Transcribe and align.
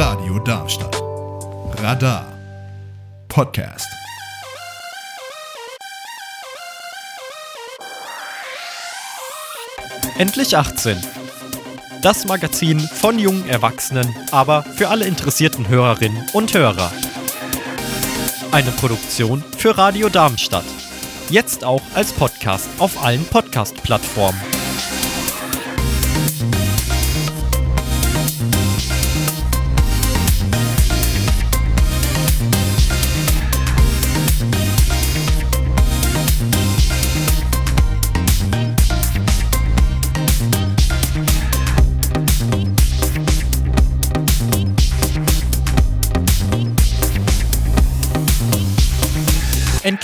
Radio 0.00 0.38
Darmstadt. 0.38 1.02
Radar. 1.82 2.32
Podcast. 3.26 3.88
Endlich 10.16 10.56
18. 10.56 10.96
Das 12.00 12.24
Magazin 12.26 12.78
von 12.78 13.18
jungen 13.18 13.48
Erwachsenen, 13.48 14.14
aber 14.30 14.62
für 14.62 14.88
alle 14.88 15.04
interessierten 15.04 15.66
Hörerinnen 15.66 16.28
und 16.32 16.54
Hörer. 16.54 16.92
Eine 18.52 18.70
Produktion 18.70 19.42
für 19.56 19.76
Radio 19.76 20.08
Darmstadt. 20.08 20.62
Jetzt 21.28 21.64
auch 21.64 21.82
als 21.96 22.12
Podcast 22.12 22.68
auf 22.78 23.02
allen 23.02 23.24
Podcast-Plattformen. 23.24 24.57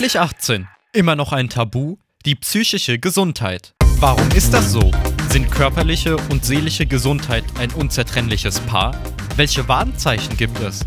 Endlich 0.04 0.20
18. 0.20 0.68
Immer 0.92 1.16
noch 1.16 1.32
ein 1.32 1.48
Tabu? 1.48 1.96
Die 2.26 2.34
psychische 2.34 2.98
Gesundheit. 2.98 3.72
Warum 4.00 4.28
ist 4.32 4.52
das 4.52 4.70
so? 4.70 4.90
Sind 5.30 5.50
körperliche 5.50 6.18
und 6.28 6.44
seelische 6.44 6.84
Gesundheit 6.84 7.42
ein 7.58 7.70
unzertrennliches 7.70 8.60
Paar? 8.60 8.94
Welche 9.36 9.66
Warnzeichen 9.66 10.36
gibt 10.36 10.60
es? 10.60 10.80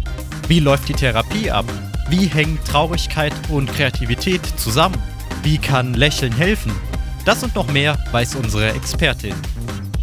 Wie 0.48 0.60
läuft 0.60 0.88
die 0.88 0.94
Therapie 0.94 1.50
ab? 1.50 1.66
Wie 2.10 2.28
hängen 2.28 2.60
Traurigkeit 2.64 3.34
und 3.50 3.74
Kreativität 3.74 4.46
zusammen? 4.46 5.02
Wie 5.42 5.58
kann 5.58 5.96
Lächeln 5.96 6.32
helfen? 6.32 6.72
Das 7.26 7.42
und 7.42 7.56
noch 7.56 7.72
mehr 7.72 7.98
weiß 8.12 8.36
unsere 8.36 8.72
Expertin. 8.74 9.34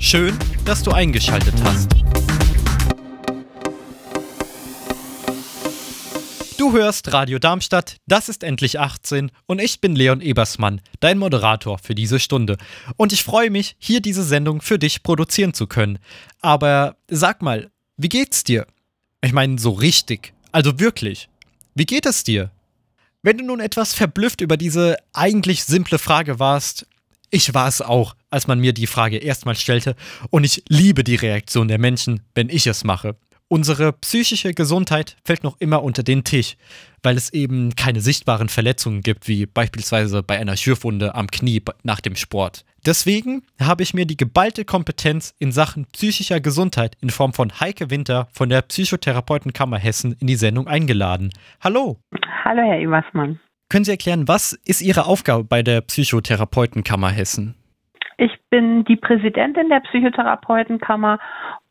Schön, 0.01 0.37
dass 0.65 0.83
du 0.83 0.91
eingeschaltet 0.91 1.55
hast. 1.63 2.04
Du 6.57 6.73
hörst 6.73 7.13
Radio 7.13 7.41
Darmstadt, 7.41 7.97
das 8.07 8.29
ist 8.29 8.45
endlich 8.45 8.79
18 8.79 9.33
und 9.47 9.61
ich 9.61 9.81
bin 9.81 9.97
Leon 9.97 10.21
Ebersmann, 10.21 10.81
dein 11.01 11.19
Moderator 11.19 11.79
für 11.79 11.97
diese 11.97 12.21
Stunde. 12.21 12.59
Und 12.97 13.13
ich 13.13 13.25
freue 13.25 13.51
mich, 13.51 13.75
hier 13.81 14.01
diese 14.01 14.23
Sendung 14.23 14.61
für 14.61 14.79
dich 14.79 15.03
produzieren 15.03 15.53
zu 15.53 15.67
können. 15.67 15.99
Aber 16.41 16.97
sag 17.09 17.43
mal, 17.43 17.73
wie 17.97 18.09
geht's 18.09 18.45
dir? 18.45 18.67
Ich 19.21 19.33
meine, 19.33 19.59
so 19.59 19.73
richtig, 19.73 20.33
also 20.53 20.79
wirklich. 20.79 21.29
Wie 21.75 21.87
geht 21.87 22.07
es 22.07 22.23
dir? 22.23 22.53
Wenn 23.23 23.39
du 23.39 23.45
nun 23.45 23.59
etwas 23.59 23.93
verblüfft 23.93 24.41
über 24.41 24.57
diese 24.57 24.97
eigentlich 25.13 25.65
simple 25.65 25.99
Frage 25.99 26.39
warst, 26.39 26.87
ich 27.31 27.53
war 27.53 27.67
es 27.67 27.83
auch, 27.83 28.15
als 28.31 28.47
man 28.47 28.61
mir 28.61 28.73
die 28.73 28.87
Frage 28.87 29.17
erstmal 29.17 29.57
stellte, 29.57 29.97
und 30.31 30.45
ich 30.45 30.63
liebe 30.69 31.03
die 31.03 31.17
Reaktion 31.17 31.67
der 31.67 31.79
Menschen, 31.79 32.21
wenn 32.37 32.49
ich 32.49 32.69
es 32.69 32.85
mache. 32.85 33.17
Unsere 33.49 33.93
psychische 33.93 34.55
Gesundheit 34.55 35.17
fällt 35.25 35.45
noch 35.45 35.61
immer 35.61 35.83
unter 35.83 36.03
den 36.03 36.25
Tisch, 36.25 36.57
weil 37.03 37.17
es 37.17 37.33
eben 37.33 37.75
keine 37.75 38.01
sichtbaren 38.01 38.49
Verletzungen 38.49 39.03
gibt, 39.03 39.29
wie 39.29 39.45
beispielsweise 39.45 40.23
bei 40.23 40.39
einer 40.39 40.57
Schürfwunde 40.57 41.15
am 41.15 41.27
Knie 41.27 41.63
nach 41.83 42.01
dem 42.01 42.17
Sport. 42.17 42.65
Deswegen 42.87 43.43
habe 43.61 43.83
ich 43.83 43.95
mir 43.95 44.07
die 44.07 44.17
geballte 44.17 44.65
Kompetenz 44.65 45.35
in 45.39 45.53
Sachen 45.53 45.87
psychischer 45.93 46.41
Gesundheit 46.41 46.97
in 47.01 47.11
Form 47.11 47.35
von 47.35 47.61
Heike 47.61 47.91
Winter 47.91 48.29
von 48.33 48.49
der 48.49 48.63
Psychotherapeutenkammer 48.63 49.79
Hessen 49.79 50.17
in 50.21 50.27
die 50.27 50.37
Sendung 50.37 50.67
eingeladen. 50.67 51.31
Hallo. 51.61 51.99
Hallo, 52.45 52.63
Herr 52.63 52.79
Ebersmann. 52.79 53.41
Können 53.69 53.85
Sie 53.85 53.91
erklären, 53.91 54.27
was 54.27 54.53
ist 54.65 54.83
Ihre 54.83 55.07
Aufgabe 55.07 55.45
bei 55.45 55.63
der 55.63 55.81
Psychotherapeutenkammer 55.83 57.11
Hessen? 57.11 57.55
Ich 58.19 58.31
bin 58.55 58.85
die 58.85 58.95
Präsidentin 58.95 59.69
der 59.69 59.81
Psychotherapeutenkammer 59.81 61.19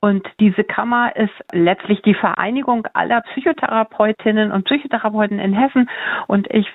und 0.02 0.28
diese 0.42 0.66
Kammer 0.66 1.16
ist 1.16 1.32
letztlich 1.54 2.02
die 2.02 2.14
Vereinigung 2.14 2.86
aller 2.92 3.22
Psychotherapeutinnen 3.22 4.52
und 4.52 4.66
Psychotherapeuten 4.66 5.40
in 5.40 5.54
Hessen 5.54 5.90
und 6.28 6.46
ich 6.54 6.68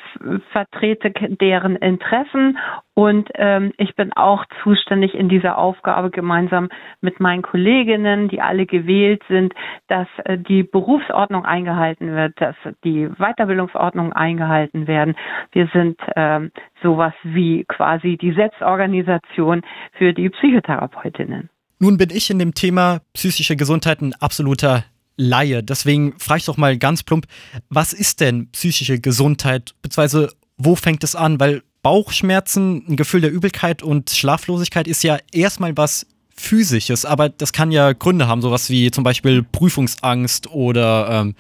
vertrete 0.51 1.11
deren 1.11 1.77
Interessen 1.77 2.57
und 2.95 3.29
ähm, 3.35 3.75
ich 3.77 3.95
bin 3.97 4.15
auch 4.15 4.47
zuständig 4.63 5.15
in 5.15 5.29
dieser 5.29 5.59
Aufgabe 5.59 6.09
gemeinsam 6.11 6.71
mit 7.03 7.21
meinen 7.21 7.43
Kolleginnen, 7.43 8.29
die 8.29 8.41
alle 8.41 8.65
gewählt 8.65 9.23
sind, 9.29 9.53
dass 9.89 10.09
äh, 10.25 10.39
die 10.39 10.63
Berufsordnung 10.63 11.45
eingehalten 11.45 12.17
wird, 12.17 12.33
dass 12.41 12.57
die 12.83 13.09
Weiterbildungsordnung 13.19 14.15
eingehalten 14.15 14.87
werden. 14.87 15.17
Wir 15.53 15.69
sind 15.75 16.01
ähm, 16.17 16.51
sowas 16.83 17.13
wie 17.23 17.65
quasi 17.69 18.17
die 18.17 18.33
Selbstorganisation 18.33 19.63
für 19.98 20.14
die 20.14 20.31
Psychotherapeutinnen. 20.31 21.50
Nun 21.81 21.97
bin 21.97 22.10
ich 22.10 22.31
in 22.31 22.38
dem 22.38 22.54
Thema 22.54 23.00
psychische 23.12 23.56
Gesundheit 23.56 24.00
ein 24.00 24.14
absoluter 24.14 24.84
Laie. 25.16 25.62
Deswegen 25.62 26.19
frage 26.19 26.38
ich 26.38 26.44
doch 26.44 26.56
mal 26.56 26.78
ganz 26.78 27.03
plump, 27.03 27.26
was 27.69 27.92
ist 27.92 28.20
denn 28.20 28.50
psychische 28.53 29.00
Gesundheit, 29.00 29.75
beziehungsweise 29.82 30.32
wo 30.56 30.75
fängt 30.75 31.04
es 31.04 31.14
an? 31.14 31.38
Weil 31.38 31.62
Bauchschmerzen, 31.82 32.84
ein 32.88 32.97
Gefühl 32.97 33.20
der 33.20 33.32
Übelkeit 33.32 33.82
und 33.82 34.10
Schlaflosigkeit 34.10 34.88
ist 34.88 35.03
ja 35.03 35.19
erstmal 35.32 35.76
was 35.76 36.06
physisches, 36.36 37.04
aber 37.04 37.28
das 37.28 37.53
kann 37.53 37.72
ja 37.72 37.92
Gründe 37.92 38.28
haben, 38.28 38.42
sowas 38.42 38.70
wie 38.70 38.91
zum 38.91 39.04
Beispiel 39.04 39.42
Prüfungsangst 39.42 40.50
oder 40.50 41.09
ähm, 41.10 41.34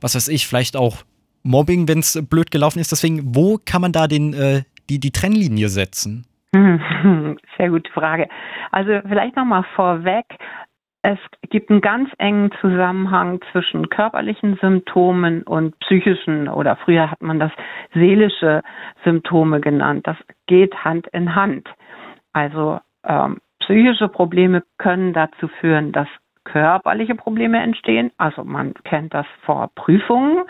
was 0.00 0.14
weiß 0.14 0.28
ich, 0.28 0.46
vielleicht 0.46 0.76
auch 0.76 0.98
Mobbing, 1.42 1.88
wenn 1.88 1.98
es 2.00 2.18
blöd 2.28 2.50
gelaufen 2.50 2.78
ist. 2.78 2.92
Deswegen, 2.92 3.34
wo 3.34 3.58
kann 3.64 3.80
man 3.80 3.92
da 3.92 4.06
den, 4.06 4.34
äh, 4.34 4.62
die, 4.88 5.00
die 5.00 5.10
Trennlinie 5.10 5.68
setzen? 5.68 6.26
Sehr 7.56 7.70
gute 7.70 7.90
Frage. 7.92 8.28
Also 8.70 9.00
vielleicht 9.08 9.36
nochmal 9.36 9.64
vorweg. 9.74 10.26
Es 11.04 11.18
gibt 11.50 11.70
einen 11.70 11.80
ganz 11.80 12.10
engen 12.18 12.52
Zusammenhang 12.60 13.40
zwischen 13.50 13.88
körperlichen 13.88 14.56
Symptomen 14.60 15.42
und 15.42 15.76
psychischen 15.80 16.48
oder 16.48 16.76
früher 16.76 17.10
hat 17.10 17.22
man 17.22 17.40
das 17.40 17.50
seelische 17.92 18.62
Symptome 19.02 19.60
genannt. 19.60 20.06
Das 20.06 20.16
geht 20.46 20.84
Hand 20.84 21.08
in 21.08 21.34
Hand. 21.34 21.68
Also 22.32 22.78
ähm, 23.04 23.38
psychische 23.60 24.08
Probleme 24.08 24.62
können 24.78 25.12
dazu 25.12 25.48
führen, 25.60 25.90
dass 25.90 26.08
körperliche 26.44 27.14
Probleme 27.14 27.62
entstehen. 27.62 28.10
Also 28.18 28.44
man 28.44 28.74
kennt 28.84 29.14
das 29.14 29.26
vor 29.44 29.70
Prüfungen, 29.74 30.44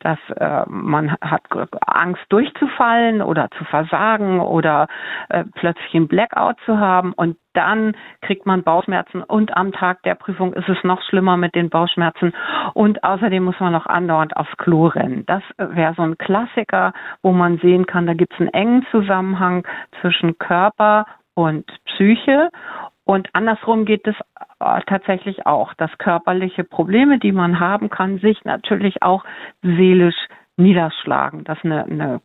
dass 0.00 0.18
äh, 0.36 0.64
man 0.68 1.12
hat 1.20 1.42
Angst 1.86 2.24
durchzufallen 2.28 3.22
oder 3.22 3.50
zu 3.58 3.64
versagen 3.64 4.40
oder 4.40 4.88
äh, 5.28 5.44
plötzlich 5.54 5.94
einen 5.94 6.08
Blackout 6.08 6.56
zu 6.64 6.78
haben 6.78 7.12
und 7.12 7.36
dann 7.52 7.96
kriegt 8.20 8.46
man 8.46 8.64
Bauchschmerzen 8.64 9.22
und 9.22 9.56
am 9.56 9.72
Tag 9.72 10.02
der 10.02 10.16
Prüfung 10.16 10.52
ist 10.54 10.68
es 10.68 10.82
noch 10.82 11.00
schlimmer 11.02 11.36
mit 11.36 11.54
den 11.54 11.70
Bauchschmerzen 11.70 12.32
und 12.74 13.04
außerdem 13.04 13.44
muss 13.44 13.60
man 13.60 13.72
noch 13.72 13.86
andauernd 13.86 14.36
aufs 14.36 14.56
Klo 14.56 14.88
rennen. 14.88 15.24
Das 15.26 15.42
wäre 15.56 15.94
so 15.94 16.02
ein 16.02 16.18
Klassiker, 16.18 16.92
wo 17.22 17.32
man 17.32 17.58
sehen 17.58 17.86
kann, 17.86 18.06
da 18.06 18.14
gibt 18.14 18.34
es 18.34 18.40
einen 18.40 18.52
engen 18.52 18.86
Zusammenhang 18.90 19.66
zwischen 20.00 20.36
Körper 20.38 21.06
und 21.34 21.66
Psyche 21.84 22.50
und 23.04 23.28
andersrum 23.34 23.84
geht 23.84 24.06
es 24.06 24.16
tatsächlich 24.86 25.46
auch, 25.46 25.74
dass 25.74 25.96
körperliche 25.98 26.64
Probleme, 26.64 27.18
die 27.18 27.32
man 27.32 27.60
haben 27.60 27.90
kann, 27.90 28.18
sich 28.18 28.44
natürlich 28.44 29.02
auch 29.02 29.24
seelisch 29.62 30.16
niederschlagen. 30.56 31.44
Dass 31.44 31.58
eine, 31.64 31.84
eine 31.84 32.20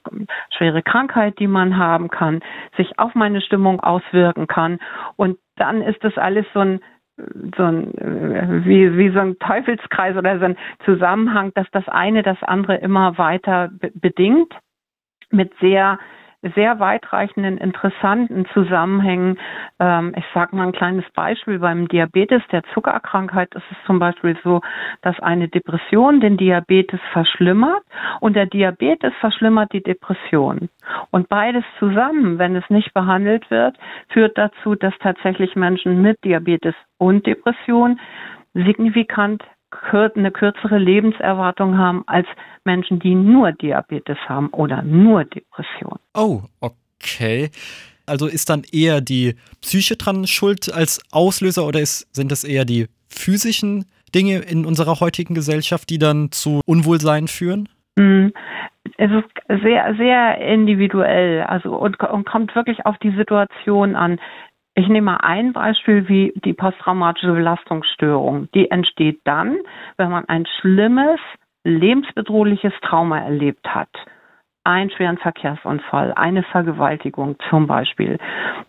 schwere 0.55 0.83
Krankheit, 0.83 1.39
die 1.39 1.47
man 1.47 1.77
haben 1.77 2.09
kann, 2.09 2.41
sich 2.77 2.99
auf 2.99 3.15
meine 3.15 3.41
Stimmung 3.41 3.79
auswirken 3.79 4.47
kann. 4.47 4.79
Und 5.15 5.37
dann 5.55 5.81
ist 5.81 6.03
das 6.03 6.17
alles 6.17 6.45
so 6.53 6.59
ein 6.59 6.79
so 7.57 7.63
ein 7.63 7.93
äh, 7.97 8.65
wie, 8.65 8.97
wie 8.97 9.09
so 9.09 9.19
ein 9.19 9.37
Teufelskreis 9.39 10.15
oder 10.15 10.39
so 10.39 10.45
ein 10.45 10.57
Zusammenhang, 10.85 11.51
dass 11.53 11.67
das 11.71 11.87
eine 11.89 12.23
das 12.23 12.41
andere 12.43 12.77
immer 12.77 13.17
weiter 13.17 13.69
bedingt 13.93 14.53
mit 15.29 15.51
sehr 15.59 15.99
sehr 16.55 16.79
weitreichenden, 16.79 17.57
interessanten 17.57 18.45
Zusammenhängen. 18.53 19.37
Ähm, 19.79 20.13
ich 20.15 20.25
sage 20.33 20.55
mal 20.55 20.67
ein 20.67 20.71
kleines 20.71 21.05
Beispiel. 21.13 21.59
Beim 21.59 21.87
Diabetes, 21.87 22.41
der 22.51 22.63
Zuckerkrankheit, 22.73 23.53
ist 23.55 23.63
es 23.71 23.77
zum 23.85 23.99
Beispiel 23.99 24.37
so, 24.43 24.61
dass 25.01 25.19
eine 25.19 25.49
Depression 25.49 26.21
den 26.21 26.37
Diabetes 26.37 26.99
verschlimmert 27.11 27.83
und 28.21 28.35
der 28.35 28.45
Diabetes 28.45 29.13
verschlimmert 29.19 29.73
die 29.73 29.83
Depression. 29.83 30.69
Und 31.11 31.27
beides 31.29 31.63
zusammen, 31.77 32.39
wenn 32.39 32.55
es 32.55 32.69
nicht 32.69 32.93
behandelt 32.93 33.49
wird, 33.51 33.77
führt 34.09 34.37
dazu, 34.37 34.75
dass 34.75 34.93
tatsächlich 34.99 35.55
Menschen 35.55 36.01
mit 36.01 36.23
Diabetes 36.23 36.75
und 36.97 37.25
Depression 37.25 37.99
signifikant 38.53 39.43
eine 39.91 40.31
kürzere 40.31 40.77
Lebenserwartung 40.77 41.77
haben 41.77 42.03
als 42.07 42.27
Menschen, 42.63 42.99
die 42.99 43.15
nur 43.15 43.51
Diabetes 43.51 44.17
haben 44.27 44.49
oder 44.49 44.81
nur 44.81 45.25
Depression. 45.25 45.99
Oh, 46.13 46.41
okay. 46.59 47.49
Also 48.05 48.27
ist 48.27 48.49
dann 48.49 48.63
eher 48.71 49.01
die 49.01 49.35
Psyche 49.61 49.95
dran 49.95 50.25
schuld 50.27 50.73
als 50.73 50.99
Auslöser 51.11 51.65
oder 51.65 51.79
ist, 51.79 52.13
sind 52.15 52.31
das 52.31 52.43
eher 52.43 52.65
die 52.65 52.87
physischen 53.07 53.85
Dinge 54.13 54.39
in 54.39 54.65
unserer 54.65 54.99
heutigen 54.99 55.35
Gesellschaft, 55.35 55.89
die 55.89 55.99
dann 55.99 56.31
zu 56.31 56.61
Unwohlsein 56.65 57.27
führen? 57.27 57.69
Hm. 57.97 58.33
Es 58.97 59.11
ist 59.11 59.61
sehr, 59.63 59.95
sehr 59.97 60.37
individuell, 60.39 61.43
also 61.43 61.75
und, 61.75 61.99
und 61.99 62.25
kommt 62.25 62.55
wirklich 62.55 62.85
auf 62.85 62.97
die 62.97 63.11
Situation 63.11 63.95
an. 63.95 64.19
Ich 64.75 64.87
nehme 64.87 65.11
mal 65.11 65.17
ein 65.17 65.53
Beispiel 65.53 66.07
wie 66.07 66.33
die 66.45 66.53
posttraumatische 66.53 67.33
Belastungsstörung. 67.33 68.49
Die 68.53 68.71
entsteht 68.71 69.19
dann, 69.25 69.57
wenn 69.97 70.09
man 70.09 70.25
ein 70.29 70.45
schlimmes, 70.59 71.19
lebensbedrohliches 71.63 72.73
Trauma 72.81 73.19
erlebt 73.19 73.67
hat 73.67 73.89
einen 74.69 74.91
schweren 74.91 75.17
Verkehrsunfall, 75.17 76.13
eine 76.15 76.43
Vergewaltigung 76.43 77.35
zum 77.49 77.67
Beispiel. 77.67 78.17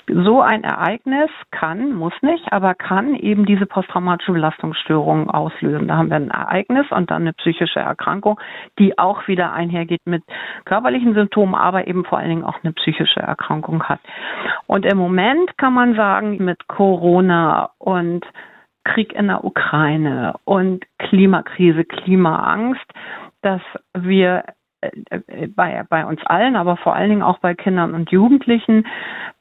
So 0.08 0.41
ein 0.41 0.64
Ereignis 0.64 1.31
kann, 1.50 1.93
muss 1.93 2.14
nicht, 2.23 2.52
aber 2.52 2.75
kann 2.75 3.14
eben 3.14 3.44
diese 3.44 3.67
posttraumatische 3.67 4.32
Belastungsstörung 4.32 5.31
auslösen. 5.31 5.88
Da 5.88 5.97
haben 5.97 6.08
wir 6.08 6.17
ein 6.17 6.31
Ereignis 6.31 6.87
und 6.91 7.11
dann 7.11 7.23
eine 7.23 7.35
psychische 7.35 7.81
Erkrankung, 7.81 8.41
die 8.79 8.99
auch 8.99 9.29
wieder 9.29 9.52
einhergeht 9.52 10.00
mit 10.06 10.23
körperlichen 10.64 11.14
Symptomen, 11.14 11.55
aber 11.55 11.87
eben 11.87 12.05
vor 12.05 12.19
allen 12.19 12.31
Dingen 12.31 12.44
auch 12.44 12.58
eine 12.62 12.73
psychische 12.73 13.20
Erkrankung 13.20 13.82
hat. 13.85 14.00
Und 14.67 14.87
im 14.87 14.97
Moment 14.97 15.56
kann 15.58 15.75
man 15.75 15.94
sagen, 15.94 16.43
mit 16.43 16.67
Corona 16.67 17.70
und 17.79 18.25
Krieg 18.85 19.12
in 19.12 19.29
der 19.29 19.44
Ukraine 19.44 20.35
und 20.44 20.85
Klimakrise, 20.99 21.85
Klimaangst, 21.85 22.87
dass 23.43 23.61
wir 23.94 24.44
bei, 25.55 25.85
bei 25.88 26.06
uns 26.06 26.21
allen, 26.25 26.56
aber 26.56 26.77
vor 26.77 26.94
allen 26.94 27.11
Dingen 27.11 27.23
auch 27.23 27.38
bei 27.38 27.55
Kindern 27.55 27.94
und 27.94 28.11
Jugendlichen 28.11 28.87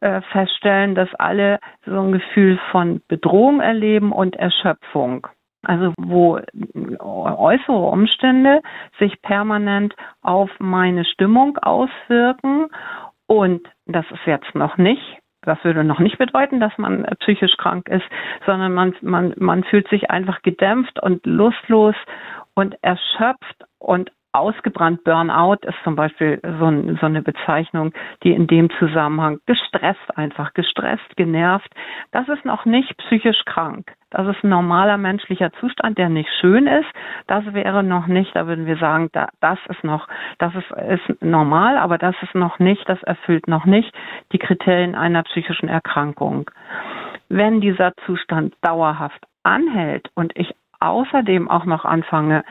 äh, 0.01 0.21
feststellen, 0.31 0.95
dass 0.95 1.13
alle 1.15 1.59
so 1.85 1.99
ein 1.99 2.11
Gefühl 2.11 2.59
von 2.71 3.01
Bedrohung 3.07 3.61
erleben 3.61 4.11
und 4.11 4.35
Erschöpfung. 4.35 5.27
Also 5.63 5.93
wo 5.99 6.39
äußere 6.99 7.73
Umstände 7.73 8.61
sich 8.97 9.21
permanent 9.21 9.93
auf 10.21 10.49
meine 10.59 11.03
Stimmung 11.03 11.57
auswirken 11.57 12.67
und 13.27 13.67
das 13.85 14.05
ist 14.11 14.25
jetzt 14.25 14.55
noch 14.55 14.77
nicht 14.77 15.19
das 15.41 15.63
würde 15.63 15.83
noch 15.83 15.99
nicht 15.99 16.17
bedeuten, 16.17 16.59
dass 16.59 16.77
man 16.77 17.05
psychisch 17.21 17.55
krank 17.57 17.87
ist, 17.87 18.03
sondern 18.45 18.73
man, 18.73 18.93
man, 19.01 19.33
man 19.37 19.63
fühlt 19.63 19.87
sich 19.87 20.11
einfach 20.11 20.41
gedämpft 20.41 21.01
und 21.01 21.25
lustlos 21.25 21.95
und 22.55 22.75
erschöpft 22.83 23.63
und 23.77 24.11
ausgebrannt 24.31 25.03
Burnout 25.03 25.57
ist 25.63 25.77
zum 25.83 25.95
Beispiel 25.95 26.39
so, 26.43 26.95
so, 26.99 27.05
eine 27.05 27.21
Bezeichnung, 27.21 27.93
die 28.23 28.31
in 28.31 28.47
dem 28.47 28.69
Zusammenhang 28.77 29.39
gestresst 29.45 30.15
einfach, 30.17 30.53
gestresst, 30.53 31.15
genervt. 31.15 31.69
Das 32.11 32.27
ist 32.29 32.45
noch 32.45 32.65
nicht 32.65 32.95
psychisch 32.97 33.43
krank. 33.45 33.91
Das 34.11 34.27
ist 34.27 34.43
ein 34.43 34.49
normaler 34.49 34.97
menschlicher 34.97 35.51
Zustand, 35.53 35.97
der 35.97 36.09
nicht 36.09 36.29
schön 36.39 36.67
ist. 36.67 36.87
Das 37.27 37.53
wäre 37.53 37.83
noch 37.83 38.07
nicht, 38.07 38.35
da 38.35 38.47
würden 38.47 38.65
wir 38.65 38.77
sagen, 38.77 39.09
da, 39.13 39.29
das 39.39 39.59
ist 39.67 39.83
noch, 39.83 40.07
das 40.37 40.53
ist, 40.55 40.71
ist 40.71 41.21
normal, 41.21 41.77
aber 41.77 41.97
das 41.97 42.15
ist 42.21 42.35
noch 42.35 42.59
nicht, 42.59 42.87
das 42.87 43.01
erfüllt 43.03 43.47
noch 43.47 43.65
nicht 43.65 43.91
die 44.31 44.39
Kriterien 44.39 44.95
einer 44.95 45.23
psychischen 45.23 45.69
Erkrankung. 45.69 46.49
Wenn 47.29 47.61
dieser 47.61 47.93
Zustand 48.05 48.55
dauerhaft 48.61 49.23
anhält 49.43 50.09
und 50.15 50.35
ich 50.35 50.53
außerdem 50.79 51.49
auch 51.49 51.65
noch 51.65 51.85
anfange, 51.85 52.43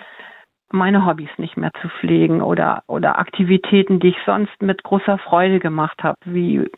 meine 0.70 1.06
Hobbys 1.06 1.30
nicht 1.38 1.56
mehr 1.56 1.72
zu 1.80 1.88
pflegen 1.88 2.42
oder, 2.42 2.82
oder 2.86 3.18
Aktivitäten, 3.18 4.00
die 4.00 4.08
ich 4.08 4.18
sonst 4.26 4.60
mit 4.60 4.82
großer 4.82 5.18
Freude 5.18 5.60
gemacht 5.60 6.02
habe, 6.02 6.16
wie 6.24 6.70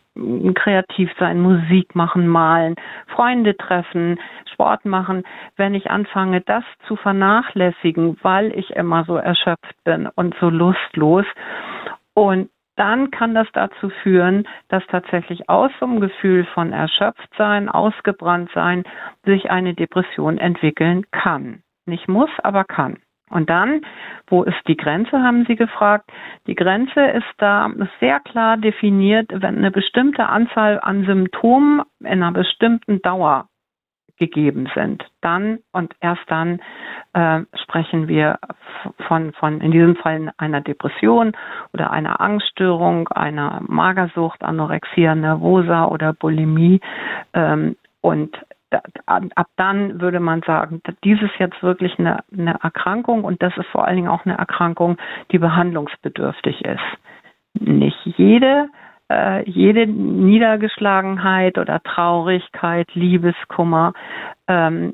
kreativ 0.54 1.10
sein, 1.18 1.40
Musik 1.40 1.94
machen, 1.94 2.28
malen, 2.28 2.76
Freunde 3.08 3.56
treffen, 3.56 4.18
Sport 4.52 4.84
machen, 4.84 5.24
wenn 5.56 5.74
ich 5.74 5.90
anfange, 5.90 6.40
das 6.42 6.64
zu 6.86 6.96
vernachlässigen, 6.96 8.18
weil 8.22 8.52
ich 8.56 8.70
immer 8.70 9.04
so 9.04 9.16
erschöpft 9.16 9.74
bin 9.84 10.08
und 10.14 10.34
so 10.40 10.50
lustlos 10.50 11.24
und 12.14 12.50
dann 12.76 13.10
kann 13.10 13.34
das 13.34 13.46
dazu 13.52 13.90
führen, 14.02 14.48
dass 14.68 14.82
tatsächlich 14.86 15.50
aus 15.50 15.70
so 15.78 15.86
einem 15.86 16.00
Gefühl 16.00 16.46
von 16.46 16.72
erschöpft 16.72 17.28
sein, 17.36 17.68
ausgebrannt 17.68 18.50
sein, 18.54 18.84
sich 19.24 19.50
eine 19.50 19.74
Depression 19.74 20.38
entwickeln 20.38 21.04
kann. 21.10 21.62
Nicht 21.84 22.08
muss, 22.08 22.30
aber 22.42 22.64
kann. 22.64 22.98
Und 23.30 23.48
dann, 23.48 23.82
wo 24.26 24.42
ist 24.42 24.60
die 24.66 24.76
Grenze, 24.76 25.22
haben 25.22 25.44
Sie 25.46 25.56
gefragt. 25.56 26.10
Die 26.46 26.54
Grenze 26.54 27.00
ist 27.00 27.32
da 27.38 27.70
sehr 28.00 28.20
klar 28.20 28.56
definiert, 28.56 29.30
wenn 29.32 29.58
eine 29.58 29.70
bestimmte 29.70 30.26
Anzahl 30.26 30.80
an 30.80 31.04
Symptomen 31.04 31.82
in 32.00 32.06
einer 32.06 32.32
bestimmten 32.32 33.00
Dauer 33.02 33.46
gegeben 34.20 34.68
sind. 34.74 35.04
Dann 35.22 35.58
und 35.72 35.94
erst 36.00 36.22
dann 36.28 36.60
äh, 37.14 37.40
sprechen 37.62 38.06
wir 38.06 38.38
von, 39.08 39.32
von 39.32 39.60
in 39.60 39.72
diesem 39.72 39.96
Fall 39.96 40.32
einer 40.36 40.60
Depression 40.60 41.32
oder 41.72 41.90
einer 41.90 42.20
Angststörung, 42.20 43.08
einer 43.08 43.62
Magersucht, 43.66 44.42
Anorexia 44.42 45.16
nervosa 45.16 45.86
oder 45.86 46.12
Bulimie. 46.12 46.80
Ähm, 47.32 47.76
und 48.02 48.36
ab 49.06 49.46
dann 49.56 50.00
würde 50.00 50.20
man 50.20 50.42
sagen, 50.42 50.80
dies 51.04 51.20
ist 51.22 51.38
jetzt 51.38 51.62
wirklich 51.62 51.98
eine, 51.98 52.24
eine 52.32 52.56
Erkrankung 52.62 53.24
und 53.24 53.42
das 53.42 53.56
ist 53.56 53.66
vor 53.68 53.86
allen 53.86 53.96
Dingen 53.96 54.08
auch 54.08 54.24
eine 54.24 54.38
Erkrankung, 54.38 54.96
die 55.32 55.38
behandlungsbedürftig 55.38 56.64
ist. 56.64 56.80
Nicht 57.54 57.98
jede 58.04 58.68
äh, 59.10 59.48
jede 59.50 59.86
Niedergeschlagenheit 59.86 61.58
oder 61.58 61.82
Traurigkeit, 61.82 62.94
Liebeskummer 62.94 63.92
ähm, 64.46 64.92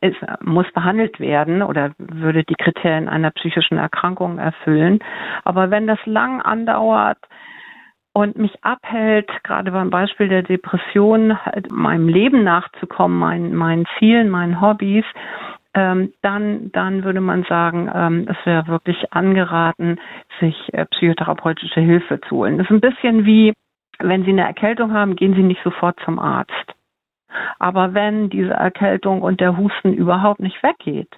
ist, 0.00 0.16
muss 0.42 0.70
behandelt 0.72 1.20
werden 1.20 1.62
oder 1.62 1.92
würde 1.98 2.44
die 2.44 2.54
Kriterien 2.54 3.08
einer 3.08 3.30
psychischen 3.30 3.78
Erkrankung 3.78 4.38
erfüllen. 4.38 5.00
Aber 5.44 5.70
wenn 5.70 5.86
das 5.86 5.98
lang 6.04 6.40
andauert, 6.40 7.18
und 8.12 8.36
mich 8.36 8.52
abhält, 8.64 9.28
gerade 9.44 9.70
beim 9.70 9.90
Beispiel 9.90 10.28
der 10.28 10.42
Depression, 10.42 11.44
halt 11.44 11.70
meinem 11.70 12.08
Leben 12.08 12.42
nachzukommen, 12.42 13.18
meinen, 13.18 13.54
meinen 13.54 13.86
Zielen, 13.98 14.30
meinen 14.30 14.60
Hobbys, 14.60 15.04
ähm, 15.74 16.12
dann, 16.22 16.72
dann 16.72 17.04
würde 17.04 17.20
man 17.20 17.44
sagen, 17.44 17.88
ähm, 17.94 18.26
es 18.28 18.36
wäre 18.44 18.66
wirklich 18.66 19.12
angeraten, 19.12 20.00
sich 20.40 20.56
äh, 20.72 20.84
psychotherapeutische 20.86 21.80
Hilfe 21.80 22.20
zu 22.22 22.36
holen. 22.36 22.58
Das 22.58 22.66
ist 22.66 22.72
ein 22.72 22.80
bisschen 22.80 23.24
wie, 23.24 23.52
wenn 24.00 24.24
Sie 24.24 24.30
eine 24.30 24.46
Erkältung 24.46 24.92
haben, 24.92 25.14
gehen 25.14 25.34
Sie 25.34 25.42
nicht 25.42 25.62
sofort 25.62 25.98
zum 26.04 26.18
Arzt. 26.18 26.52
Aber 27.60 27.94
wenn 27.94 28.28
diese 28.30 28.54
Erkältung 28.54 29.22
und 29.22 29.40
der 29.40 29.56
Husten 29.56 29.92
überhaupt 29.92 30.40
nicht 30.40 30.60
weggeht 30.64 31.16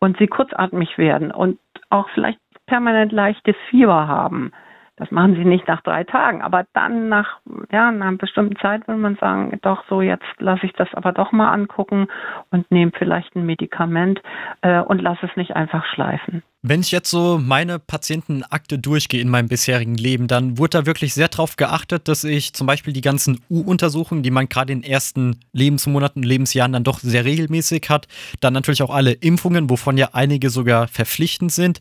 und 0.00 0.18
Sie 0.18 0.26
kurzatmig 0.26 0.98
werden 0.98 1.30
und 1.30 1.60
auch 1.88 2.08
vielleicht 2.10 2.40
permanent 2.66 3.12
leichtes 3.12 3.54
Fieber 3.70 4.08
haben, 4.08 4.50
das 4.96 5.10
machen 5.10 5.34
sie 5.36 5.44
nicht 5.44 5.66
nach 5.68 5.80
drei 5.82 6.04
Tagen, 6.04 6.42
aber 6.42 6.66
dann 6.74 7.08
nach, 7.08 7.40
ja, 7.72 7.90
nach 7.90 8.08
einer 8.08 8.18
bestimmten 8.18 8.56
Zeit 8.56 8.86
würde 8.86 9.00
man 9.00 9.16
sagen, 9.16 9.58
doch 9.62 9.84
so, 9.88 10.02
jetzt 10.02 10.24
lasse 10.38 10.66
ich 10.66 10.72
das 10.74 10.88
aber 10.92 11.12
doch 11.12 11.32
mal 11.32 11.50
angucken 11.50 12.08
und 12.50 12.70
nehme 12.70 12.92
vielleicht 12.96 13.34
ein 13.34 13.46
Medikament 13.46 14.20
äh, 14.60 14.80
und 14.80 15.00
lasse 15.00 15.26
es 15.26 15.36
nicht 15.36 15.56
einfach 15.56 15.84
schleifen. 15.94 16.42
Wenn 16.64 16.80
ich 16.80 16.92
jetzt 16.92 17.10
so 17.10 17.40
meine 17.42 17.80
Patientenakte 17.80 18.78
durchgehe 18.78 19.20
in 19.20 19.28
meinem 19.28 19.48
bisherigen 19.48 19.96
Leben, 19.96 20.28
dann 20.28 20.58
wurde 20.58 20.78
da 20.78 20.86
wirklich 20.86 21.12
sehr 21.14 21.26
darauf 21.26 21.56
geachtet, 21.56 22.06
dass 22.06 22.22
ich 22.22 22.52
zum 22.52 22.68
Beispiel 22.68 22.92
die 22.92 23.00
ganzen 23.00 23.40
U-Untersuchungen, 23.50 24.22
die 24.22 24.30
man 24.30 24.48
gerade 24.48 24.72
in 24.72 24.82
den 24.82 24.90
ersten 24.90 25.40
Lebensmonaten, 25.52 26.22
Lebensjahren 26.22 26.72
dann 26.72 26.84
doch 26.84 27.00
sehr 27.00 27.24
regelmäßig 27.24 27.86
hat, 27.88 28.06
dann 28.40 28.52
natürlich 28.52 28.82
auch 28.82 28.94
alle 28.94 29.10
Impfungen, 29.12 29.70
wovon 29.70 29.98
ja 29.98 30.10
einige 30.12 30.50
sogar 30.50 30.86
verpflichtend 30.86 31.50
sind. 31.50 31.80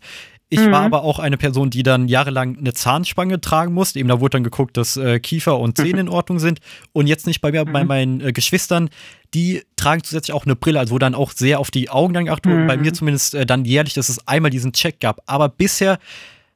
Ich 0.54 0.60
mhm. 0.60 0.72
war 0.72 0.82
aber 0.82 1.04
auch 1.04 1.18
eine 1.18 1.38
Person, 1.38 1.70
die 1.70 1.82
dann 1.82 2.10
jahrelang 2.10 2.58
eine 2.58 2.74
Zahnspange 2.74 3.40
tragen 3.40 3.74
musste. 3.74 4.00
Eben 4.00 4.10
da 4.10 4.20
wurde 4.20 4.32
dann 4.32 4.44
geguckt, 4.44 4.76
dass 4.76 4.98
äh, 4.98 5.18
Kiefer 5.22 5.58
und 5.58 5.78
Zähne 5.78 6.02
in 6.02 6.10
Ordnung 6.10 6.40
sind. 6.40 6.60
Und 6.92 7.08
jetzt 7.08 7.26
nicht 7.26 7.40
bei 7.40 7.54
mir, 7.54 7.64
mhm. 7.64 7.72
bei 7.72 7.86
meinen 7.86 8.20
äh, 8.20 8.34
Geschwistern. 8.34 8.90
Die 9.34 9.64
tragen 9.78 10.04
zusätzlich 10.04 10.34
auch 10.34 10.46
eine 10.46 10.58
Brille, 10.58 10.78
also 10.78 10.94
wo 10.94 11.00
dann 11.00 11.16
auch 11.16 11.32
sehr 11.32 11.62
auf 11.62 11.72
die 11.72 11.90
Augen 11.90 12.14
dann 12.14 12.26
geachtet 12.26 12.52
wurde. 12.52 12.64
Mhm. 12.64 12.68
Bei 12.68 12.76
mir 12.76 12.94
zumindest 12.94 13.34
äh, 13.34 13.46
dann 13.46 13.64
jährlich, 13.64 13.94
dass 13.94 14.10
es 14.10 14.28
einmal 14.28 14.52
diesen 14.52 14.74
Check 14.74 15.00
gab. 15.00 15.22
Aber 15.26 15.48
bisher 15.48 16.00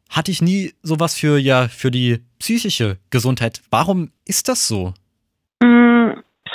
hatte 0.10 0.30
ich 0.30 0.42
nie 0.42 0.74
sowas 0.84 1.16
für, 1.16 1.38
ja, 1.38 1.70
für 1.70 1.90
die 1.90 2.20
psychische 2.38 2.98
Gesundheit. 3.12 3.62
Warum 3.70 4.12
ist 4.26 4.50
das 4.50 4.68
so? 4.68 4.94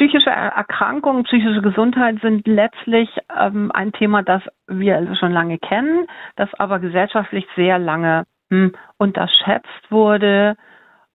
Psychische 0.01 0.31
Erkrankungen, 0.31 1.25
psychische 1.25 1.61
Gesundheit 1.61 2.23
sind 2.23 2.47
letztlich 2.47 3.11
ähm, 3.39 3.71
ein 3.75 3.93
Thema, 3.93 4.23
das 4.23 4.43
wir 4.67 5.15
schon 5.17 5.31
lange 5.31 5.59
kennen, 5.59 6.07
das 6.37 6.49
aber 6.55 6.79
gesellschaftlich 6.79 7.47
sehr 7.55 7.79
lange 7.79 8.25
hm, 8.49 8.73
unterschätzt 8.97 9.91
wurde, 9.91 10.57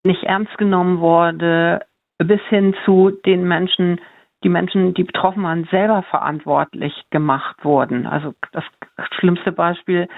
nicht 0.03 0.23
ernst 0.25 0.59
genommen 0.59 1.01
wurde, 1.01 1.81
bis 2.19 2.43
hin 2.51 2.77
zu 2.85 3.11
den 3.25 3.49
Menschen, 3.49 4.03
die 4.43 4.51
Menschen, 4.51 4.93
die 4.93 5.05
betroffen 5.05 5.45
waren, 5.45 5.65
selber 5.71 6.03
verantwortlich 6.03 6.93
gemacht 7.09 7.65
wurden. 7.65 8.07
Also 8.07 8.35
das 8.53 8.65
schlimmste 9.13 9.53
Beispiel 9.53 10.09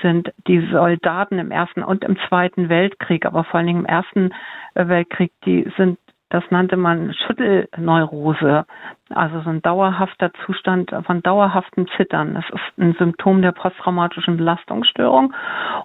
sind 0.00 0.32
die 0.48 0.66
Soldaten 0.72 1.38
im 1.38 1.50
Ersten 1.50 1.82
und 1.82 2.02
im 2.02 2.16
Zweiten 2.26 2.70
Weltkrieg, 2.70 3.26
aber 3.26 3.44
vor 3.44 3.58
allen 3.58 3.66
Dingen 3.66 3.80
im 3.80 3.86
Ersten 3.86 4.32
Weltkrieg, 4.72 5.30
die 5.44 5.70
sind 5.76 5.98
das 6.34 6.42
nannte 6.50 6.76
man 6.76 7.14
Schüttelneurose, 7.14 8.66
also 9.10 9.40
so 9.42 9.50
ein 9.50 9.62
dauerhafter 9.62 10.32
Zustand 10.44 10.92
von 11.06 11.22
dauerhaftem 11.22 11.86
Zittern. 11.96 12.34
Das 12.34 12.44
ist 12.50 12.76
ein 12.76 12.94
Symptom 12.94 13.40
der 13.40 13.52
posttraumatischen 13.52 14.36
Belastungsstörung. 14.36 15.32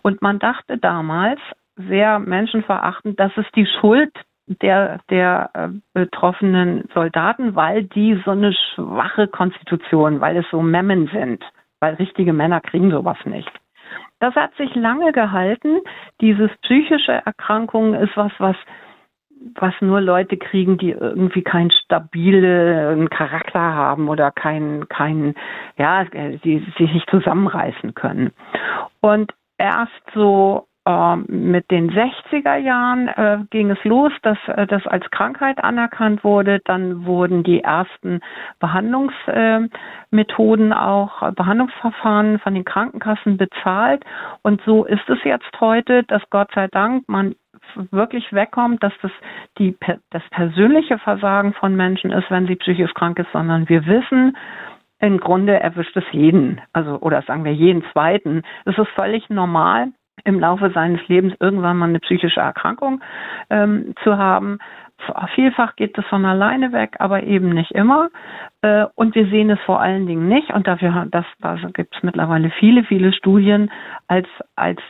Und 0.01 0.24
man 0.24 0.39
dachte 0.39 0.79
damals, 0.79 1.39
sehr 1.75 2.18
menschenverachtend, 2.18 3.20
das 3.20 3.32
ist 3.38 3.56
die 3.56 3.68
Schuld 3.79 4.12
der, 4.48 5.01
der 5.12 5.51
äh, 5.53 5.68
betroffenen 5.94 6.89
Soldaten, 6.96 7.56
weil 7.56 7.84
die 7.84 8.20
so 8.25 8.32
eine 8.32 8.51
schwache 8.74 9.27
Konstitution, 9.27 10.20
weil 10.20 10.38
es 10.38 10.46
so 10.50 10.63
Memmen 10.63 11.12
sind, 11.13 11.44
weil 11.79 11.94
richtige 11.94 12.34
Männer 12.34 12.60
kriegen 12.60 12.89
sowas 12.89 13.20
nicht. 13.25 13.51
Das 14.20 14.34
hat 14.34 14.56
sich 14.56 14.74
lange 14.74 15.12
gehalten. 15.12 15.82
Dieses 16.22 16.50
psychische 16.63 17.22
Erkrankung 17.24 17.94
ist 17.94 18.18
was, 18.18 18.32
was 18.39 18.56
was 19.55 19.74
nur 19.81 20.01
Leute 20.01 20.38
kriegen, 20.38 20.77
die 20.77 20.91
irgendwie 20.91 21.43
keinen 21.43 21.72
stabilen 21.72 23.10
Charakter 23.10 23.60
haben 23.60 24.10
oder 24.10 24.31
keinen, 24.31 24.88
keinen, 24.89 25.36
ja, 25.77 26.03
die 26.03 26.65
sich 26.77 26.93
nicht 26.93 27.10
zusammenreißen 27.10 27.96
können. 27.96 28.31
Und 29.01 29.34
erst 29.58 29.91
so 30.13 30.67
ähm, 30.89 31.25
mit 31.27 31.69
den 31.72 31.91
60er 31.91 32.55
Jahren 32.55 33.10
äh, 33.10 33.39
ging 33.51 33.69
es 33.69 33.84
los, 33.84 34.13
dass 34.24 34.39
äh, 34.48 34.65
das 34.65 34.88
als 34.88 35.12
Krankheit 35.12 35.63
anerkannt 35.63 36.24
wurde. 36.24 36.62
Dann 36.65 37.05
wurden 37.05 37.43
die 37.43 37.62
ersten 37.62 38.22
Behandlungsmethoden, 38.60 40.72
äh, 40.72 40.75
auch 40.75 41.31
Behandlungsverfahren 41.34 42.39
von 42.39 42.55
den 42.55 42.65
Krankenkassen 42.65 43.38
bezahlt. 43.38 44.03
Und 44.41 44.62
so 44.65 44.86
ist 44.86 45.08
es 45.10 45.19
jetzt 45.24 45.51
heute, 45.60 46.03
dass 46.03 46.24
Gott 46.29 46.50
sei 46.55 46.67
Dank 46.67 47.08
man 47.08 47.36
wirklich 47.91 48.31
wegkommt, 48.33 48.83
dass 48.83 48.93
das 49.01 49.11
die, 49.57 49.75
das 50.09 50.23
persönliche 50.31 50.97
Versagen 50.99 51.53
von 51.53 51.75
Menschen 51.75 52.11
ist, 52.11 52.29
wenn 52.29 52.47
sie 52.47 52.55
psychisch 52.55 52.93
krank 52.93 53.19
ist, 53.19 53.31
sondern 53.31 53.67
wir 53.69 53.85
wissen, 53.85 54.35
im 54.99 55.17
Grunde 55.19 55.59
erwischt 55.59 55.95
es 55.95 56.03
jeden, 56.11 56.61
also 56.73 56.99
oder 56.99 57.21
sagen 57.21 57.45
wir 57.45 57.53
jeden 57.53 57.83
zweiten. 57.93 58.43
Es 58.65 58.77
ist 58.77 58.89
völlig 58.89 59.29
normal, 59.29 59.89
im 60.25 60.39
Laufe 60.39 60.71
seines 60.71 61.05
Lebens 61.07 61.33
irgendwann 61.39 61.77
mal 61.77 61.89
eine 61.89 61.99
psychische 61.99 62.41
Erkrankung 62.41 63.01
ähm, 63.49 63.93
zu 64.03 64.17
haben. 64.17 64.59
Vielfach 65.33 65.77
geht 65.77 65.97
es 65.97 66.05
von 66.07 66.25
alleine 66.25 66.73
weg, 66.73 66.97
aber 66.99 67.23
eben 67.23 67.49
nicht 67.49 67.71
immer. 67.71 68.09
Äh, 68.61 68.85
und 68.95 69.15
wir 69.15 69.27
sehen 69.27 69.49
es 69.49 69.59
vor 69.61 69.79
allen 69.79 70.07
Dingen 70.07 70.27
nicht, 70.27 70.51
und 70.51 70.67
dafür 70.67 71.07
das, 71.09 71.25
da 71.39 71.55
gibt 71.73 71.95
es 71.95 72.03
mittlerweile 72.03 72.49
viele, 72.59 72.83
viele 72.83 73.13
Studien 73.13 73.71
als, 74.07 74.27
als 74.57 74.81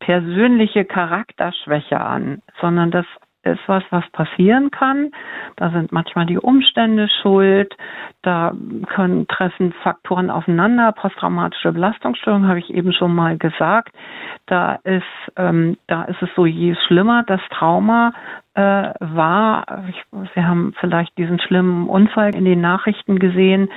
persönliche 0.00 0.84
Charakterschwäche 0.84 2.00
an, 2.00 2.42
sondern 2.60 2.90
das 2.90 3.06
ist 3.44 3.60
was, 3.66 3.82
was 3.90 4.04
passieren 4.10 4.70
kann. 4.70 5.10
Da 5.56 5.70
sind 5.70 5.92
manchmal 5.92 6.26
die 6.26 6.38
Umstände 6.38 7.08
schuld. 7.22 7.74
Da 8.22 8.52
können 8.94 9.26
treffen 9.28 9.72
Faktoren 9.82 10.30
aufeinander. 10.30 10.92
Posttraumatische 10.92 11.72
Belastungsstörung 11.72 12.48
habe 12.48 12.58
ich 12.58 12.70
eben 12.70 12.92
schon 12.92 13.14
mal 13.14 13.38
gesagt. 13.38 13.94
Da 14.46 14.74
ist, 14.84 15.04
ähm, 15.36 15.76
da 15.86 16.04
ist 16.04 16.20
es 16.20 16.28
so, 16.34 16.46
je 16.46 16.74
schlimmer 16.86 17.22
das 17.26 17.40
Trauma 17.50 18.12
äh, 18.54 18.60
war. 18.98 19.84
Ich, 19.88 20.02
Sie 20.34 20.42
haben 20.42 20.74
vielleicht 20.80 21.16
diesen 21.16 21.38
schlimmen 21.40 21.88
Unfall 21.88 22.34
in 22.34 22.44
den 22.44 22.60
Nachrichten 22.60 23.18
gesehen 23.18 23.70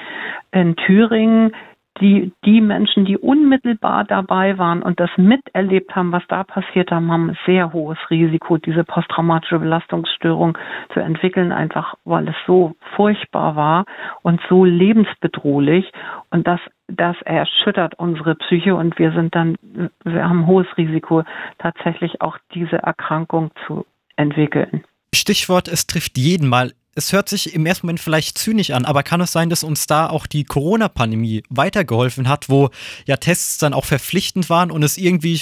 in 0.52 0.76
Thüringen 0.76 1.54
die, 2.00 2.32
die 2.46 2.62
Menschen, 2.62 3.06
die 3.06 3.18
unmittelbar 3.18 4.06
dabei 4.06 4.58
waren 4.58 4.82
und 4.82 5.00
das 5.00 5.10
miterlebt 5.18 5.96
haben, 5.96 6.12
was 6.12 6.24
da 6.28 6.44
passiert 6.44 6.92
haben, 6.92 7.12
haben 7.12 7.30
ein 7.32 7.38
sehr 7.46 7.74
hohes 7.74 7.98
Risiko, 8.10 8.58
diese 8.58 8.84
posttraumatische 8.84 9.60
Belastungsstörung 9.60 10.58
zu 10.94 11.00
entwickeln, 11.00 11.52
einfach 11.52 11.96
weil 12.06 12.28
es 12.28 12.36
so 12.48 12.76
furchtbar 12.96 13.56
war 13.56 13.86
und 14.22 14.40
so 14.50 14.64
lebensbedrohlich. 14.64 15.92
Und 16.30 16.48
das, 16.48 16.60
das 16.88 17.16
erschüttert 17.24 17.96
unsere 17.96 18.36
Psyche 18.36 18.76
und 18.76 18.98
wir 18.98 19.12
sind 19.12 19.36
dann, 19.36 19.58
wir 20.04 20.24
haben 20.24 20.42
ein 20.42 20.48
hohes 20.48 20.68
Risiko, 20.78 21.24
tatsächlich 21.60 22.22
auch 22.22 22.38
diese 22.54 22.78
Erkrankung 22.78 23.52
zu 23.68 23.86
entwickeln. 24.16 24.84
Stichwort, 25.14 25.68
es 25.68 25.88
trifft 25.88 26.18
jeden 26.18 26.48
mal 26.48 26.72
es 26.96 27.14
hört 27.14 27.30
sich 27.30 27.54
im 27.54 27.66
ersten 27.66 27.88
Moment 27.88 28.00
vielleicht 28.00 28.38
zynisch 28.38 28.72
an, 28.72 28.86
aber 28.86 29.04
kann 29.04 29.22
es 29.22 29.32
sein, 29.32 29.50
dass 29.50 29.64
uns 29.64 29.88
da 29.88 30.10
auch 30.10 30.28
die 30.28 30.44
Corona-Pandemie 30.44 31.44
weitergeholfen 31.50 32.28
hat, 32.28 32.50
wo 32.50 32.70
ja 33.06 33.18
Tests 33.18 33.58
dann 33.58 33.74
auch 33.74 33.86
verpflichtend 33.86 34.50
waren 34.50 34.72
und 34.72 34.84
es 34.84 34.98
irgendwie 34.98 35.42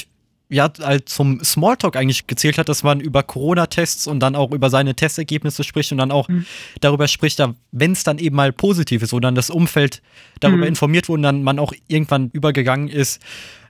ja 0.49 0.71
halt 0.81 1.09
zum 1.09 1.43
Smalltalk 1.43 1.95
eigentlich 1.95 2.25
gezählt 2.25 2.57
hat, 2.57 2.69
dass 2.69 2.83
man 2.83 2.99
über 2.99 3.21
Corona-Tests 3.21 4.07
und 4.07 4.19
dann 4.19 4.35
auch 4.35 4.51
über 4.51 4.69
seine 4.69 4.95
Testergebnisse 4.95 5.63
spricht 5.63 5.91
und 5.91 5.99
dann 5.99 6.11
auch 6.11 6.27
mhm. 6.27 6.45
darüber 6.81 7.07
spricht, 7.07 7.41
wenn 7.71 7.91
es 7.91 8.03
dann 8.03 8.17
eben 8.17 8.35
mal 8.35 8.51
positiv 8.51 9.03
ist 9.03 9.13
oder 9.13 9.27
dann 9.27 9.35
das 9.35 9.51
Umfeld 9.51 10.01
darüber 10.39 10.63
mhm. 10.63 10.69
informiert 10.69 11.07
wurde 11.07 11.19
und 11.19 11.23
dann 11.23 11.43
man 11.43 11.59
auch 11.59 11.71
irgendwann 11.87 12.31
übergegangen 12.31 12.87
ist, 12.87 13.21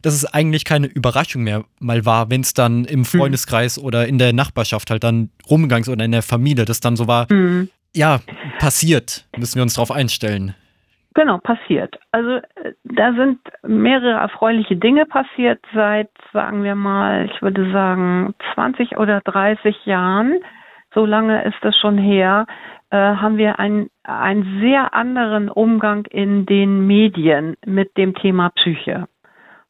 dass 0.02 0.14
es 0.14 0.26
eigentlich 0.26 0.64
keine 0.64 0.88
Überraschung 0.88 1.44
mehr 1.44 1.66
mal 1.80 2.06
war, 2.06 2.30
wenn 2.30 2.42
es 2.42 2.54
dann 2.54 2.86
im 2.86 3.00
mhm. 3.00 3.06
Freundeskreis 3.06 3.78
mhm. 3.78 3.84
oder 3.84 4.08
in 4.08 4.18
der 4.18 4.32
Nachbarschaft 4.32 4.90
halt 4.90 5.04
dann 5.04 5.30
rumgegangen 5.50 5.84
ist 5.84 5.90
oder 5.90 6.06
in 6.06 6.14
der 6.14 6.24
Familie, 6.24 6.64
das 6.64 6.80
dann 6.80 6.96
so 6.96 7.08
war, 7.08 7.32
mhm. 7.32 7.70
ja, 7.94 8.22
passiert, 8.60 9.28
müssen 9.38 9.56
wir 9.56 9.64
uns 9.64 9.74
darauf 9.74 9.92
einstellen. 9.92 10.56
Genau, 11.16 11.40
passiert. 11.40 12.00
Also 12.12 12.36
äh, 12.36 12.74
da 12.84 13.14
sind 13.14 13.40
mehrere 13.64 14.20
erfreuliche 14.20 14.76
Dinge 14.76 15.06
passiert 15.06 15.60
seit, 15.74 16.10
sagen 16.34 16.64
wir 16.64 16.76
mal, 16.76 17.26
ich 17.26 17.42
würde 17.42 17.72
sagen 17.72 18.36
20 18.54 18.98
oder 18.98 19.22
30 19.22 19.86
Jahren. 19.86 20.40
So 20.94 21.06
lange 21.06 21.44
ist 21.44 21.64
es 21.64 21.76
schon 21.78 21.98
her, 21.98 22.46
äh, 22.92 22.98
haben 22.98 23.38
wir 23.38 23.60
einen, 23.60 23.90
einen 24.04 24.60
sehr 24.62 24.94
anderen 24.94 25.50
Umgang 25.50 26.06
in 26.06 26.46
den 26.46 26.86
Medien 26.88 27.58
mit 27.66 27.98
dem 27.98 28.16
Thema 28.16 28.50
Psyche. 28.50 29.08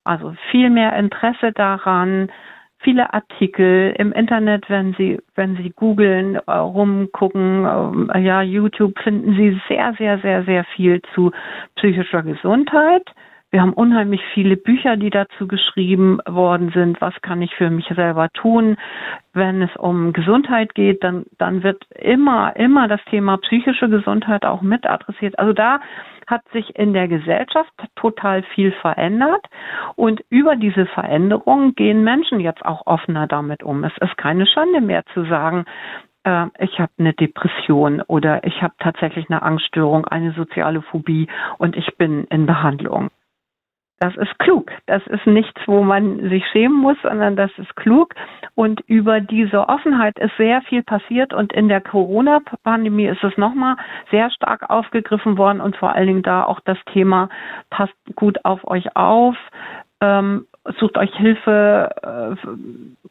Also 0.04 0.34
viel 0.52 0.70
mehr 0.70 0.94
Interesse 0.98 1.52
daran, 1.52 2.32
viele 2.80 3.14
Artikel 3.14 3.94
im 3.98 4.12
Internet, 4.14 4.70
wenn 4.70 4.94
Sie, 4.98 5.20
wenn 5.36 5.56
Sie 5.58 5.72
googeln, 5.76 6.36
äh, 6.36 6.52
rumgucken, 6.52 8.10
äh, 8.14 8.20
ja, 8.20 8.42
YouTube 8.42 8.98
finden 9.00 9.36
Sie 9.36 9.60
sehr, 9.68 9.94
sehr, 9.98 10.20
sehr, 10.20 10.44
sehr 10.44 10.64
viel 10.76 11.02
zu 11.14 11.32
psychischer 11.76 12.24
Gesundheit. 12.24 13.04
Wir 13.52 13.62
haben 13.62 13.74
unheimlich 13.74 14.22
viele 14.36 14.58
Bücher, 14.58 14.96
die 14.96 15.10
dazu 15.10 15.48
geschrieben 15.48 16.20
worden 16.28 16.70
sind. 16.72 17.02
Was 17.02 17.20
kann 17.22 17.42
ich 17.42 17.56
für 17.56 17.72
mich 17.72 17.88
selber 17.96 18.30
tun? 18.30 18.78
Wenn 19.34 19.64
es 19.64 19.76
um 19.76 20.14
Gesundheit 20.14 20.76
geht, 20.76 21.04
dann, 21.04 21.26
dann 21.40 21.64
wird 21.64 21.84
immer, 21.96 22.56
immer 22.56 22.88
das 22.88 23.04
Thema 23.06 23.38
psychische 23.38 23.90
Gesundheit 23.90 24.46
auch 24.46 24.62
mit 24.62 24.86
adressiert. 24.86 25.40
Also 25.40 25.54
da 25.54 25.80
hat 26.28 26.48
sich 26.54 26.76
in 26.76 26.94
der 26.94 27.08
Gesellschaft 27.08 27.72
total 27.96 28.44
viel 28.54 28.72
verändert 28.72 29.44
und 29.96 30.22
über 30.30 30.56
diese 30.56 30.86
Veränderung 30.86 31.74
gehen 31.74 32.04
Menschen 32.04 32.40
jetzt 32.40 32.64
auch 32.64 32.86
offener 32.86 33.26
damit 33.26 33.64
um. 33.64 33.84
Es 33.84 33.94
ist 34.00 34.16
keine 34.16 34.46
Schande 34.46 34.80
mehr 34.80 35.04
zu 35.16 35.26
sagen, 35.26 35.66
äh, 36.24 36.46
ich 36.60 36.80
habe 36.80 36.92
eine 37.00 37.14
Depression 37.14 38.02
oder 38.02 38.44
ich 38.44 38.62
habe 38.62 38.76
tatsächlich 38.78 39.28
eine 39.30 39.42
Angststörung, 39.42 40.06
eine 40.06 40.34
soziale 40.34 40.84
Phobie 40.84 41.28
und 41.58 41.76
ich 41.76 41.98
bin 41.98 42.26
in 42.26 42.46
Behandlung. 42.46 43.10
Das 44.00 44.16
ist 44.16 44.40
klug. 44.40 44.72
Das 44.86 45.06
ist 45.08 45.28
nichts, 45.28 45.60
wo 45.66 45.84
man 45.84 46.30
sich 46.30 46.46
schämen 46.52 46.78
muss, 46.78 46.96
sondern 47.04 47.36
das 47.36 47.52
ist 47.58 47.76
klug. 47.76 48.16
Und 48.56 48.80
über 48.88 49.20
diese 49.20 49.68
Offenheit 49.68 50.18
ist 50.20 50.36
sehr 50.38 50.62
viel 50.62 50.84
passiert. 50.84 51.34
Und 51.34 51.52
in 51.52 51.68
der 51.68 51.82
Corona-Pandemie 51.82 53.08
ist 53.08 53.24
es 53.24 53.36
nochmal 53.38 53.76
sehr 54.10 54.32
stark 54.32 54.70
aufgegriffen 54.70 55.38
worden 55.38 55.60
und 55.60 55.76
vor 55.76 55.94
allen 55.94 56.08
Dingen 56.08 56.24
da 56.24 56.46
auch 56.46 56.62
das 56.62 56.78
Thema 56.94 57.28
passt 57.70 57.94
gut 58.16 58.46
auf 58.46 58.66
euch 58.66 58.96
auf. 58.96 59.36
Ähm, 60.00 60.48
sucht 60.80 60.98
euch 60.98 61.14
Hilfe, 61.16 62.38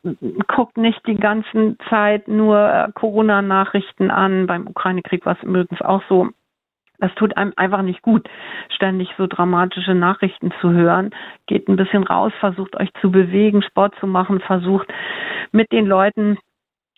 äh, 0.04 0.10
guckt 0.46 0.78
nicht 0.78 1.06
die 1.06 1.16
ganze 1.16 1.76
Zeit 1.90 2.28
nur 2.28 2.58
äh, 2.58 2.88
Corona-Nachrichten 2.94 4.10
an. 4.10 4.46
Beim 4.46 4.66
Ukraine-Krieg 4.66 5.26
war 5.26 5.36
es 5.36 5.42
übrigens 5.42 5.82
auch 5.82 6.02
so. 6.08 6.28
Das 6.98 7.14
tut 7.14 7.36
einem 7.36 7.52
einfach 7.56 7.82
nicht 7.82 8.02
gut, 8.02 8.28
ständig 8.74 9.08
so 9.16 9.26
dramatische 9.26 9.94
Nachrichten 9.94 10.52
zu 10.60 10.72
hören. 10.72 11.10
Geht 11.46 11.68
ein 11.68 11.76
bisschen 11.76 12.02
raus, 12.04 12.32
versucht 12.40 12.76
euch 12.76 12.92
zu 13.00 13.10
bewegen, 13.10 13.62
Sport 13.62 13.94
zu 14.00 14.06
machen, 14.06 14.40
versucht 14.40 14.88
mit 15.52 15.70
den 15.72 15.86
Leuten 15.86 16.38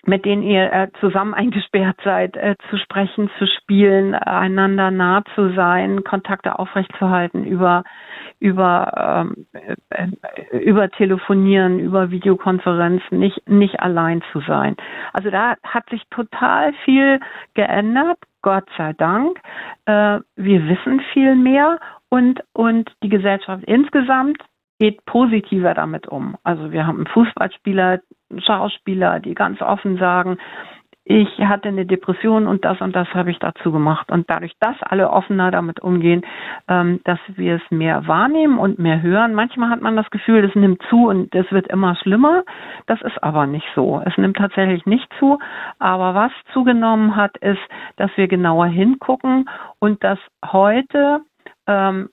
mit 0.07 0.25
denen 0.25 0.43
ihr 0.43 0.73
äh, 0.73 0.89
zusammen 1.01 1.35
eingesperrt 1.35 1.99
seid, 2.05 2.37
äh, 2.37 2.57
zu 2.69 2.79
sprechen, 2.79 3.31
zu 3.39 3.47
spielen, 3.47 4.15
einander 4.15 4.91
nah 4.91 5.23
zu 5.35 5.53
sein, 5.55 6.05
Kontakte 6.05 6.59
aufrechtzuerhalten 6.59 7.45
über 7.45 7.85
über 8.39 9.27
ähm, 9.27 9.47
äh, 9.91 10.57
über 10.59 10.89
Telefonieren, 10.91 11.79
über 11.79 12.11
Videokonferenzen, 12.11 13.19
nicht 13.19 13.49
nicht 13.49 13.81
allein 13.81 14.23
zu 14.33 14.41
sein. 14.41 14.77
Also 15.13 15.31
da 15.31 15.57
hat 15.63 15.89
sich 15.91 16.03
total 16.11 16.73
viel 16.85 17.21
geändert, 17.55 18.19
Gott 18.43 18.69
sei 18.77 18.93
Dank. 18.95 19.39
Äh, 19.87 20.21
wir 20.37 20.69
wissen 20.69 21.01
viel 21.13 21.37
mehr 21.37 21.79
und 22.09 22.41
und 22.53 22.91
die 23.03 23.09
Gesellschaft 23.09 23.65
insgesamt 23.65 24.39
geht 24.79 25.05
positiver 25.05 25.75
damit 25.75 26.09
um. 26.09 26.37
Also 26.43 26.73
wir 26.73 26.87
haben 26.87 27.07
Fußballspieler, 27.07 28.01
Schauspieler, 28.39 29.21
die 29.21 29.35
ganz 29.35 29.61
offen 29.61 29.99
sagen, 29.99 30.39
ich 31.05 31.39
hatte 31.41 31.69
eine 31.69 31.87
Depression 31.87 32.47
und 32.47 32.65
das 32.65 32.81
und 32.81 32.95
das 32.95 33.09
habe 33.15 33.31
ich 33.31 33.39
dazu 33.39 33.73
gemacht. 33.73 34.13
Und 34.13 34.29
dadurch, 34.29 34.53
dass 34.61 34.77
alle 34.83 35.11
offener 35.11 35.51
damit 35.51 35.81
umgehen, 35.81 36.23
ähm, 36.69 37.01
dass 37.05 37.19
wir 37.35 37.57
es 37.57 37.71
mehr 37.71 38.07
wahrnehmen 38.07 38.59
und 38.59 38.79
mehr 38.79 39.03
hören. 39.03 39.35
Manchmal 39.35 39.71
hat 39.71 39.81
man 39.81 39.97
das 39.97 40.11
Gefühl, 40.11 40.45
es 40.45 40.55
nimmt 40.55 40.83
zu 40.89 41.09
und 41.09 41.35
es 41.35 41.51
wird 41.51 41.69
immer 41.69 41.97
schlimmer. 41.97 42.45
Das 42.87 43.01
ist 43.03 43.23
aber 43.23 43.47
nicht 43.47 43.67
so. 43.75 44.03
Es 44.05 44.17
nimmt 44.19 44.37
tatsächlich 44.37 44.85
nicht 44.87 45.09
zu. 45.19 45.39
Aber 45.79 46.15
was 46.15 46.33
zugenommen 46.53 47.17
hat, 47.17 47.37
ist, 47.39 47.61
dass 47.97 48.11
wir 48.17 48.29
genauer 48.29 48.67
hingucken 48.67 49.49
und 49.79 50.05
dass 50.05 50.19
heute 50.45 51.23
ähm, 51.71 52.09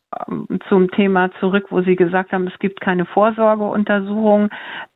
zum 0.70 0.92
Thema 0.92 1.32
zurück, 1.40 1.68
wo 1.70 1.82
Sie 1.82 1.96
gesagt 1.96 2.32
haben, 2.32 2.48
es 2.48 2.60
gibt 2.60 2.80
keine 2.80 3.06
Vorsorgeuntersuchung. 3.06 4.50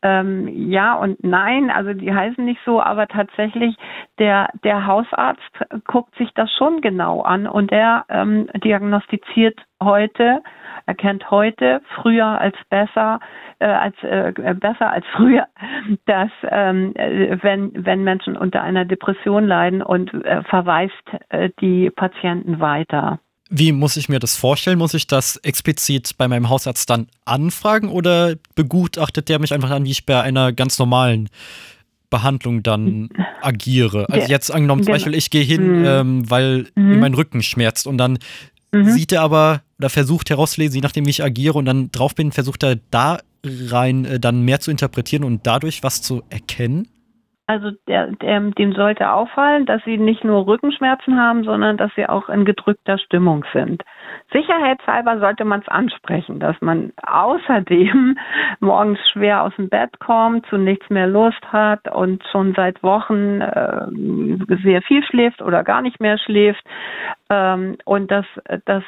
Ähm, 0.03 0.48
ja 0.48 0.94
und 0.94 1.24
nein, 1.24 1.72
also 1.72 1.94
die 1.94 2.13
heißen 2.13 2.46
nicht 2.46 2.62
so, 2.63 2.82
aber 2.82 3.08
tatsächlich 3.08 3.75
der, 4.20 4.50
der 4.63 4.86
Hausarzt 4.86 5.41
guckt 5.86 6.15
sich 6.18 6.32
das 6.36 6.51
schon 6.58 6.82
genau 6.82 7.22
an 7.22 7.48
und 7.48 7.72
er 7.72 8.06
ähm, 8.10 8.48
diagnostiziert 8.63 9.60
heute, 9.82 10.44
erkennt 10.86 11.32
heute 11.32 11.82
früher 11.96 12.39
als 12.39 12.56
besser, 12.70 13.20
äh, 13.60 13.65
als 13.65 13.96
äh, 14.03 14.32
besser 14.60 14.91
als 14.91 15.06
früher, 15.15 15.48
dass 16.06 16.30
ähm, 16.44 16.94
wenn, 16.96 17.72
wenn 17.74 18.03
Menschen 18.03 18.38
unter 18.38 18.62
einer 18.62 18.86
Depression 18.86 19.48
leiden 19.48 19.82
und 19.82 20.13
äh, 20.13 20.44
verweist 20.44 20.94
äh, 21.30 21.50
die 21.60 21.89
Patienten 21.89 22.60
weiter. 22.60 23.20
Wie 23.53 23.74
muss 23.74 23.98
ich 23.98 24.08
mir 24.08 24.20
das 24.20 24.38
vorstellen? 24.38 24.77
Muss 24.79 24.93
ich 24.93 25.08
das 25.08 25.36
explizit 25.36 26.17
bei 26.17 26.29
meinem 26.29 26.48
Hausarzt 26.48 26.89
dann 26.89 27.08
anfragen 27.25 27.89
oder 27.89 28.36
begutachtet 28.55 29.27
der 29.27 29.39
mich 29.39 29.53
einfach 29.53 29.72
an, 29.72 29.84
wie 29.84 29.91
ich 29.91 30.05
bei 30.05 30.22
einer 30.22 30.53
ganz 30.53 30.79
normalen 30.79 31.27
Behandlung 32.10 32.63
dann 32.63 33.10
agiere? 33.41 34.08
Also 34.10 34.29
jetzt 34.29 34.51
angenommen, 34.51 34.84
zum 34.84 34.93
Beispiel, 34.93 35.13
ich 35.15 35.29
gehe 35.29 35.43
hin, 35.43 35.79
mhm. 35.79 35.86
ähm, 35.86 36.29
weil 36.29 36.67
mhm. 36.75 36.88
mir 36.88 36.98
mein 36.98 37.13
Rücken 37.13 37.43
schmerzt 37.43 37.88
und 37.88 37.98
dann 37.98 38.20
mhm. 38.72 38.89
sieht 38.89 39.12
er 39.12 39.22
aber 39.22 39.63
oder 39.79 39.89
versucht 39.89 40.29
herauszulesen, 40.29 40.75
je 40.75 40.81
nachdem, 40.81 41.05
wie 41.05 41.10
ich 41.10 41.22
agiere 41.22 41.58
und 41.58 41.65
dann 41.65 41.91
drauf 41.91 42.15
bin, 42.15 42.31
versucht 42.31 42.63
er 42.63 42.77
da 42.89 43.20
rein 43.43 44.05
äh, 44.05 44.17
dann 44.17 44.43
mehr 44.43 44.62
zu 44.62 44.72
interpretieren 44.72 45.25
und 45.25 45.46
dadurch 45.46 45.84
was 45.84 46.01
zu 46.01 46.24
erkennen? 46.29 46.88
Also 47.48 47.72
der, 47.88 48.08
der, 48.14 48.40
dem 48.40 48.74
sollte 48.74 49.12
auffallen, 49.12 49.66
dass 49.66 49.84
sie 49.84 49.98
nicht 49.98 50.24
nur 50.24 50.48
Rückenschmerzen 50.48 51.20
haben, 51.20 51.44
sondern 51.44 51.76
dass 51.76 51.92
sie 51.96 52.08
auch 52.08 52.30
in 52.30 52.46
gedrückter 52.46 52.98
Stimmung 52.98 53.44
sind. 53.52 53.84
Sicherheitshalber 54.32 55.20
sollte 55.20 55.44
man 55.44 55.60
es 55.60 55.68
ansprechen, 55.68 56.40
dass 56.40 56.56
man 56.62 56.94
außerdem 57.04 58.18
morgens 58.62 59.00
schwer 59.12 59.44
aus 59.44 59.54
dem 59.58 59.70
Bett 59.70 60.00
kommt, 60.00 60.46
zu 60.48 60.58
nichts 60.58 60.90
mehr 60.90 61.08
Lust 61.08 61.42
hat 61.52 61.94
und 61.94 62.24
schon 62.32 62.54
seit 62.54 62.82
Wochen 62.84 63.42
äh, 63.42 63.88
sehr 64.64 64.82
viel 64.84 65.04
schläft 65.04 65.42
oder 65.42 65.64
gar 65.64 65.82
nicht 65.82 66.00
mehr 66.00 66.18
schläft 66.18 66.64
ähm, 67.32 67.78
und 67.86 68.12
dass, 68.12 68.26
dass, 68.66 68.84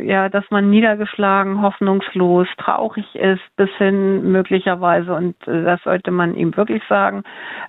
ja, 0.00 0.28
dass 0.28 0.48
man 0.50 0.70
niedergeschlagen, 0.70 1.60
hoffnungslos, 1.62 2.46
traurig 2.56 3.12
ist, 3.16 3.42
bis 3.56 3.70
hin 3.76 4.30
möglicherweise, 4.30 5.12
und 5.12 5.34
das 5.44 5.82
sollte 5.82 6.12
man 6.12 6.36
ihm 6.36 6.56
wirklich 6.56 6.82
sagen, 6.88 7.24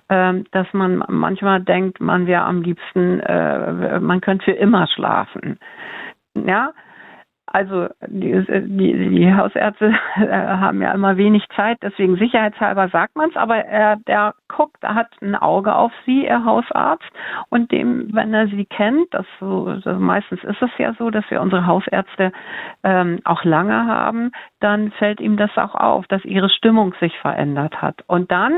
äh, 0.08 0.34
dass 0.52 0.72
man 0.72 1.02
manchmal 1.08 1.60
denkt, 1.60 2.00
man 2.00 2.28
wäre 2.28 2.44
am 2.44 2.62
liebsten, 2.62 3.18
äh, 3.20 3.98
man 3.98 4.20
könnte 4.20 4.44
für 4.44 4.52
immer 4.52 4.86
schlafen. 4.86 5.58
Ja, 6.34 6.72
also 7.54 7.86
die, 8.08 8.32
die, 8.48 9.10
die 9.10 9.32
Hausärzte 9.32 9.94
äh, 10.16 10.26
haben 10.26 10.82
ja 10.82 10.90
immer 10.90 11.16
wenig 11.16 11.44
Zeit, 11.54 11.78
deswegen 11.82 12.16
sicherheitshalber 12.16 12.88
sagt 12.88 13.14
man 13.14 13.30
es, 13.30 13.36
aber 13.36 13.58
er, 13.58 13.96
der 14.08 14.34
guckt, 14.48 14.78
er 14.82 14.96
hat 14.96 15.06
ein 15.22 15.36
Auge 15.36 15.72
auf 15.72 15.92
sie, 16.04 16.24
ihr 16.24 16.44
Hausarzt, 16.44 17.08
und 17.50 17.70
dem, 17.70 18.12
wenn 18.12 18.34
er 18.34 18.48
sie 18.48 18.64
kennt, 18.64 19.06
das 19.12 19.24
so, 19.38 19.66
also 19.66 19.92
meistens 20.00 20.42
ist 20.42 20.60
es 20.62 20.70
ja 20.78 20.94
so, 20.98 21.10
dass 21.10 21.30
wir 21.30 21.40
unsere 21.40 21.64
Hausärzte 21.64 22.32
ähm, 22.82 23.20
auch 23.22 23.44
lange 23.44 23.86
haben, 23.86 24.32
dann 24.58 24.90
fällt 24.90 25.20
ihm 25.20 25.36
das 25.36 25.56
auch 25.56 25.76
auf, 25.76 26.08
dass 26.08 26.24
ihre 26.24 26.50
Stimmung 26.50 26.92
sich 26.98 27.16
verändert 27.20 27.80
hat. 27.80 28.02
Und 28.08 28.32
dann 28.32 28.54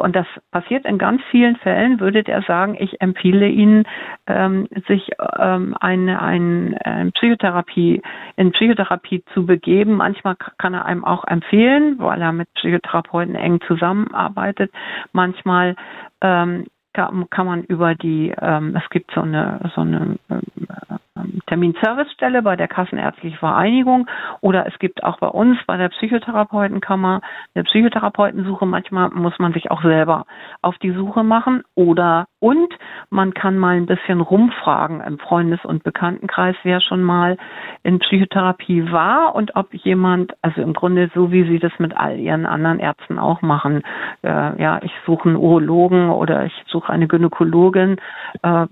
und 0.00 0.16
das 0.16 0.26
passiert 0.50 0.84
in 0.84 0.98
ganz 0.98 1.22
vielen 1.30 1.56
Fällen, 1.56 2.00
würde 2.00 2.22
der 2.22 2.42
sagen, 2.42 2.76
ich 2.78 3.00
empfehle 3.00 3.48
Ihnen, 3.48 3.84
ähm, 4.26 4.68
sich 4.88 5.10
ähm, 5.38 5.76
eine, 5.80 6.20
eine, 6.20 6.76
eine 6.84 7.10
Psychotherapie, 7.12 8.02
in 8.36 8.52
Psychotherapie 8.52 9.24
zu 9.34 9.46
begeben. 9.46 9.94
Manchmal 9.94 10.36
kann 10.58 10.74
er 10.74 10.84
einem 10.84 11.04
auch 11.04 11.24
empfehlen, 11.24 11.98
weil 11.98 12.20
er 12.20 12.32
mit 12.32 12.52
Psychotherapeuten 12.54 13.34
eng 13.34 13.60
zusammenarbeitet. 13.66 14.70
Manchmal 15.12 15.76
ähm, 16.20 16.66
kann 16.92 17.46
man 17.46 17.62
über 17.64 17.94
die, 17.94 18.32
ähm, 18.40 18.74
es 18.74 18.88
gibt 18.90 19.10
so 19.12 19.20
eine, 19.20 19.70
so 19.74 19.82
eine 19.82 20.16
ähm, 20.30 20.98
Terminservicestelle 21.46 22.42
bei 22.42 22.56
der 22.56 22.68
Kassenärztlichen 22.68 23.38
Vereinigung 23.38 24.06
oder 24.40 24.66
es 24.66 24.78
gibt 24.78 25.04
auch 25.04 25.18
bei 25.18 25.28
uns 25.28 25.58
bei 25.66 25.76
der 25.76 25.88
Psychotherapeutenkammer 25.88 27.20
eine 27.54 27.64
Psychotherapeutensuche. 27.64 28.66
Manchmal 28.66 29.10
muss 29.10 29.38
man 29.38 29.52
sich 29.52 29.70
auch 29.70 29.82
selber 29.82 30.26
auf 30.62 30.76
die 30.78 30.92
Suche 30.92 31.24
machen 31.24 31.62
oder 31.74 32.26
und 32.40 32.72
man 33.10 33.34
kann 33.34 33.58
mal 33.58 33.76
ein 33.76 33.86
bisschen 33.86 34.20
rumfragen 34.20 35.00
im 35.00 35.18
Freundes- 35.18 35.64
und 35.64 35.82
Bekanntenkreis, 35.82 36.56
wer 36.62 36.80
schon 36.80 37.02
mal 37.02 37.36
in 37.82 37.98
Psychotherapie 37.98 38.90
war 38.92 39.34
und 39.34 39.56
ob 39.56 39.72
jemand, 39.74 40.34
also 40.42 40.60
im 40.60 40.72
Grunde 40.72 41.10
so 41.14 41.32
wie 41.32 41.44
sie 41.44 41.58
das 41.58 41.72
mit 41.78 41.96
all 41.96 42.18
ihren 42.18 42.46
anderen 42.46 42.78
Ärzten 42.78 43.18
auch 43.18 43.42
machen, 43.42 43.82
äh, 44.22 44.62
ja, 44.62 44.80
ich 44.82 44.92
suche 45.06 45.28
einen 45.28 45.36
Urologen 45.36 46.10
oder 46.10 46.44
ich 46.44 46.52
suche 46.66 46.92
eine 46.92 47.08
Gynäkologin, 47.08 47.96
äh, 48.42 48.66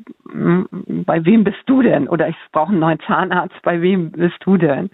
bei 1.05 1.25
wem 1.25 1.45
bist 1.45 1.63
du 1.67 1.83
denn? 1.83 2.09
Oder 2.09 2.29
ich 2.47 2.53
brauche 2.53 2.71
einen 2.71 2.81
neuen 2.81 3.01
Zahnarzt, 3.07 3.57
bei 3.63 3.81
wem 3.81 4.11
bist 4.13 4.37
du 4.45 4.57
denn? 4.57 4.91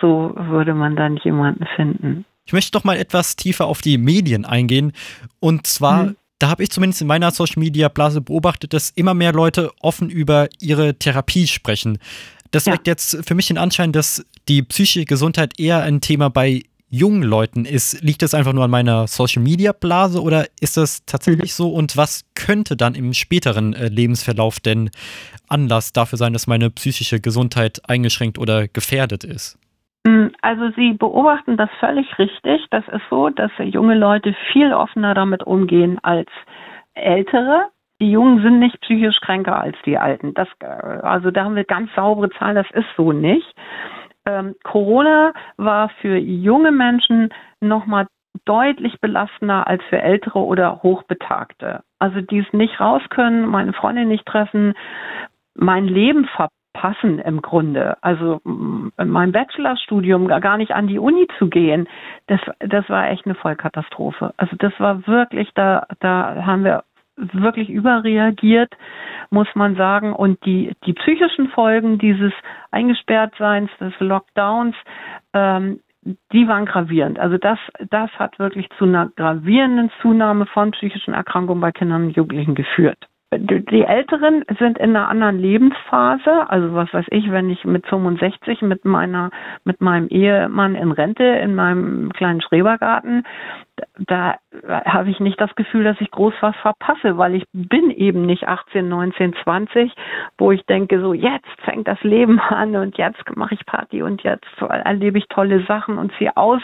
So 0.00 0.32
würde 0.36 0.74
man 0.74 0.96
dann 0.96 1.16
jemanden 1.18 1.66
finden. 1.76 2.24
Ich 2.44 2.52
möchte 2.52 2.72
doch 2.72 2.84
mal 2.84 2.96
etwas 2.96 3.36
tiefer 3.36 3.66
auf 3.66 3.80
die 3.82 3.98
Medien 3.98 4.44
eingehen. 4.44 4.92
Und 5.40 5.66
zwar, 5.66 6.04
mhm. 6.04 6.16
da 6.38 6.48
habe 6.48 6.62
ich 6.62 6.70
zumindest 6.70 7.02
in 7.02 7.08
meiner 7.08 7.30
Social 7.30 7.60
Media 7.60 7.88
Blase 7.88 8.20
beobachtet, 8.20 8.72
dass 8.72 8.90
immer 8.90 9.14
mehr 9.14 9.32
Leute 9.32 9.70
offen 9.80 10.10
über 10.10 10.48
ihre 10.60 10.94
Therapie 10.94 11.46
sprechen. 11.46 11.98
Das 12.50 12.66
ja. 12.66 12.74
weckt 12.74 12.86
jetzt 12.86 13.26
für 13.26 13.34
mich 13.34 13.46
den 13.46 13.58
Anschein, 13.58 13.92
dass 13.92 14.26
die 14.48 14.62
psychische 14.62 15.04
Gesundheit 15.04 15.58
eher 15.58 15.82
ein 15.82 16.00
Thema 16.00 16.28
bei 16.28 16.62
jungen 16.92 17.22
Leuten 17.22 17.64
ist. 17.64 18.04
Liegt 18.04 18.22
das 18.22 18.34
einfach 18.34 18.52
nur 18.52 18.64
an 18.64 18.70
meiner 18.70 19.06
Social 19.06 19.42
Media 19.42 19.72
Blase 19.72 20.22
oder 20.22 20.44
ist 20.60 20.76
das 20.76 21.04
tatsächlich 21.06 21.50
mhm. 21.52 21.64
so? 21.64 21.68
Und 21.70 21.96
was 21.96 22.30
könnte 22.34 22.76
dann 22.76 22.94
im 22.94 23.14
späteren 23.14 23.72
äh, 23.72 23.88
Lebensverlauf 23.88 24.60
denn 24.60 24.90
Anlass 25.48 25.92
dafür 25.92 26.18
sein, 26.18 26.34
dass 26.34 26.46
meine 26.46 26.70
psychische 26.70 27.18
Gesundheit 27.18 27.80
eingeschränkt 27.88 28.38
oder 28.38 28.68
gefährdet 28.68 29.24
ist? 29.24 29.58
Mm, 30.04 30.26
also 30.42 30.70
Sie 30.76 30.92
beobachten 30.92 31.56
das 31.56 31.70
völlig 31.80 32.06
richtig. 32.18 32.60
Das 32.70 32.84
ist 32.88 33.02
so, 33.08 33.30
dass 33.30 33.50
junge 33.58 33.94
Leute 33.94 34.36
viel 34.52 34.74
offener 34.74 35.14
damit 35.14 35.42
umgehen 35.44 35.98
als 36.02 36.28
ältere. 36.92 37.68
Die 38.02 38.10
Jungen 38.10 38.42
sind 38.42 38.58
nicht 38.58 38.78
psychisch 38.82 39.18
kränker 39.22 39.58
als 39.58 39.76
die 39.86 39.96
Alten. 39.96 40.34
Das, 40.34 40.48
äh, 40.60 40.66
also 40.66 41.30
da 41.30 41.44
haben 41.44 41.56
wir 41.56 41.64
ganz 41.64 41.88
saubere 41.96 42.28
Zahlen. 42.38 42.56
Das 42.56 42.70
ist 42.72 42.88
so 42.98 43.12
nicht 43.12 43.54
ähm, 44.26 44.54
Corona 44.62 45.32
war 45.56 45.88
für 46.00 46.16
junge 46.16 46.70
Menschen 46.70 47.30
nochmal 47.60 48.06
deutlich 48.44 49.00
belastender 49.00 49.66
als 49.66 49.82
für 49.88 50.00
ältere 50.00 50.38
oder 50.38 50.82
Hochbetagte. 50.82 51.82
Also 51.98 52.20
die 52.20 52.38
es 52.38 52.52
nicht 52.52 52.80
raus 52.80 53.02
können, 53.10 53.46
meine 53.46 53.72
Freundin 53.72 54.08
nicht 54.08 54.26
treffen, 54.26 54.74
mein 55.54 55.86
Leben 55.86 56.26
verpassen 56.26 57.18
im 57.18 57.42
Grunde. 57.42 57.96
Also 58.00 58.40
mein 58.44 59.32
Bachelorstudium 59.32 60.26
gar 60.28 60.56
nicht 60.56 60.72
an 60.72 60.88
die 60.88 60.98
Uni 60.98 61.28
zu 61.38 61.48
gehen, 61.48 61.88
das, 62.26 62.40
das 62.58 62.88
war 62.88 63.10
echt 63.10 63.26
eine 63.26 63.34
Vollkatastrophe. 63.34 64.32
Also 64.36 64.56
das 64.56 64.72
war 64.78 65.06
wirklich, 65.06 65.50
da, 65.54 65.86
da 66.00 66.44
haben 66.46 66.64
wir 66.64 66.84
wirklich 67.32 67.70
überreagiert, 67.70 68.72
muss 69.30 69.48
man 69.54 69.76
sagen. 69.76 70.12
Und 70.12 70.44
die, 70.44 70.72
die 70.86 70.92
psychischen 70.92 71.48
Folgen 71.48 71.98
dieses 71.98 72.32
Eingesperrtseins, 72.70 73.70
des 73.80 73.92
Lockdowns, 74.00 74.76
ähm, 75.32 75.80
die 76.32 76.48
waren 76.48 76.66
gravierend. 76.66 77.18
Also 77.18 77.38
das, 77.38 77.58
das 77.90 78.10
hat 78.18 78.38
wirklich 78.38 78.68
zu 78.78 78.84
einer 78.84 79.10
gravierenden 79.14 79.90
Zunahme 80.00 80.46
von 80.46 80.72
psychischen 80.72 81.14
Erkrankungen 81.14 81.60
bei 81.60 81.70
Kindern 81.70 82.06
und 82.06 82.16
Jugendlichen 82.16 82.54
geführt 82.54 83.08
die 83.38 83.82
Älteren 83.82 84.44
sind 84.58 84.78
in 84.78 84.90
einer 84.90 85.08
anderen 85.08 85.38
Lebensphase. 85.38 86.50
Also 86.50 86.74
was 86.74 86.92
weiß 86.92 87.06
ich, 87.10 87.30
wenn 87.30 87.50
ich 87.50 87.64
mit 87.64 87.86
65 87.86 88.62
mit 88.62 88.84
meiner, 88.84 89.30
mit 89.64 89.80
meinem 89.80 90.08
Ehemann 90.08 90.74
in 90.74 90.92
Rente 90.92 91.24
in 91.24 91.54
meinem 91.54 92.12
kleinen 92.12 92.42
Schrebergarten 92.42 93.24
da 93.98 94.36
habe 94.84 95.10
ich 95.10 95.18
nicht 95.20 95.40
das 95.40 95.54
Gefühl, 95.54 95.84
dass 95.84 96.00
ich 96.00 96.10
groß 96.10 96.34
was 96.40 96.56
verpasse, 96.56 97.16
weil 97.16 97.34
ich 97.34 97.44
bin 97.52 97.90
eben 97.90 98.26
nicht 98.26 98.46
18, 98.46 98.88
19, 98.88 99.34
20, 99.42 99.92
wo 100.38 100.52
ich 100.52 100.64
denke, 100.66 101.00
so 101.00 101.14
jetzt 101.14 101.48
fängt 101.64 101.88
das 101.88 102.02
Leben 102.02 102.38
an 102.48 102.76
und 102.76 102.98
jetzt 102.98 103.22
mache 103.34 103.54
ich 103.54 103.64
Party 103.66 104.02
und 104.02 104.22
jetzt 104.22 104.46
erlebe 104.60 105.18
ich 105.18 105.26
tolle 105.28 105.64
Sachen 105.64 105.98
und 105.98 106.12
ziehe 106.18 106.36
aus 106.36 106.62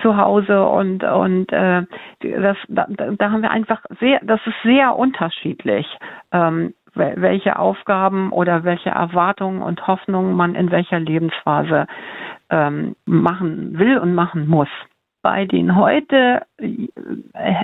zu 0.00 0.16
Hause 0.16 0.66
und 0.66 1.04
und 1.04 1.52
äh, 1.52 1.82
das 2.20 2.56
da, 2.68 2.86
da 2.88 3.30
haben 3.30 3.42
wir 3.42 3.50
einfach 3.50 3.80
sehr, 4.00 4.20
das 4.22 4.40
ist 4.46 4.56
sehr 4.62 4.96
unterschiedlich. 4.96 5.86
Ähm, 6.32 6.74
welche 6.94 7.58
Aufgaben 7.58 8.32
oder 8.32 8.64
welche 8.64 8.90
Erwartungen 8.90 9.62
und 9.62 9.86
Hoffnungen 9.86 10.36
man 10.36 10.54
in 10.54 10.70
welcher 10.70 11.00
Lebensphase 11.00 11.86
ähm, 12.50 12.96
machen 13.06 13.78
will 13.78 13.96
und 13.96 14.14
machen 14.14 14.46
muss 14.46 14.68
bei 15.22 15.44
den 15.44 15.76
heute 15.76 16.42
äh, 16.58 16.88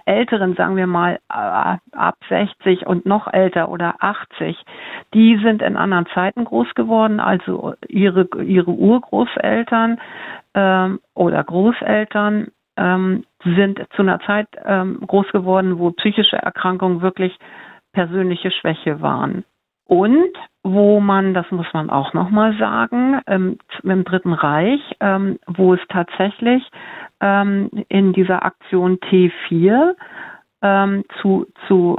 älteren, 0.07 0.55
sagen 0.55 0.77
wir 0.77 0.87
mal 0.87 1.19
äh, 1.29 1.77
ab 1.97 2.17
60 2.29 2.87
und 2.87 3.05
noch 3.05 3.33
älter 3.33 3.69
oder 3.69 3.97
80, 3.99 4.57
die 5.15 5.37
sind 5.43 5.63
in 5.63 5.77
anderen 5.77 6.07
Zeiten 6.15 6.45
groß 6.45 6.75
geworden, 6.75 7.21
also 7.21 7.75
ihre, 7.89 8.29
ihre 8.43 8.71
Urgroßeltern 8.71 10.01
ähm, 10.55 11.01
oder 11.15 11.43
Großeltern 11.43 12.49
ähm, 12.77 13.25
sind 13.45 13.81
zu 13.97 14.03
einer 14.03 14.21
Zeit 14.21 14.49
ähm, 14.65 15.01
groß 15.07 15.29
geworden, 15.33 15.79
wo 15.79 15.91
psychische 15.91 16.37
Erkrankungen 16.37 17.03
wirklich 17.03 17.37
persönliche 17.93 18.51
Schwäche 18.53 19.01
waren. 19.01 19.45
Und 19.89 20.35
wo 20.63 21.01
man, 21.01 21.33
das 21.33 21.51
muss 21.51 21.67
man 21.73 21.89
auch 21.89 22.13
nochmal 22.13 22.55
sagen, 22.59 23.21
ähm, 23.27 23.57
im 23.83 24.05
Dritten 24.05 24.35
Reich, 24.35 24.83
ähm, 25.01 25.39
wo 25.47 25.73
es 25.73 25.81
tatsächlich 25.89 26.63
ähm, 27.21 27.71
in 27.89 28.13
dieser 28.13 28.45
Aktion 28.45 28.99
T4 28.99 29.95
ähm, 30.61 31.05
zu, 31.21 31.47
zu 31.67 31.97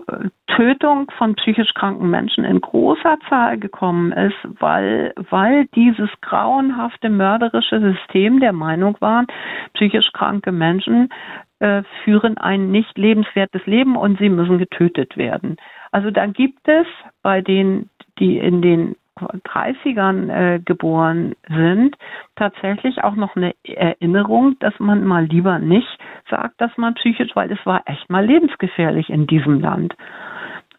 Tötung 0.55 1.09
von 1.17 1.33
psychisch 1.35 1.73
kranken 1.73 2.11
Menschen 2.11 2.43
in 2.43 2.61
großer 2.61 3.17
Zahl 3.27 3.57
gekommen 3.57 4.11
ist, 4.11 4.37
weil, 4.59 5.13
weil 5.31 5.65
dieses 5.73 6.09
grauenhafte 6.21 7.09
mörderische 7.09 7.79
System 7.79 8.39
der 8.39 8.53
Meinung 8.53 8.97
war, 8.99 9.25
psychisch 9.73 10.11
kranke 10.13 10.51
Menschen 10.51 11.09
äh, 11.57 11.81
führen 12.03 12.37
ein 12.37 12.69
nicht 12.69 12.97
lebenswertes 12.99 13.65
Leben 13.65 13.95
und 13.95 14.19
sie 14.19 14.29
müssen 14.29 14.59
getötet 14.59 15.17
werden. 15.17 15.57
Also 15.91 16.11
da 16.11 16.25
gibt 16.27 16.67
es 16.67 16.87
bei 17.21 17.41
den, 17.41 17.89
die 18.19 18.37
in 18.37 18.61
den 18.61 18.95
30ern 19.19 20.29
äh, 20.29 20.59
geboren 20.59 21.35
sind, 21.47 21.95
tatsächlich 22.35 23.03
auch 23.03 23.15
noch 23.15 23.35
eine 23.35 23.53
Erinnerung, 23.63 24.57
dass 24.59 24.73
man 24.79 25.03
mal 25.05 25.25
lieber 25.25 25.59
nicht 25.59 25.87
sagt, 26.29 26.61
dass 26.61 26.75
man 26.77 26.93
psychisch, 26.95 27.35
weil 27.35 27.51
es 27.51 27.65
war 27.65 27.83
echt 27.85 28.09
mal 28.09 28.25
lebensgefährlich 28.25 29.09
in 29.09 29.27
diesem 29.27 29.59
Land. 29.59 29.95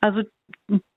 Also 0.00 0.22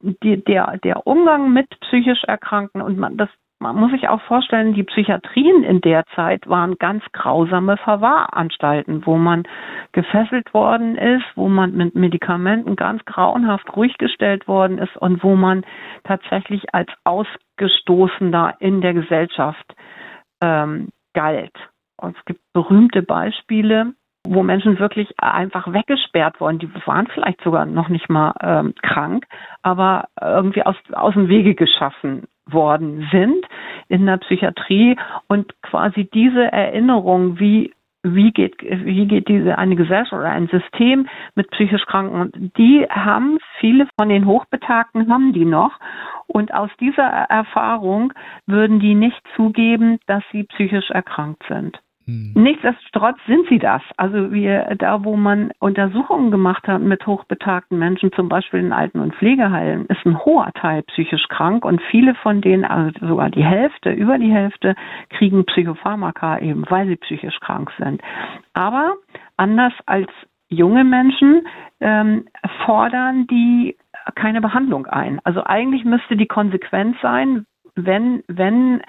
die, 0.02 0.43
der, 0.43 0.78
der 0.78 1.06
Umgang 1.08 1.52
mit 1.52 1.67
psychisch 1.82 2.23
Erkrankten 2.23 2.82
und 2.82 2.97
man, 2.97 3.17
das 3.17 3.30
man 3.63 3.78
muss 3.78 3.91
sich 3.91 4.10
auch 4.10 4.21
vorstellen, 4.23 4.73
die 4.73 4.84
Psychiatrien 4.84 5.63
in 5.63 5.80
der 5.80 6.04
Zeit 6.15 6.47
waren 6.49 6.76
ganz 6.80 7.02
grausame 7.13 7.78
Verwahranstalten, 7.78 9.06
wo 9.06 9.15
man 9.17 9.43
gefesselt 9.93 10.54
worden 10.54 10.97
ist, 10.97 11.23
wo 11.36 11.47
man 11.47 11.71
mit 11.73 11.95
Medikamenten 11.95 12.76
ganz 12.76 13.04
grauenhaft 13.06 13.73
ruhig 13.76 13.97
gestellt 13.97 14.49
worden 14.49 14.80
ist 14.80 14.97
und 14.97 15.23
wo 15.23 15.36
man 15.36 15.63
tatsächlich 16.04 16.73
als 16.73 16.89
Ausgestoßener 17.06 18.56
in 18.60 18.82
der 18.82 18.93
Gesellschaft 18.93 19.73
ähm, 20.43 20.89
galt. 21.13 21.56
Und 21.95 22.17
es 22.17 22.26
gibt 22.26 22.41
berühmte 22.52 23.02
Beispiele, 23.02 23.93
wo 24.28 24.43
Menschen 24.43 24.78
wirklich 24.80 25.10
einfach 25.19 25.71
weggesperrt 25.71 26.41
wurden. 26.41 26.60
Die 26.60 26.69
waren 26.86 27.08
vielleicht 27.08 27.41
sogar 27.41 27.65
noch 27.65 27.88
nicht 27.88 28.10
mal 28.10 28.34
ähm, 28.41 28.73
krank, 28.82 29.26
aber 29.62 30.10
irgendwie 30.19 30.63
aus, 30.63 30.76
aus 30.91 31.13
dem 31.13 31.30
Wege 31.30 31.56
geschaffen 31.56 32.28
worden 32.45 33.08
sind 33.12 33.45
in 33.88 34.06
der 34.06 34.17
Psychiatrie 34.17 34.97
und 35.27 35.53
quasi 35.62 36.10
diese 36.13 36.51
Erinnerung, 36.51 37.39
wie 37.39 37.73
wie 38.03 38.32
geht, 38.32 38.62
wie 38.62 39.08
geht 39.08 39.29
diese 39.29 39.58
eine 39.58 39.77
Gesellschaft 39.77 40.12
oder 40.12 40.29
ein 40.29 40.49
System 40.49 41.08
mit 41.36 41.49
psychisch 41.51 41.86
Kranken? 41.86 42.19
Und 42.19 42.58
die 42.58 42.86
haben 42.89 43.38
viele 43.60 43.88
von 43.97 44.10
den 44.10 44.25
Hochbetagten 44.25 45.10
haben 45.10 45.32
die 45.32 45.45
noch. 45.45 45.79
Und 46.27 46.53
aus 46.53 46.69
dieser 46.82 47.03
Erfahrung 47.03 48.13
würden 48.45 48.82
die 48.82 48.93
nicht 48.93 49.21
zugeben, 49.38 49.99
dass 50.06 50.23
sie 50.34 50.43
psychisch 50.43 50.89
erkrankt 50.89 51.43
sind. 51.47 51.79
Hm. 52.06 52.34
Nichtsdestotrotz 52.36 53.18
sind 53.28 53.48
sie 53.50 53.60
das. 53.60 53.82
Also 53.98 54.32
wir, 54.32 54.76
da 54.78 55.04
wo 55.04 55.16
man 55.16 55.52
Untersuchungen 55.60 56.32
gemacht 56.32 56.68
hat 56.68 56.82
mit 56.82 57.06
hochbetagten 57.08 57.80
Menschen, 57.80 58.12
zum 58.13 58.30
Beispiel 58.30 58.60
in 58.60 58.74
Alten- 58.74 59.00
und 59.00 59.16
Pflegeheimen, 59.16 59.86
ist 59.88 60.06
ein 60.06 60.24
hoher 60.26 60.52
Teil 60.54 60.84
psychisch 60.84 61.28
krank 61.30 61.63
und 61.66 61.82
viele 61.92 62.16
von 62.16 62.42
denen, 62.42 62.66
also 62.66 62.92
sogar 63.08 63.30
die 63.30 63.44
Hälfte, 63.44 63.92
über 63.92 64.18
die 64.18 64.32
Hälfte, 64.32 64.76
kriegen 65.10 65.46
Psychopharmaka 65.46 66.39
eben, 66.39 66.66
weil 66.70 66.88
sie 66.88 66.98
psychisch 66.98 67.39
krank 67.39 67.72
sind. 67.78 68.02
Aber 68.54 68.96
anders 69.38 69.74
als 69.86 70.10
junge 70.50 70.84
Menschen 70.84 71.48
ähm, 71.80 72.26
fordern 72.66 73.28
die 73.28 73.78
keine 74.16 74.42
Behandlung 74.42 74.86
ein. 74.88 75.20
Also 75.24 75.44
eigentlich 75.46 75.86
müsste 75.86 76.18
die 76.18 76.28
Konsequenz 76.28 76.98
sein, 77.02 77.46
wenn, 77.76 78.24
wenn 78.28 78.82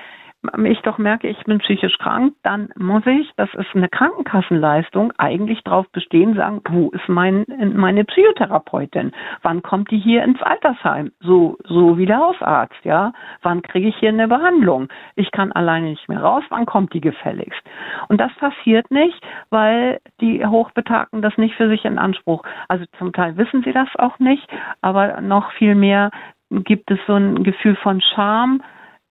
ich 0.65 0.81
doch 0.83 0.99
merke, 0.99 1.29
ich 1.29 1.43
bin 1.45 1.59
psychisch 1.59 1.99
krank, 1.99 2.35
dann 2.43 2.71
muss 2.77 3.07
ich, 3.07 3.31
das 3.37 3.53
ist 3.55 3.75
eine 3.75 3.89
Krankenkassenleistung, 3.89 5.13
eigentlich 5.19 5.63
darauf 5.65 5.89
bestehen, 5.91 6.35
sagen, 6.35 6.61
wo 6.69 6.91
ist 6.91 7.09
mein, 7.09 7.45
meine 7.75 8.05
Psychotherapeutin? 8.05 9.13
Wann 9.43 9.63
kommt 9.63 9.91
die 9.91 9.99
hier 9.99 10.25
ins 10.25 10.43
Altersheim? 10.43 11.13
So, 11.21 11.57
so 11.65 11.99
wie 11.99 12.07
der 12.07 12.19
Hausarzt, 12.19 12.85
ja? 12.85 13.13
Wann 13.43 13.63
kriege 13.63 13.89
ich 13.89 13.97
hier 13.97 14.11
eine 14.11 14.29
Behandlung? 14.29 14.89
Ich 15.17 15.31
kann 15.31 15.53
alleine 15.53 15.91
nicht 15.91 16.09
mehr 16.09 16.23
raus, 16.23 16.45
wann 16.51 16.67
kommt 16.67 16.93
die 16.93 17.01
gefälligst? 17.01 17.63
Und 18.09 18.21
das 18.21 18.33
passiert 18.35 18.91
nicht, 18.91 19.21
weil 19.51 20.01
die 20.21 20.45
Hochbetagten 20.45 21.23
das 21.23 21.37
nicht 21.39 21.55
für 21.55 21.69
sich 21.69 21.85
in 21.85 21.99
Anspruch, 21.99 22.45
also 22.69 22.85
zum 22.99 23.13
Teil 23.13 23.37
wissen 23.37 23.63
sie 23.63 23.73
das 23.73 23.89
auch 23.97 24.19
nicht, 24.19 24.47
aber 24.83 25.21
noch 25.21 25.53
viel 25.53 25.75
mehr 25.75 26.11
gibt 26.51 26.91
es 26.91 26.99
so 27.07 27.15
ein 27.15 27.43
Gefühl 27.43 27.77
von 27.77 28.01
Scham, 28.01 28.63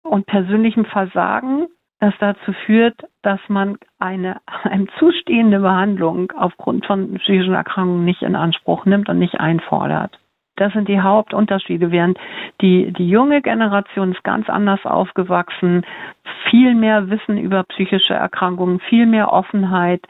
und 0.09 0.25
persönlichem 0.25 0.85
Versagen, 0.85 1.67
das 1.99 2.13
dazu 2.19 2.53
führt, 2.65 2.95
dass 3.21 3.39
man 3.47 3.77
eine 3.99 4.37
einem 4.63 4.87
zustehende 4.97 5.59
Behandlung 5.59 6.31
aufgrund 6.35 6.85
von 6.85 7.15
psychischen 7.15 7.53
Erkrankungen 7.53 8.05
nicht 8.05 8.21
in 8.21 8.35
Anspruch 8.35 8.85
nimmt 8.85 9.09
und 9.09 9.19
nicht 9.19 9.39
einfordert. 9.39 10.19
Das 10.55 10.73
sind 10.73 10.89
die 10.89 10.99
Hauptunterschiede, 10.99 11.89
während 11.89 12.19
die, 12.59 12.91
die 12.91 13.07
junge 13.07 13.41
Generation 13.41 14.11
ist 14.11 14.23
ganz 14.25 14.49
anders 14.49 14.85
aufgewachsen, 14.85 15.85
viel 16.49 16.75
mehr 16.75 17.09
Wissen 17.09 17.37
über 17.37 17.63
psychische 17.63 18.13
Erkrankungen, 18.13 18.81
viel 18.81 19.05
mehr 19.05 19.31
Offenheit, 19.31 20.01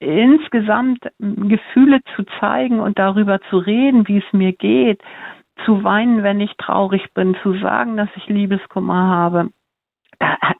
insgesamt 0.00 1.00
Gefühle 1.18 2.00
zu 2.14 2.24
zeigen 2.38 2.78
und 2.78 2.98
darüber 2.98 3.40
zu 3.48 3.56
reden, 3.56 4.06
wie 4.06 4.18
es 4.18 4.32
mir 4.32 4.52
geht, 4.52 5.00
zu 5.64 5.84
weinen, 5.84 6.22
wenn 6.22 6.40
ich 6.40 6.56
traurig 6.56 7.12
bin, 7.14 7.36
zu 7.42 7.54
sagen, 7.58 7.96
dass 7.96 8.08
ich 8.16 8.26
Liebeskummer 8.28 9.08
habe. 9.08 9.50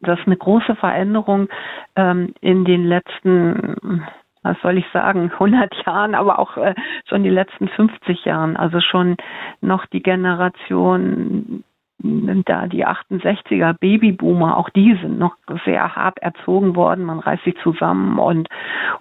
Das 0.01 0.19
ist 0.19 0.27
eine 0.27 0.37
große 0.37 0.77
Veränderung 0.77 1.49
ähm, 1.97 2.35
in 2.41 2.65
den 2.65 2.85
letzten, 2.85 4.05
was 4.43 4.57
soll 4.63 4.79
ich 4.79 4.87
sagen, 4.93 5.31
100 5.33 5.75
Jahren, 5.87 6.15
aber 6.15 6.39
auch 6.39 6.57
äh, 6.57 6.75
schon 7.09 7.23
die 7.23 7.31
letzten 7.31 7.69
50 7.69 8.25
Jahren. 8.25 8.57
Also 8.57 8.81
schon 8.81 9.17
noch 9.61 9.87
die 9.87 10.03
Generation 10.03 11.65
da 11.99 12.67
die 12.67 12.87
68er 12.87 13.73
Babyboomer, 13.75 14.57
auch 14.57 14.69
die 14.71 14.99
sind 15.01 15.19
noch 15.19 15.37
sehr 15.65 15.95
hart 15.95 16.19
erzogen 16.19 16.77
worden. 16.77 17.05
Man 17.05 17.21
reißt 17.21 17.45
sich 17.45 17.57
zusammen 17.63 18.19
und, 18.19 18.49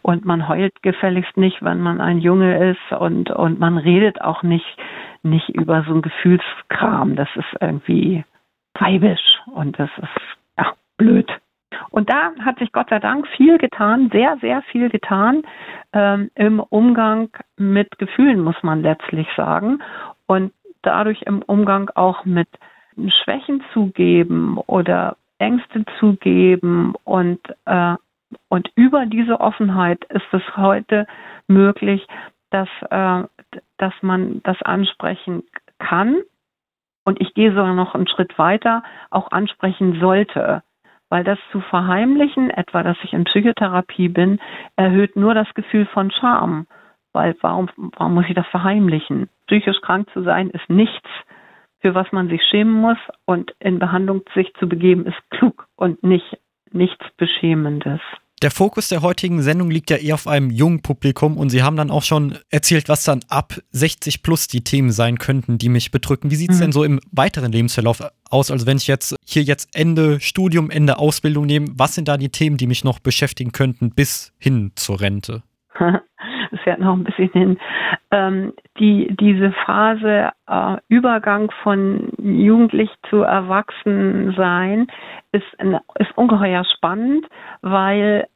und 0.01 0.25
man 0.25 0.47
heult 0.47 0.81
gefälligst 0.83 1.35
nicht, 1.35 1.63
wenn 1.63 1.81
man 1.81 1.99
ein 1.99 2.19
Junge 2.19 2.71
ist 2.71 2.97
und, 2.97 3.31
und 3.31 3.59
man 3.59 3.77
redet 3.77 4.21
auch 4.21 4.43
nicht 4.43 4.77
nicht 5.23 5.49
über 5.49 5.83
so 5.83 5.93
ein 5.93 6.01
Gefühlskram. 6.01 7.15
Das 7.15 7.29
ist 7.35 7.61
irgendwie 7.61 8.23
weibisch 8.75 9.39
und 9.53 9.79
das 9.79 9.89
ist 9.97 10.37
ja 10.57 10.73
blöd. 10.97 11.31
Und 11.89 12.09
da 12.09 12.31
hat 12.43 12.59
sich 12.59 12.71
Gott 12.71 12.89
sei 12.89 12.99
Dank 12.99 13.27
viel 13.29 13.57
getan, 13.57 14.09
sehr, 14.11 14.37
sehr 14.41 14.61
viel 14.63 14.89
getan 14.89 15.43
ähm, 15.93 16.29
im 16.35 16.59
Umgang 16.59 17.29
mit 17.57 17.97
Gefühlen, 17.97 18.41
muss 18.41 18.61
man 18.61 18.81
letztlich 18.81 19.27
sagen. 19.35 19.81
Und 20.27 20.53
dadurch 20.83 21.23
im 21.23 21.41
Umgang 21.41 21.89
auch 21.95 22.25
mit 22.25 22.47
Schwächen 23.23 23.63
zugeben 23.73 24.57
oder 24.67 25.17
Ängste 25.39 25.85
zugeben 25.99 26.95
und 27.03 27.39
äh, 27.65 27.95
und 28.49 28.71
über 28.75 29.05
diese 29.05 29.39
Offenheit 29.39 30.03
ist 30.05 30.25
es 30.31 30.41
heute 30.57 31.05
möglich, 31.47 32.05
dass, 32.49 32.69
äh, 32.89 33.23
dass 33.77 33.93
man 34.01 34.41
das 34.43 34.59
ansprechen 34.63 35.43
kann 35.77 36.17
und 37.05 37.19
ich 37.21 37.33
gehe 37.33 37.51
sogar 37.51 37.73
noch 37.73 37.95
einen 37.95 38.07
Schritt 38.07 38.37
weiter, 38.37 38.83
auch 39.09 39.31
ansprechen 39.31 39.99
sollte. 39.99 40.63
weil 41.09 41.23
das 41.23 41.37
zu 41.51 41.61
verheimlichen, 41.61 42.49
etwa 42.49 42.81
dass 42.81 42.97
ich 43.03 43.13
in 43.13 43.25
Psychotherapie 43.25 44.09
bin, 44.09 44.39
erhöht 44.77 45.15
nur 45.15 45.35
das 45.35 45.53
Gefühl 45.53 45.85
von 45.85 46.09
Scham. 46.09 46.65
Weil 47.11 47.35
warum, 47.41 47.69
warum 47.97 48.15
muss 48.15 48.25
ich 48.27 48.33
das 48.33 48.47
verheimlichen? 48.47 49.29
Psychisch 49.45 49.79
krank 49.81 50.09
zu 50.11 50.23
sein 50.23 50.49
ist 50.49 50.67
nichts, 50.71 51.07
für 51.83 51.93
was 51.93 52.07
man 52.11 52.29
sich 52.29 52.41
schämen 52.49 52.73
muss 52.73 52.97
und 53.25 53.53
in 53.59 53.77
Behandlung 53.77 54.21
sich 54.33 54.51
zu 54.57 54.67
begeben 54.67 55.05
ist 55.05 55.17
klug 55.29 55.67
und 55.75 56.01
nicht 56.01 56.39
nichts 56.71 57.05
Beschämendes. 57.17 57.99
Der 58.41 58.51
Fokus 58.51 58.89
der 58.89 59.01
heutigen 59.01 59.41
Sendung 59.41 59.69
liegt 59.69 59.89
ja 59.89 59.97
eher 59.97 60.15
auf 60.15 60.27
einem 60.27 60.49
jungen 60.49 60.81
Publikum 60.81 61.37
und 61.37 61.49
Sie 61.49 61.61
haben 61.61 61.77
dann 61.77 61.91
auch 61.91 62.01
schon 62.01 62.37
erzählt, 62.49 62.89
was 62.89 63.03
dann 63.03 63.19
ab 63.29 63.53
60 63.71 64.23
plus 64.23 64.47
die 64.47 64.63
Themen 64.63 64.91
sein 64.91 65.17
könnten, 65.17 65.57
die 65.57 65.69
mich 65.69 65.91
bedrücken. 65.91 66.31
Wie 66.31 66.35
sieht 66.35 66.49
es 66.49 66.57
mhm. 66.57 66.61
denn 66.61 66.71
so 66.71 66.83
im 66.83 66.99
weiteren 67.11 67.51
Lebensverlauf 67.51 68.01
aus? 68.29 68.49
Also 68.49 68.65
wenn 68.65 68.77
ich 68.77 68.87
jetzt 68.87 69.15
hier 69.25 69.43
jetzt 69.43 69.75
Ende 69.75 70.19
Studium, 70.19 70.69
Ende 70.71 70.97
Ausbildung 70.97 71.45
nehme, 71.45 71.67
was 71.75 71.95
sind 71.95 72.07
da 72.07 72.17
die 72.17 72.29
Themen, 72.29 72.57
die 72.57 72.67
mich 72.67 72.83
noch 72.83 72.99
beschäftigen 72.99 73.51
könnten 73.51 73.91
bis 73.91 74.33
hin 74.39 74.71
zur 74.75 74.99
Rente? 74.99 75.43
es 76.53 76.61
fährt 76.61 76.79
noch 76.79 76.93
ein 76.93 77.03
bisschen 77.03 77.31
hin. 77.31 77.57
Ähm, 78.11 78.53
die, 78.79 79.15
diese 79.19 79.51
Phase 79.65 80.31
äh, 80.47 80.77
Übergang 80.87 81.51
von 81.63 82.09
Jugendlich 82.17 82.89
zu 83.09 83.21
Erwachsensein 83.21 84.87
ist, 85.31 85.45
ist 85.99 86.17
ungeheuer 86.17 86.63
spannend, 86.75 87.25
weil 87.61 88.27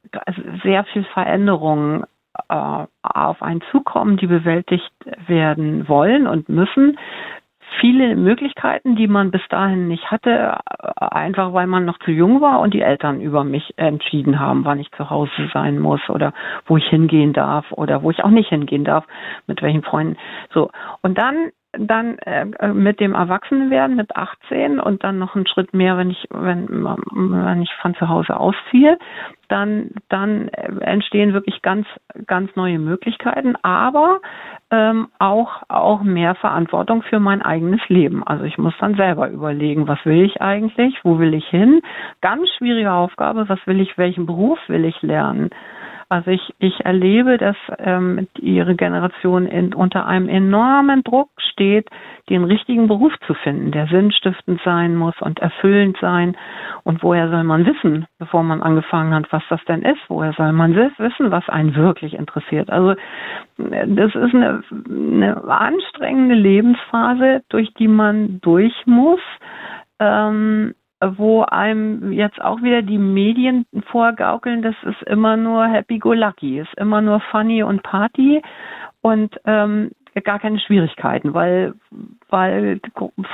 sehr 0.63 0.83
viel 0.85 1.03
Veränderungen 1.13 2.03
äh, 2.49 2.85
auf 3.03 3.41
einen 3.41 3.61
zukommen, 3.71 4.17
die 4.17 4.27
bewältigt 4.27 4.91
werden 5.27 5.87
wollen 5.87 6.27
und 6.27 6.49
müssen 6.49 6.97
viele 7.79 8.15
Möglichkeiten, 8.15 8.95
die 8.95 9.07
man 9.07 9.31
bis 9.31 9.41
dahin 9.49 9.87
nicht 9.87 10.09
hatte, 10.09 10.57
einfach 10.97 11.53
weil 11.53 11.67
man 11.67 11.85
noch 11.85 11.99
zu 11.99 12.11
jung 12.11 12.41
war 12.41 12.59
und 12.59 12.73
die 12.73 12.81
Eltern 12.81 13.21
über 13.21 13.43
mich 13.43 13.73
entschieden 13.77 14.39
haben, 14.39 14.65
wann 14.65 14.79
ich 14.79 14.91
zu 14.91 15.09
Hause 15.09 15.31
sein 15.53 15.79
muss 15.79 16.01
oder 16.09 16.33
wo 16.65 16.77
ich 16.77 16.87
hingehen 16.87 17.33
darf 17.33 17.71
oder 17.71 18.03
wo 18.03 18.11
ich 18.11 18.23
auch 18.23 18.29
nicht 18.29 18.49
hingehen 18.49 18.83
darf, 18.83 19.05
mit 19.45 19.61
welchen 19.61 19.83
Freunden. 19.83 20.17
So. 20.53 20.69
Und 21.01 21.17
dann 21.17 21.51
dann 21.77 22.17
äh, 22.19 22.45
mit 22.69 22.99
dem 22.99 23.13
Erwachsenwerden 23.13 23.97
mit 23.97 24.15
18 24.15 24.79
und 24.79 25.03
dann 25.03 25.19
noch 25.19 25.35
einen 25.35 25.47
Schritt 25.47 25.73
mehr, 25.73 25.97
wenn 25.97 26.09
ich 26.09 26.27
wenn 26.31 26.67
wenn 26.69 27.61
ich 27.61 27.71
von 27.81 27.93
zu 27.95 28.07
Hause 28.07 28.37
ausziehe, 28.37 28.97
dann 29.49 29.91
dann 30.09 30.47
entstehen 30.49 31.33
wirklich 31.33 31.61
ganz 31.61 31.85
ganz 32.25 32.55
neue 32.55 32.79
Möglichkeiten, 32.79 33.55
aber 33.61 34.21
ähm, 34.71 35.07
auch 35.19 35.63
auch 35.69 36.01
mehr 36.01 36.35
Verantwortung 36.35 37.01
für 37.03 37.19
mein 37.19 37.41
eigenes 37.41 37.81
Leben. 37.87 38.25
Also 38.25 38.43
ich 38.43 38.57
muss 38.57 38.73
dann 38.79 38.95
selber 38.95 39.29
überlegen, 39.29 39.87
was 39.87 40.03
will 40.05 40.23
ich 40.23 40.41
eigentlich, 40.41 40.99
wo 41.03 41.19
will 41.19 41.33
ich 41.33 41.47
hin? 41.47 41.81
Ganz 42.21 42.49
schwierige 42.57 42.91
Aufgabe, 42.91 43.47
was 43.47 43.59
will 43.65 43.79
ich, 43.79 43.97
welchen 43.97 44.25
Beruf 44.25 44.59
will 44.67 44.85
ich 44.85 45.01
lernen? 45.01 45.49
Also 46.09 46.31
ich, 46.31 46.53
ich 46.59 46.85
erlebe, 46.85 47.37
dass 47.37 47.57
ähm, 47.79 48.27
ihre 48.39 48.75
Generation 48.75 49.45
in, 49.45 49.73
unter 49.73 50.05
einem 50.05 50.29
enormen 50.29 51.03
Druck 51.03 51.29
steht, 51.51 51.89
den 52.29 52.45
richtigen 52.45 52.87
Beruf 52.87 53.11
zu 53.25 53.33
finden, 53.33 53.71
der 53.71 53.87
sinnstiftend 53.87 54.61
sein 54.63 54.95
muss 54.95 55.15
und 55.19 55.39
erfüllend 55.39 55.97
sein. 55.99 56.37
Und 56.83 57.03
woher 57.03 57.29
soll 57.29 57.43
man 57.43 57.65
wissen, 57.65 58.05
bevor 58.19 58.43
man 58.43 58.63
angefangen 58.63 59.13
hat, 59.13 59.31
was 59.33 59.43
das 59.49 59.59
denn 59.65 59.81
ist? 59.81 59.99
Woher 60.07 60.31
soll 60.31 60.53
man 60.53 60.75
wissen, 60.75 61.29
was 61.31 61.49
einen 61.49 61.75
wirklich 61.75 62.13
interessiert? 62.13 62.69
Also 62.69 62.95
das 63.57 64.15
ist 64.15 64.33
eine, 64.33 64.63
eine 64.89 65.43
anstrengende 65.43 66.35
Lebensphase, 66.35 67.43
durch 67.49 67.73
die 67.73 67.89
man 67.89 68.39
durch 68.39 68.73
muss. 68.85 69.21
Ähm, 69.99 70.73
wo 70.99 71.43
einem 71.43 72.11
jetzt 72.11 72.41
auch 72.41 72.61
wieder 72.61 72.81
die 72.81 72.97
Medien 72.97 73.65
vorgaukeln, 73.91 74.61
das 74.61 74.75
ist 74.83 75.01
immer 75.03 75.37
nur 75.37 75.67
happy-go-lucky, 75.67 76.59
ist 76.59 76.73
immer 76.75 77.01
nur 77.01 77.19
funny 77.31 77.61
und 77.63 77.83
Party 77.83 78.41
und 79.01 79.39
ähm, 79.45 79.91
gar 80.23 80.39
keine 80.39 80.59
Schwierigkeiten, 80.59 81.33
weil, 81.33 81.75
weil 82.29 82.81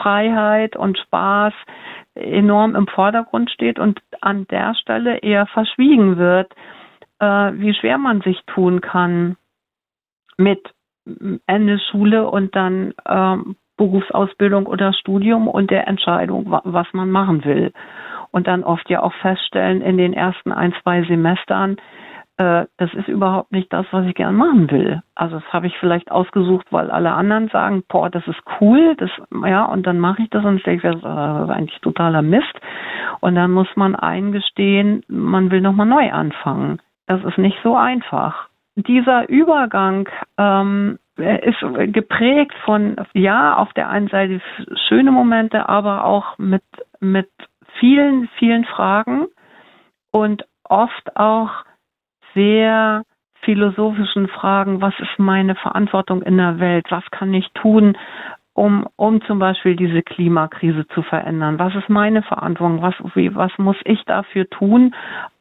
Freiheit 0.01 0.75
und 0.75 0.97
Spaß 0.97 1.53
enorm 2.15 2.75
im 2.75 2.87
Vordergrund 2.87 3.49
steht 3.49 3.79
und 3.79 4.01
an 4.21 4.45
der 4.47 4.75
Stelle 4.75 5.19
eher 5.19 5.47
verschwiegen 5.47 6.17
wird, 6.17 6.51
äh, 7.19 7.25
wie 7.25 7.73
schwer 7.73 7.97
man 7.97 8.21
sich 8.21 8.41
tun 8.47 8.81
kann 8.81 9.37
mit 10.37 10.61
Ende 11.47 11.79
Schule 11.79 12.29
und 12.29 12.55
dann 12.55 12.93
ähm, 13.07 13.55
Berufsausbildung 13.83 14.65
oder 14.65 14.93
Studium 14.93 15.47
und 15.47 15.71
der 15.71 15.87
Entscheidung, 15.87 16.45
was 16.63 16.87
man 16.93 17.11
machen 17.11 17.43
will. 17.43 17.71
Und 18.31 18.47
dann 18.47 18.63
oft 18.63 18.89
ja 18.89 19.03
auch 19.03 19.13
feststellen 19.21 19.81
in 19.81 19.97
den 19.97 20.13
ersten 20.13 20.51
ein, 20.51 20.73
zwei 20.81 21.03
Semestern, 21.03 21.77
äh, 22.37 22.65
das 22.77 22.93
ist 22.93 23.07
überhaupt 23.07 23.51
nicht 23.51 23.71
das, 23.71 23.85
was 23.91 24.05
ich 24.05 24.15
gern 24.15 24.35
machen 24.35 24.71
will. 24.71 25.01
Also 25.15 25.35
das 25.39 25.53
habe 25.53 25.67
ich 25.67 25.77
vielleicht 25.79 26.11
ausgesucht, 26.11 26.65
weil 26.71 26.89
alle 26.89 27.11
anderen 27.11 27.49
sagen, 27.49 27.83
boah, 27.87 28.09
das 28.09 28.25
ist 28.27 28.39
cool, 28.59 28.95
das, 28.97 29.11
ja, 29.45 29.65
und 29.65 29.85
dann 29.85 29.99
mache 29.99 30.23
ich 30.23 30.29
das 30.29 30.43
und 30.43 30.65
denke, 30.65 30.89
das 30.89 30.97
ist 30.97 31.05
eigentlich 31.05 31.79
totaler 31.81 32.21
Mist. 32.21 32.59
Und 33.19 33.35
dann 33.35 33.51
muss 33.51 33.67
man 33.75 33.95
eingestehen, 33.95 35.03
man 35.07 35.51
will 35.51 35.61
nochmal 35.61 35.85
neu 35.85 36.11
anfangen. 36.11 36.79
Das 37.05 37.23
ist 37.23 37.37
nicht 37.37 37.57
so 37.63 37.75
einfach. 37.75 38.47
Dieser 38.75 39.29
Übergang 39.29 40.09
ähm, 40.37 40.97
ist 41.17 41.59
geprägt 41.93 42.53
von, 42.65 42.95
ja, 43.13 43.55
auf 43.57 43.71
der 43.73 43.89
einen 43.89 44.07
Seite 44.07 44.41
schöne 44.87 45.11
Momente, 45.11 45.69
aber 45.69 46.05
auch 46.05 46.37
mit, 46.37 46.63
mit 46.99 47.29
vielen, 47.79 48.29
vielen 48.39 48.65
Fragen 48.65 49.27
und 50.11 50.45
oft 50.63 51.15
auch 51.15 51.51
sehr 52.33 53.03
philosophischen 53.41 54.27
Fragen, 54.27 54.81
was 54.81 54.93
ist 54.99 55.19
meine 55.19 55.55
Verantwortung 55.55 56.21
in 56.23 56.37
der 56.37 56.59
Welt, 56.59 56.85
was 56.89 57.03
kann 57.11 57.33
ich 57.33 57.47
tun, 57.53 57.97
um, 58.53 58.87
um 58.95 59.21
zum 59.23 59.39
Beispiel 59.39 59.75
diese 59.75 60.03
Klimakrise 60.03 60.87
zu 60.89 61.01
verändern? 61.01 61.57
Was 61.57 61.75
ist 61.75 61.89
meine 61.89 62.21
Verantwortung? 62.21 62.81
Was, 62.81 62.93
wie, 63.15 63.35
was 63.35 63.51
muss 63.57 63.77
ich 63.85 64.03
dafür 64.05 64.47
tun? 64.49 64.93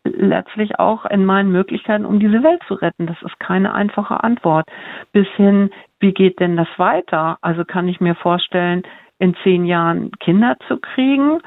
Letztlich 0.04 0.78
auch 0.78 1.04
in 1.04 1.24
meinen 1.24 1.52
Möglichkeiten, 1.52 2.06
um 2.06 2.18
diese 2.18 2.42
Welt 2.42 2.62
zu 2.66 2.74
retten. 2.74 3.06
Das 3.06 3.20
ist 3.22 3.38
keine 3.38 3.74
einfache 3.74 4.24
Antwort. 4.24 4.66
Bis 5.12 5.28
hin, 5.36 5.70
wie 6.00 6.12
geht 6.12 6.40
denn 6.40 6.56
das 6.56 6.68
weiter? 6.78 7.38
Also 7.42 7.64
kann 7.64 7.86
ich 7.86 8.00
mir 8.00 8.14
vorstellen, 8.14 8.82
in 9.18 9.36
zehn 9.42 9.66
Jahren 9.66 10.10
Kinder 10.18 10.56
zu 10.66 10.78
kriegen, 10.78 11.40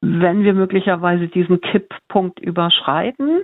wenn 0.00 0.44
wir 0.44 0.54
möglicherweise 0.54 1.26
diesen 1.26 1.60
Kipppunkt 1.60 2.38
überschreiten, 2.38 3.42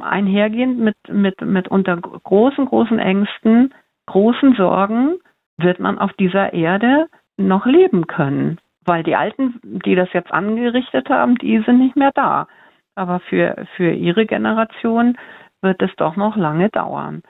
einhergehend 0.00 0.78
mit, 0.78 0.96
mit, 1.10 1.40
mit 1.40 1.68
unter 1.68 1.96
großen, 1.96 2.66
großen 2.66 2.98
Ängsten, 2.98 3.74
großen 4.06 4.54
Sorgen, 4.54 5.16
wird 5.58 5.80
man 5.80 5.98
auf 5.98 6.12
dieser 6.14 6.52
Erde 6.52 7.08
noch 7.36 7.66
leben 7.66 8.06
können. 8.06 8.58
Weil 8.84 9.02
die 9.02 9.16
Alten, 9.16 9.60
die 9.62 9.94
das 9.94 10.08
jetzt 10.12 10.30
angerichtet 10.30 11.08
haben, 11.08 11.36
die 11.36 11.62
sind 11.66 11.78
nicht 11.78 11.96
mehr 11.96 12.12
da. 12.14 12.46
Aber 12.94 13.20
für, 13.20 13.66
für 13.76 13.90
ihre 13.90 14.26
Generation 14.26 15.18
wird 15.60 15.82
es 15.82 15.90
doch 15.96 16.16
noch 16.16 16.36
lange 16.36 16.68
dauern. 16.70 17.22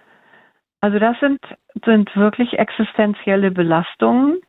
Also 0.81 0.99
das 0.99 1.19
sind, 1.21 1.41
sind 1.85 2.15
wirklich 2.15 2.59
existenzielle 2.59 3.51
Belastungen, 3.51 4.41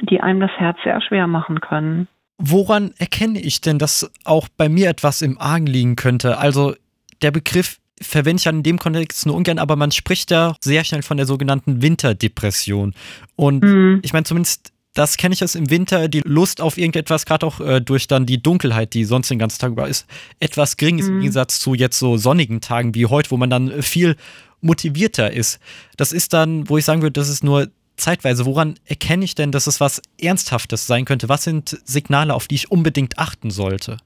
die 0.00 0.20
einem 0.20 0.40
das 0.40 0.50
Herz 0.58 0.76
sehr 0.82 1.00
schwer 1.00 1.26
machen 1.26 1.60
können. 1.60 2.08
Woran 2.38 2.92
erkenne 2.98 3.38
ich 3.38 3.60
denn, 3.60 3.78
dass 3.78 4.12
auch 4.24 4.48
bei 4.56 4.68
mir 4.68 4.90
etwas 4.90 5.22
im 5.22 5.38
Argen 5.38 5.66
liegen 5.66 5.96
könnte? 5.96 6.38
Also 6.38 6.74
der 7.22 7.30
Begriff 7.30 7.78
verwende 8.02 8.40
ich 8.40 8.44
ja 8.44 8.52
in 8.52 8.62
dem 8.62 8.78
Kontext 8.78 9.26
nur 9.26 9.34
ungern, 9.36 9.58
aber 9.58 9.76
man 9.76 9.92
spricht 9.92 10.30
ja 10.30 10.56
sehr 10.60 10.84
schnell 10.84 11.02
von 11.02 11.16
der 11.16 11.26
sogenannten 11.26 11.82
Winterdepression. 11.82 12.94
Und 13.36 13.62
mhm. 13.62 14.00
ich 14.02 14.12
meine, 14.12 14.24
zumindest 14.24 14.72
das 14.94 15.16
kenne 15.16 15.34
ich 15.34 15.42
aus 15.42 15.54
im 15.54 15.70
Winter, 15.70 16.08
die 16.08 16.20
Lust 16.24 16.60
auf 16.60 16.76
irgendetwas, 16.76 17.24
gerade 17.24 17.46
auch 17.46 17.60
äh, 17.60 17.80
durch 17.80 18.08
dann 18.08 18.26
die 18.26 18.42
Dunkelheit, 18.42 18.92
die 18.92 19.04
sonst 19.04 19.30
den 19.30 19.38
ganzen 19.38 19.58
Tag 19.58 19.72
über 19.72 19.88
ist, 19.88 20.06
etwas 20.38 20.76
gering 20.76 20.98
ist 20.98 21.08
mhm. 21.08 21.14
im 21.14 21.20
Gegensatz 21.20 21.60
zu 21.60 21.74
jetzt 21.74 21.98
so 21.98 22.18
sonnigen 22.18 22.60
Tagen 22.60 22.94
wie 22.94 23.06
heute, 23.06 23.30
wo 23.30 23.38
man 23.38 23.48
dann 23.48 23.82
viel 23.82 24.16
motivierter 24.60 25.32
ist. 25.32 25.60
Das 25.96 26.12
ist 26.12 26.32
dann, 26.34 26.68
wo 26.68 26.76
ich 26.76 26.84
sagen 26.84 27.02
würde, 27.02 27.18
das 27.18 27.30
ist 27.30 27.42
nur 27.42 27.68
zeitweise. 27.96 28.44
Woran 28.44 28.74
erkenne 28.84 29.24
ich 29.24 29.34
denn, 29.34 29.50
dass 29.50 29.66
es 29.66 29.80
was 29.80 30.02
Ernsthaftes 30.20 30.86
sein 30.86 31.04
könnte? 31.04 31.28
Was 31.28 31.44
sind 31.44 31.80
Signale, 31.84 32.34
auf 32.34 32.46
die 32.46 32.56
ich 32.56 32.70
unbedingt 32.70 33.18
achten 33.18 33.50
sollte? 33.50 33.96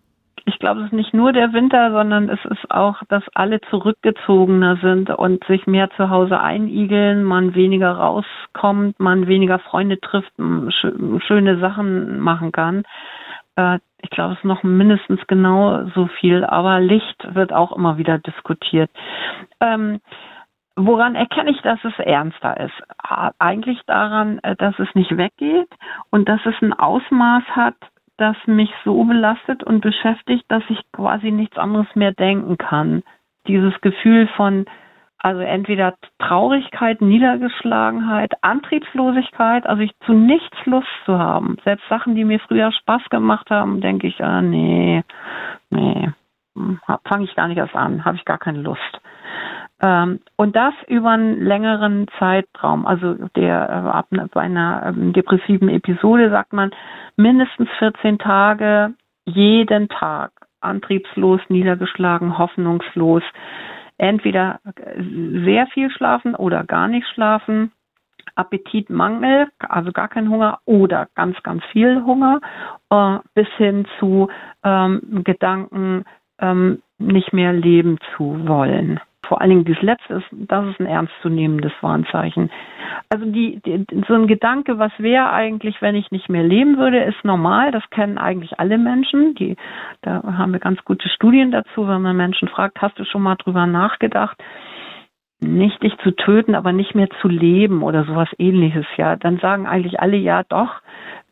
Ich 0.46 0.60
glaube, 0.60 0.80
es 0.80 0.86
ist 0.86 0.92
nicht 0.92 1.12
nur 1.12 1.32
der 1.32 1.52
Winter, 1.52 1.90
sondern 1.90 2.28
es 2.28 2.38
ist 2.44 2.70
auch, 2.70 3.02
dass 3.08 3.24
alle 3.34 3.60
zurückgezogener 3.62 4.76
sind 4.76 5.10
und 5.10 5.44
sich 5.44 5.66
mehr 5.66 5.90
zu 5.96 6.08
Hause 6.08 6.40
einigeln, 6.40 7.24
man 7.24 7.56
weniger 7.56 7.90
rauskommt, 7.90 9.00
man 9.00 9.26
weniger 9.26 9.58
Freunde 9.58 10.00
trifft, 10.00 10.32
schöne 10.38 11.58
Sachen 11.58 12.20
machen 12.20 12.52
kann. 12.52 12.84
Äh, 13.56 13.80
ich 14.02 14.10
glaube, 14.10 14.34
es 14.34 14.38
ist 14.38 14.44
noch 14.44 14.62
mindestens 14.62 15.20
genau 15.26 15.84
so 15.96 16.06
viel, 16.06 16.44
aber 16.44 16.78
Licht 16.78 17.34
wird 17.34 17.52
auch 17.52 17.72
immer 17.72 17.98
wieder 17.98 18.18
diskutiert. 18.18 18.90
Ähm, 19.60 20.00
woran 20.76 21.16
erkenne 21.16 21.50
ich, 21.50 21.60
dass 21.62 21.80
es 21.82 21.98
ernster 21.98 22.60
ist? 22.60 22.82
Eigentlich 23.40 23.80
daran, 23.86 24.38
äh, 24.44 24.54
dass 24.54 24.78
es 24.78 24.94
nicht 24.94 25.16
weggeht 25.16 25.68
und 26.10 26.28
dass 26.28 26.40
es 26.46 26.54
ein 26.62 26.72
Ausmaß 26.72 27.42
hat, 27.50 27.74
das 28.16 28.36
mich 28.46 28.70
so 28.84 29.04
belastet 29.04 29.62
und 29.62 29.80
beschäftigt, 29.80 30.44
dass 30.48 30.62
ich 30.68 30.80
quasi 30.92 31.30
nichts 31.30 31.58
anderes 31.58 31.88
mehr 31.94 32.12
denken 32.12 32.56
kann. 32.56 33.02
Dieses 33.46 33.80
Gefühl 33.80 34.26
von, 34.36 34.66
also 35.18 35.40
entweder 35.40 35.94
Traurigkeit, 36.18 37.00
Niedergeschlagenheit, 37.00 38.32
Antriebslosigkeit, 38.42 39.66
also 39.66 39.82
ich 39.82 39.92
zu 40.04 40.12
nichts 40.12 40.56
Lust 40.64 40.88
zu 41.04 41.18
haben. 41.18 41.56
Selbst 41.64 41.88
Sachen, 41.88 42.14
die 42.14 42.24
mir 42.24 42.40
früher 42.40 42.72
Spaß 42.72 43.02
gemacht 43.10 43.50
haben, 43.50 43.80
denke 43.80 44.06
ich, 44.06 44.22
ah, 44.22 44.42
nee, 44.42 45.02
nee, 45.70 46.10
hm, 46.54 46.80
fange 47.04 47.24
ich 47.24 47.34
gar 47.34 47.48
nicht 47.48 47.58
erst 47.58 47.74
an, 47.74 48.04
habe 48.04 48.16
ich 48.16 48.24
gar 48.24 48.38
keine 48.38 48.60
Lust. 48.60 49.00
Ähm, 49.82 50.20
und 50.36 50.56
das 50.56 50.74
über 50.88 51.10
einen 51.10 51.42
längeren 51.42 52.06
Zeitraum. 52.18 52.86
Also 52.86 53.14
der 53.36 53.68
äh, 53.68 53.88
ab 53.88 54.08
einer 54.36 54.86
ähm, 54.86 55.12
depressiven 55.12 55.68
Episode 55.68 56.30
sagt 56.30 56.52
man 56.52 56.70
mindestens 57.16 57.68
14 57.78 58.18
Tage, 58.18 58.94
jeden 59.26 59.88
Tag 59.88 60.32
antriebslos, 60.60 61.40
niedergeschlagen, 61.48 62.38
hoffnungslos. 62.38 63.22
Entweder 63.98 64.60
sehr 64.98 65.66
viel 65.68 65.90
schlafen 65.90 66.34
oder 66.34 66.64
gar 66.64 66.88
nicht 66.88 67.06
schlafen. 67.08 67.72
Appetitmangel, 68.34 69.48
also 69.60 69.92
gar 69.92 70.08
kein 70.08 70.28
Hunger 70.28 70.58
oder 70.66 71.08
ganz, 71.14 71.42
ganz 71.42 71.64
viel 71.72 72.02
Hunger, 72.04 72.40
äh, 72.90 73.18
bis 73.34 73.48
hin 73.56 73.86
zu 73.98 74.28
ähm, 74.62 75.22
Gedanken, 75.24 76.04
ähm, 76.38 76.82
nicht 76.98 77.32
mehr 77.32 77.52
leben 77.52 77.98
zu 78.16 78.46
wollen 78.46 79.00
vor 79.28 79.40
allen 79.40 79.50
Dingen 79.50 79.64
dieses 79.64 79.82
Letzte 79.82 80.14
ist, 80.14 80.26
das 80.30 80.66
ist 80.66 80.80
ein 80.80 80.86
ernstzunehmendes 80.86 81.72
Warnzeichen. 81.80 82.50
Also 83.08 83.26
die, 83.26 83.60
die, 83.64 83.84
so 84.06 84.14
ein 84.14 84.26
Gedanke, 84.26 84.78
was 84.78 84.92
wäre 84.98 85.30
eigentlich, 85.30 85.80
wenn 85.82 85.94
ich 85.94 86.10
nicht 86.10 86.28
mehr 86.28 86.42
leben 86.42 86.78
würde, 86.78 86.98
ist 87.00 87.24
normal. 87.24 87.70
Das 87.70 87.88
kennen 87.90 88.18
eigentlich 88.18 88.58
alle 88.58 88.78
Menschen. 88.78 89.34
Die, 89.34 89.56
da 90.02 90.22
haben 90.22 90.52
wir 90.52 90.60
ganz 90.60 90.84
gute 90.84 91.08
Studien 91.08 91.50
dazu, 91.50 91.86
wenn 91.88 92.02
man 92.02 92.16
Menschen 92.16 92.48
fragt, 92.48 92.80
hast 92.80 92.98
du 92.98 93.04
schon 93.04 93.22
mal 93.22 93.36
drüber 93.36 93.66
nachgedacht? 93.66 94.36
Nicht 95.40 95.82
dich 95.82 95.96
zu 95.98 96.12
töten, 96.12 96.54
aber 96.54 96.72
nicht 96.72 96.94
mehr 96.94 97.08
zu 97.20 97.28
leben 97.28 97.82
oder 97.82 98.04
sowas 98.04 98.28
ähnliches, 98.38 98.86
ja. 98.96 99.16
Dann 99.16 99.38
sagen 99.38 99.66
eigentlich 99.66 100.00
alle 100.00 100.16
ja 100.16 100.42
doch, 100.44 100.80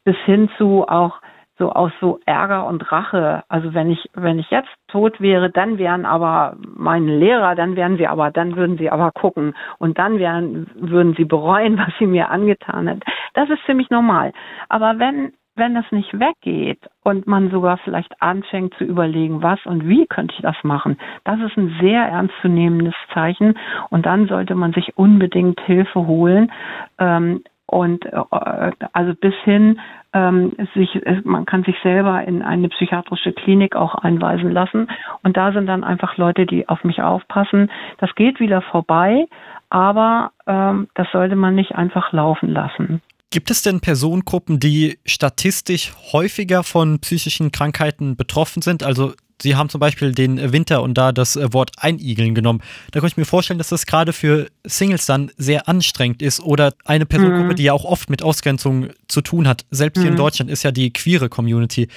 bis 0.05 0.17
hin 0.27 0.51
zu 0.59 0.87
auch 0.87 1.21
so 1.59 1.71
aus 1.71 1.93
so 2.01 2.19
Ärger 2.27 2.67
und 2.67 2.91
Rache. 2.91 3.45
Also 3.49 3.75
wenn 3.75 3.91
ich, 3.91 4.11
wenn 4.15 4.39
ich 4.39 4.51
jetzt 4.51 4.71
tot 4.89 5.21
wäre, 5.21 5.51
dann 5.51 5.79
wären 5.79 6.05
aber 6.05 6.57
meine 6.61 7.17
Lehrer, 7.17 7.55
dann 7.55 7.77
wären 7.77 7.97
sie 7.97 8.07
aber, 8.07 8.31
dann 8.31 8.57
würden 8.57 8.79
sie 8.79 8.91
aber 8.91 9.13
gucken 9.13 9.55
und 9.79 9.99
dann 9.99 10.19
wären, 10.19 10.67
würden 10.75 11.15
sie 11.15 11.25
bereuen, 11.25 11.79
was 11.79 11.93
sie 11.99 12.07
mir 12.07 12.31
angetan 12.31 12.89
hat. 12.89 13.03
Das 13.35 13.49
ist 13.51 13.65
ziemlich 13.67 13.91
normal. 13.91 14.33
Aber 14.69 14.99
wenn, 14.99 15.33
wenn 15.57 15.75
das 15.75 15.85
nicht 15.93 16.19
weggeht 16.19 16.81
und 17.05 17.27
man 17.27 17.51
sogar 17.51 17.79
vielleicht 17.79 18.21
anfängt 18.21 18.75
zu 18.75 18.85
überlegen, 18.85 19.43
was 19.43 19.65
und 19.67 19.89
wie 19.89 20.07
könnte 20.07 20.35
ich 20.35 20.43
das 20.43 20.57
machen, 20.65 20.99
das 21.25 21.39
ist 21.41 21.57
ein 21.57 21.77
sehr 21.81 22.03
ernstzunehmendes 22.03 22.95
Zeichen 23.13 23.57
und 23.91 24.07
dann 24.07 24.27
sollte 24.27 24.57
man 24.57 24.73
sich 24.73 24.97
unbedingt 24.97 25.61
Hilfe 25.61 26.07
holen. 26.07 26.51
Ähm, 26.99 27.45
und 27.75 28.07
äh, 28.07 28.71
also 28.93 29.15
bis 29.15 29.35
hin 29.43 29.81
ähm, 30.13 30.53
sich 30.75 31.01
man 31.25 31.45
kann 31.45 31.65
sich 31.65 31.75
selber 31.83 32.23
in 32.23 32.43
eine 32.43 32.69
psychiatrische 32.69 33.33
Klinik 33.33 33.75
auch 33.75 33.97
einweisen 33.97 34.53
lassen 34.53 34.87
und 35.25 35.37
da 35.37 35.51
sind 35.51 35.67
dann 35.67 35.83
einfach 35.83 36.17
Leute, 36.17 36.47
die 36.47 36.69
auf 36.69 36.85
mich 36.85 37.03
aufpassen. 37.03 37.73
Das 37.99 38.15
geht 38.15 38.39
wieder 38.39 38.63
vorbei, 38.63 39.27
aber 39.71 40.31
ähm, 40.47 40.87
das 40.95 41.11
sollte 41.11 41.35
man 41.35 41.57
nicht 41.57 41.75
einfach 41.75 42.13
laufen 42.13 42.51
lassen. 42.53 43.03
Gibt 43.31 43.51
es 43.51 43.63
denn 43.63 43.81
Personengruppen, 43.81 44.61
die 44.61 44.99
statistisch 45.05 45.93
häufiger 46.13 46.63
von 46.63 47.01
psychischen 47.01 47.51
Krankheiten 47.51 48.17
betroffen 48.17 48.63
sind? 48.63 48.83
Also 48.83 49.15
Sie 49.43 49.57
haben 49.57 49.69
zum 49.69 49.81
Beispiel 49.81 50.13
den 50.13 50.53
Winter 50.53 50.83
und 50.83 50.95
da 50.95 51.13
das 51.13 51.37
Wort 51.37 51.73
Einigeln 51.77 52.35
genommen. 52.35 52.63
Da 52.93 53.01
kann 53.01 53.09
ich 53.09 53.17
mir 53.17 53.25
vorstellen, 53.25 53.59
dass 53.59 53.69
das 53.69 53.87
gerade 53.87 54.13
für 54.13 54.49
Singles 54.65 55.07
dann 55.07 55.31
sehr 55.37 55.69
anstrengend 55.69 56.23
ist 56.23 56.41
oder 56.41 56.73
eine 56.85 57.05
Personengruppe, 57.05 57.53
mhm. 57.53 57.57
die 57.57 57.65
ja 57.65 57.73
auch 57.73 57.85
oft 57.85 58.11
mit 58.11 58.23
Ausgrenzung 58.23 58.91
zu 59.09 59.21
tun 59.21 59.49
hat. 59.49 59.67
Selbst 59.71 59.99
mhm. 59.99 60.03
hier 60.03 60.09
in 60.11 60.15
mhm. 60.15 60.19
Deutschland 60.19 60.51
ist 60.51 60.63
ja 60.63 60.71
die 60.71 60.93
queere 60.93 61.29
Community. 61.29 61.89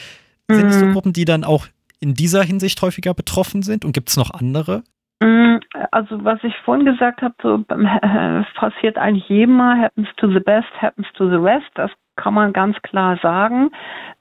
Sind 0.49 0.63
mhm. 0.63 0.69
es 0.69 0.79
so 0.79 0.85
mhm. 0.85 0.93
Gruppen, 0.93 1.13
die 1.13 1.25
dann 1.25 1.43
auch 1.43 1.67
in 1.99 2.13
dieser 2.13 2.43
Hinsicht 2.43 2.81
häufiger 2.81 3.13
betroffen 3.13 3.63
sind 3.63 3.85
und 3.85 3.91
gibt 3.91 4.09
es 4.09 4.17
noch 4.17 4.31
andere? 4.31 4.83
Mhm. 5.19 5.59
Also 5.91 6.23
was 6.23 6.43
ich 6.43 6.55
vorhin 6.59 6.85
gesagt 6.85 7.21
habe, 7.21 7.35
so 7.41 7.55
äh, 7.69 8.43
passiert 8.55 8.97
eigentlich 8.97 9.27
jedem 9.29 9.55
mal, 9.57 9.79
happens 9.79 10.07
to 10.17 10.31
the 10.31 10.39
best, 10.39 10.69
happens 10.79 11.07
to 11.13 11.29
the 11.29 11.35
rest. 11.35 11.67
Das 11.75 11.91
kann 12.15 12.33
man 12.33 12.53
ganz 12.53 12.79
klar 12.81 13.17
sagen. 13.21 13.71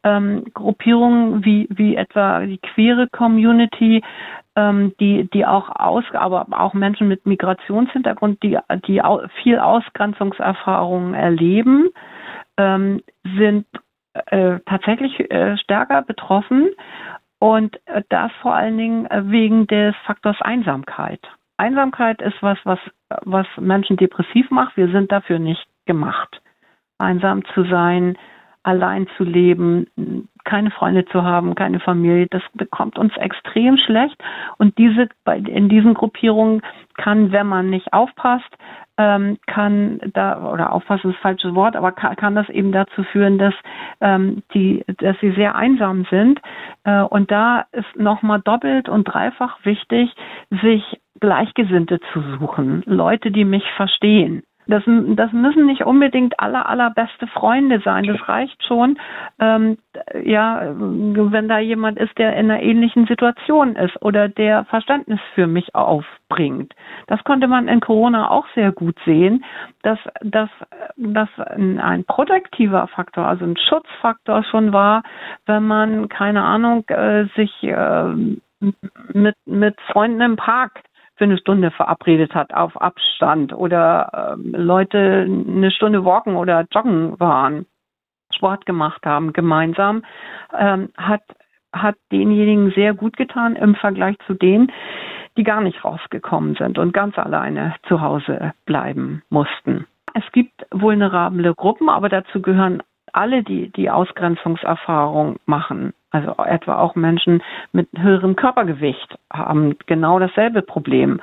Ähm, 0.05 0.45
Gruppierungen 0.55 1.45
wie, 1.45 1.67
wie 1.71 1.97
etwa 1.97 2.41
die 2.41 2.59
queere 2.59 3.09
Community, 3.09 4.03
ähm, 4.55 4.95
die, 5.01 5.29
die 5.31 5.45
auch 5.45 5.69
aus, 5.69 6.05
aber 6.13 6.47
auch 6.51 6.75
Menschen 6.75 7.09
mit 7.09 7.27
Migrationshintergrund, 7.27 8.43
die, 8.43 8.59
die 8.87 9.03
viel 9.43 9.59
Ausgrenzungserfahrungen 9.59 11.15
erleben, 11.15 11.89
ähm, 12.57 13.03
sind 13.23 13.67
äh, 14.27 14.61
tatsächlich 14.67 15.31
äh, 15.31 15.57
stärker 15.59 16.03
betroffen 16.03 16.69
und 17.38 17.77
äh, 17.87 18.03
das 18.09 18.33
vor 18.42 18.55
allen 18.55 18.79
Dingen 18.79 19.07
äh, 19.07 19.22
wegen 19.27 19.66
des 19.66 19.94
Faktors 20.05 20.40
Einsamkeit. 20.40 21.20
Einsamkeit 21.59 22.20
ist 22.20 22.42
was, 22.42 22.59
was, 22.64 22.79
was 23.25 23.46
Menschen 23.59 23.96
depressiv 23.96 24.51
macht. 24.51 24.77
Wir 24.77 24.88
sind 24.90 25.11
dafür 25.11 25.38
nicht 25.38 25.66
gemacht 25.87 26.40
einsam 26.99 27.44
zu 27.55 27.64
sein, 27.64 28.16
allein 28.62 29.07
zu 29.16 29.25
leben, 29.25 29.87
keine 30.44 30.70
Freunde 30.70 31.05
zu 31.07 31.22
haben, 31.22 31.55
keine 31.55 31.81
Familie, 31.81 32.27
das 32.29 32.42
bekommt 32.55 32.99
uns 32.99 33.16
extrem 33.16 33.77
schlecht. 33.77 34.16
Und 34.59 34.77
diese, 34.79 35.09
in 35.46 35.68
diesen 35.68 35.94
Gruppierungen 35.94 36.62
kann, 36.96 37.33
wenn 37.33 37.46
man 37.46 37.70
nicht 37.70 37.92
aufpasst, 37.92 38.57
ähm, 38.99 39.39
kann 39.47 40.01
da, 40.15 40.51
oder 40.51 40.73
aufpassen 40.73 41.11
ist 41.11 41.17
das 41.17 41.23
falsche 41.23 41.55
Wort, 41.55 41.77
aber 41.77 41.93
kann, 41.93 42.17
kann 42.17 42.35
das 42.35 42.49
eben 42.49 42.73
dazu 42.73 43.03
führen, 43.05 43.39
dass, 43.39 43.55
ähm, 44.01 44.43
die, 44.55 44.85
dass 44.99 45.17
sie 45.21 45.33
sehr 45.33 45.55
einsam 45.55 46.07
sind. 46.11 46.41
Äh, 46.85 47.03
und 47.03 47.31
da 47.31 47.67
ist 47.73 47.97
nochmal 47.97 48.41
doppelt 48.41 48.89
und 48.89 49.05
dreifach 49.05 49.59
wichtig, 49.65 50.15
sich 50.63 50.83
Gleichgesinnte 51.21 52.01
zu 52.13 52.23
suchen. 52.39 52.83
Leute, 52.87 53.31
die 53.31 53.45
mich 53.45 53.65
verstehen. 53.77 54.43
Das, 54.66 54.83
das 54.87 55.33
müssen 55.33 55.66
nicht 55.66 55.85
unbedingt 55.85 56.40
aller, 56.40 56.68
allerbeste 56.68 57.26
Freunde 57.29 57.81
sein. 57.85 58.05
Das 58.05 58.29
reicht 58.29 58.62
schon, 58.64 58.98
ähm, 59.38 59.79
ja, 60.24 60.74
wenn 60.76 61.48
da 61.48 61.59
jemand 61.59 61.98
ist, 61.98 62.16
der 62.18 62.37
in 62.37 62.50
einer 62.50 62.62
ähnlichen 62.62 63.07
Situation 63.07 63.76
ist 63.76 64.00
oder 64.02 64.29
der 64.29 64.64
Verständnis 64.64 65.20
für 65.35 65.46
mich 65.46 65.74
aufbringt. 65.74 66.74
Das 67.07 67.22
konnte 67.24 67.46
man 67.46 67.68
in 67.68 67.81
Corona 67.81 68.31
auch 68.31 68.46
sehr 68.55 68.72
gut 68.72 68.96
sehen, 69.05 69.44
dass, 69.83 69.98
dass, 70.22 70.50
dass 70.96 71.29
ein 71.38 72.05
protektiver 72.05 72.88
Faktor, 72.88 73.26
also 73.26 73.44
ein 73.44 73.57
Schutzfaktor 73.57 74.42
schon 74.44 74.72
war, 74.72 75.02
wenn 75.46 75.66
man, 75.66 76.09
keine 76.09 76.42
Ahnung, 76.42 76.85
äh, 76.88 77.26
sich 77.37 77.62
äh, 77.62 78.14
mit, 79.12 79.37
mit 79.44 79.81
Freunden 79.92 80.20
im 80.20 80.37
Park 80.37 80.81
für 81.16 81.24
eine 81.24 81.38
Stunde 81.38 81.70
verabredet 81.70 82.35
hat 82.35 82.52
auf 82.55 82.81
Abstand 82.81 83.52
oder 83.52 84.37
äh, 84.38 84.57
Leute 84.57 85.26
eine 85.26 85.70
Stunde 85.70 86.05
walken 86.05 86.37
oder 86.37 86.66
joggen 86.70 87.18
waren, 87.18 87.66
Sport 88.35 88.66
gemacht 88.66 89.05
haben 89.07 89.33
gemeinsam, 89.33 90.05
ähm, 90.57 90.90
hat, 90.96 91.22
hat 91.72 91.96
denjenigen 92.12 92.70
sehr 92.72 92.94
gut 92.94 93.16
getan 93.16 93.57
im 93.57 93.74
Vergleich 93.74 94.16
zu 94.26 94.35
denen, 94.35 94.70
die 95.37 95.42
gar 95.42 95.61
nicht 95.61 95.85
rausgekommen 95.85 96.55
sind 96.55 96.79
und 96.79 96.92
ganz 96.92 97.18
alleine 97.18 97.74
zu 97.88 98.00
Hause 98.00 98.52
bleiben 98.64 99.22
mussten. 99.31 99.87
Es 100.14 100.24
gibt 100.33 100.66
vulnerable 100.70 101.55
Gruppen, 101.55 101.88
aber 101.88 102.09
dazu 102.09 102.40
gehören 102.40 102.83
alle, 103.16 103.42
die 103.42 103.70
die 103.70 103.90
Ausgrenzungserfahrung 103.90 105.37
machen. 105.46 105.94
Also 106.11 106.35
etwa 106.44 106.79
auch 106.79 106.94
Menschen 106.94 107.42
mit 107.72 107.88
höherem 107.96 108.37
Körpergewicht 108.37 109.18
haben 109.33 109.76
genau 109.87 110.18
dasselbe 110.18 110.62
Problem. 110.62 111.20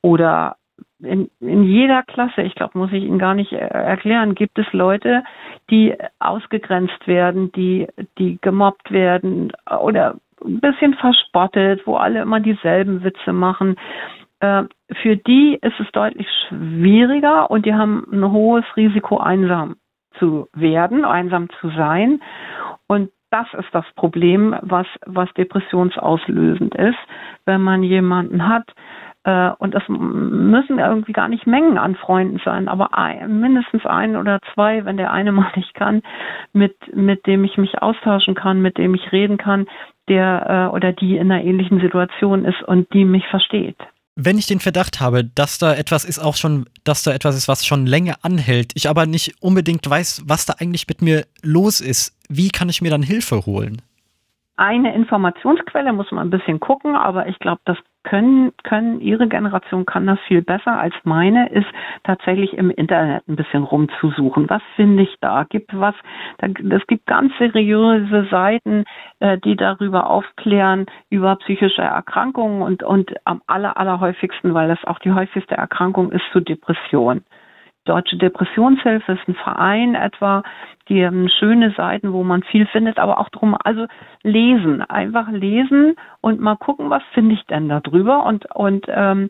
Oder 0.00 0.56
in, 1.00 1.30
in 1.40 1.64
jeder 1.64 2.02
Klasse, 2.02 2.42
ich 2.42 2.54
glaube, 2.54 2.78
muss 2.78 2.92
ich 2.92 3.04
Ihnen 3.04 3.18
gar 3.18 3.34
nicht 3.34 3.52
erklären, 3.52 4.34
gibt 4.34 4.58
es 4.58 4.66
Leute, 4.72 5.22
die 5.70 5.94
ausgegrenzt 6.18 7.06
werden, 7.06 7.52
die, 7.52 7.86
die 8.18 8.38
gemobbt 8.40 8.90
werden 8.90 9.52
oder 9.80 10.16
ein 10.44 10.60
bisschen 10.60 10.94
verspottet, 10.94 11.86
wo 11.86 11.96
alle 11.96 12.22
immer 12.22 12.40
dieselben 12.40 13.02
Witze 13.02 13.32
machen. 13.32 13.76
Äh, 14.40 14.64
für 15.02 15.16
die 15.16 15.58
ist 15.60 15.78
es 15.80 15.90
deutlich 15.92 16.28
schwieriger 16.48 17.50
und 17.50 17.66
die 17.66 17.74
haben 17.74 18.06
ein 18.12 18.30
hohes 18.30 18.64
Risiko, 18.76 19.18
einsam 19.18 19.76
zu 20.18 20.48
werden, 20.52 21.04
einsam 21.04 21.48
zu 21.60 21.70
sein. 21.70 22.20
Und 22.86 23.10
das 23.30 23.46
ist 23.54 23.68
das 23.72 23.86
Problem, 23.96 24.54
was, 24.62 24.86
was 25.06 25.32
depressionsauslösend 25.34 26.74
ist. 26.74 26.98
Wenn 27.44 27.62
man 27.62 27.82
jemanden 27.82 28.48
hat, 28.48 28.72
Äh, 29.24 29.50
und 29.58 29.74
das 29.74 29.82
müssen 29.88 30.78
irgendwie 30.78 31.12
gar 31.12 31.28
nicht 31.28 31.46
Mengen 31.46 31.78
an 31.78 31.96
Freunden 31.96 32.40
sein, 32.44 32.68
aber 32.68 32.96
ein, 32.96 33.40
mindestens 33.40 33.84
ein 33.86 34.16
oder 34.16 34.38
zwei, 34.52 34.84
wenn 34.84 34.98
der 34.98 35.12
eine 35.12 35.32
mal 35.38 35.50
nicht 35.56 35.74
kann, 35.74 36.02
mit, 36.52 36.76
mit 36.94 37.26
dem 37.26 37.44
ich 37.44 37.56
mich 37.56 37.82
austauschen 37.82 38.34
kann, 38.34 38.60
mit 38.60 38.78
dem 38.78 38.94
ich 38.94 39.12
reden 39.12 39.38
kann, 39.38 39.66
der 40.08 40.68
äh, 40.70 40.74
oder 40.74 40.92
die 40.92 41.16
in 41.16 41.32
einer 41.32 41.42
ähnlichen 41.42 41.80
Situation 41.80 42.44
ist 42.44 42.62
und 42.62 42.92
die 42.92 43.06
mich 43.06 43.26
versteht. 43.28 43.78
Wenn 44.16 44.38
ich 44.38 44.46
den 44.46 44.60
Verdacht 44.60 45.00
habe, 45.00 45.24
dass 45.24 45.58
da 45.58 45.74
etwas 45.74 46.04
ist, 46.04 46.20
auch 46.20 46.36
schon, 46.36 46.66
dass 46.84 47.02
da 47.02 47.12
etwas 47.12 47.34
ist, 47.36 47.48
was 47.48 47.66
schon 47.66 47.86
länger 47.86 48.18
anhält, 48.22 48.70
ich 48.74 48.88
aber 48.88 49.06
nicht 49.06 49.34
unbedingt 49.40 49.88
weiß, 49.88 50.22
was 50.26 50.46
da 50.46 50.54
eigentlich 50.54 50.86
mit 50.86 51.02
mir 51.02 51.26
los 51.42 51.80
ist, 51.80 52.12
wie 52.28 52.48
kann 52.48 52.68
ich 52.68 52.80
mir 52.80 52.90
dann 52.90 53.02
Hilfe 53.02 53.44
holen? 53.44 53.82
Eine 54.56 54.94
Informationsquelle, 54.94 55.92
muss 55.92 56.12
man 56.12 56.26
ein 56.26 56.30
bisschen 56.30 56.60
gucken, 56.60 56.94
aber 56.94 57.26
ich 57.26 57.38
glaube, 57.38 57.60
das 57.64 57.76
können, 58.04 58.52
können, 58.62 59.00
Ihre 59.00 59.26
Generation 59.28 59.86
kann 59.86 60.06
das 60.06 60.20
viel 60.28 60.42
besser 60.42 60.78
als 60.78 60.94
meine, 61.04 61.48
ist 61.48 61.66
tatsächlich 62.04 62.52
im 62.52 62.70
Internet 62.70 63.26
ein 63.26 63.36
bisschen 63.36 63.64
rumzusuchen. 63.64 64.48
Was 64.48 64.62
finde 64.76 65.02
ich 65.02 65.16
da? 65.20 65.44
Gibt 65.44 65.78
was, 65.78 65.94
es 66.38 66.86
gibt 66.86 67.06
ganz 67.06 67.32
seriöse 67.38 68.28
Seiten, 68.30 68.84
äh, 69.20 69.38
die 69.38 69.56
darüber 69.56 70.10
aufklären, 70.10 70.86
über 71.10 71.36
psychische 71.36 71.82
Erkrankungen 71.82 72.62
und, 72.62 72.82
und 72.82 73.14
am 73.24 73.42
aller, 73.46 73.76
allerhäufigsten, 73.76 74.54
weil 74.54 74.68
das 74.68 74.84
auch 74.84 74.98
die 74.98 75.12
häufigste 75.12 75.56
Erkrankung 75.56 76.12
ist, 76.12 76.24
zu 76.32 76.40
Depression. 76.40 77.24
Deutsche 77.84 78.16
Depressionshilfe 78.16 79.12
ist 79.12 79.28
ein 79.28 79.34
Verein 79.34 79.94
etwa, 79.94 80.42
die 80.88 81.04
haben 81.04 81.28
schöne 81.28 81.72
Seiten, 81.72 82.12
wo 82.12 82.24
man 82.24 82.42
viel 82.42 82.66
findet, 82.66 82.98
aber 82.98 83.18
auch 83.18 83.28
drum, 83.28 83.56
also 83.62 83.86
lesen, 84.22 84.82
einfach 84.82 85.28
lesen 85.30 85.96
und 86.20 86.40
mal 86.40 86.56
gucken, 86.56 86.90
was 86.90 87.02
finde 87.12 87.34
ich 87.34 87.44
denn 87.46 87.68
da 87.68 87.80
drüber 87.80 88.24
und, 88.24 88.46
und 88.54 88.86
ähm, 88.88 89.28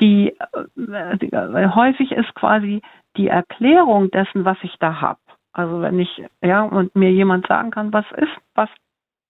die, 0.00 0.28
äh, 0.76 1.18
die 1.18 1.32
äh, 1.32 1.68
häufig 1.74 2.12
ist 2.12 2.34
quasi 2.34 2.82
die 3.16 3.28
Erklärung 3.28 4.10
dessen, 4.10 4.44
was 4.44 4.58
ich 4.62 4.76
da 4.78 5.00
habe. 5.00 5.20
Also 5.52 5.80
wenn 5.80 5.98
ich, 5.98 6.22
ja, 6.40 6.62
und 6.62 6.94
mir 6.94 7.10
jemand 7.10 7.46
sagen 7.48 7.72
kann, 7.72 7.92
was 7.92 8.04
ist, 8.16 8.30
was 8.54 8.68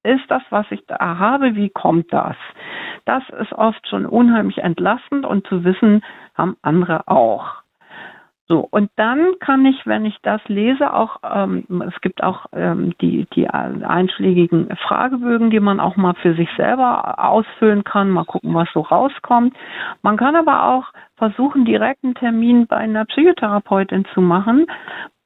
ist 0.02 0.30
das, 0.30 0.42
was 0.50 0.66
ich 0.70 0.84
da 0.86 1.18
habe, 1.18 1.54
wie 1.54 1.70
kommt 1.70 2.12
das? 2.12 2.36
Das 3.06 3.22
ist 3.40 3.52
oft 3.52 3.86
schon 3.88 4.04
unheimlich 4.04 4.58
entlastend 4.58 5.24
und 5.24 5.46
zu 5.46 5.64
wissen, 5.64 6.02
haben 6.34 6.56
andere 6.62 7.08
auch. 7.08 7.62
So, 8.50 8.66
und 8.70 8.90
dann 8.96 9.34
kann 9.40 9.66
ich, 9.66 9.86
wenn 9.86 10.06
ich 10.06 10.16
das 10.22 10.40
lese, 10.48 10.94
auch, 10.94 11.18
ähm, 11.22 11.66
es 11.86 12.00
gibt 12.00 12.22
auch 12.22 12.46
ähm, 12.52 12.94
die, 12.98 13.26
die 13.34 13.46
einschlägigen 13.46 14.74
Fragebögen, 14.86 15.50
die 15.50 15.60
man 15.60 15.80
auch 15.80 15.96
mal 15.96 16.14
für 16.14 16.34
sich 16.34 16.48
selber 16.56 17.18
ausfüllen 17.22 17.84
kann, 17.84 18.08
mal 18.08 18.24
gucken, 18.24 18.54
was 18.54 18.68
so 18.72 18.80
rauskommt. 18.80 19.54
Man 20.00 20.16
kann 20.16 20.34
aber 20.34 20.64
auch 20.64 20.84
versuchen, 21.16 21.66
direkt 21.66 22.02
einen 22.04 22.14
Termin 22.14 22.66
bei 22.66 22.76
einer 22.76 23.04
Psychotherapeutin 23.04 24.06
zu 24.14 24.22
machen, 24.22 24.66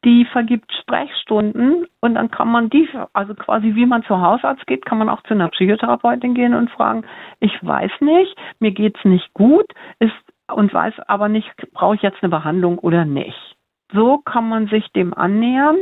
die 0.05 0.25
vergibt 0.25 0.73
Sprechstunden 0.81 1.87
und 2.01 2.14
dann 2.14 2.29
kann 2.29 2.49
man 2.49 2.70
die, 2.70 2.89
also 3.12 3.35
quasi 3.35 3.77
wie 3.77 3.87
man 3.87 4.03
zu 4.03 4.20
Hausarzt 4.20 4.66
geht, 4.66 4.85
kann 4.85 4.99
man 4.99 5.09
auch 5.09 5.23
zu 5.23 5.35
einer 5.35 5.49
Psychotherapeutin 5.49 6.35
gehen 6.35 6.55
und 6.55 6.70
fragen, 6.70 7.05
ich 7.39 7.57
weiß 7.62 7.93
nicht, 8.01 8.37
mir 8.59 8.73
geht's 8.73 9.05
nicht 9.05 9.33
gut, 9.33 9.66
ist 10.01 10.12
und 10.55 10.72
weiß 10.72 10.94
aber 11.07 11.28
nicht, 11.28 11.50
brauche 11.72 11.96
ich 11.96 12.03
jetzt 12.03 12.22
eine 12.22 12.30
Behandlung 12.30 12.78
oder 12.78 13.05
nicht. 13.05 13.57
So 13.92 14.18
kann 14.18 14.48
man 14.48 14.68
sich 14.68 14.90
dem 14.92 15.14
annähern. 15.14 15.78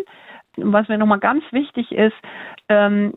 Was 0.56 0.88
mir 0.88 0.98
nochmal 0.98 1.20
ganz 1.20 1.44
wichtig 1.52 1.92
ist, 1.92 2.16
ähm, 2.68 3.14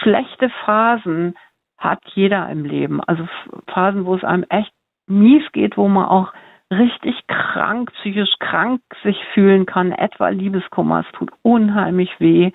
schlechte 0.00 0.50
Phasen 0.64 1.36
hat 1.78 2.00
jeder 2.14 2.48
im 2.48 2.64
Leben. 2.64 3.00
Also 3.02 3.26
Phasen, 3.68 4.04
wo 4.04 4.14
es 4.14 4.24
einem 4.24 4.44
echt 4.48 4.72
mies 5.06 5.44
geht, 5.52 5.76
wo 5.76 5.88
man 5.88 6.06
auch 6.06 6.32
richtig 6.72 7.14
krank, 7.28 7.92
psychisch 7.92 8.34
krank 8.40 8.80
sich 9.04 9.16
fühlen 9.34 9.66
kann, 9.66 9.92
etwa 9.92 10.28
Liebeskummer, 10.28 11.04
es 11.06 11.12
tut 11.12 11.30
unheimlich 11.42 12.10
weh, 12.18 12.50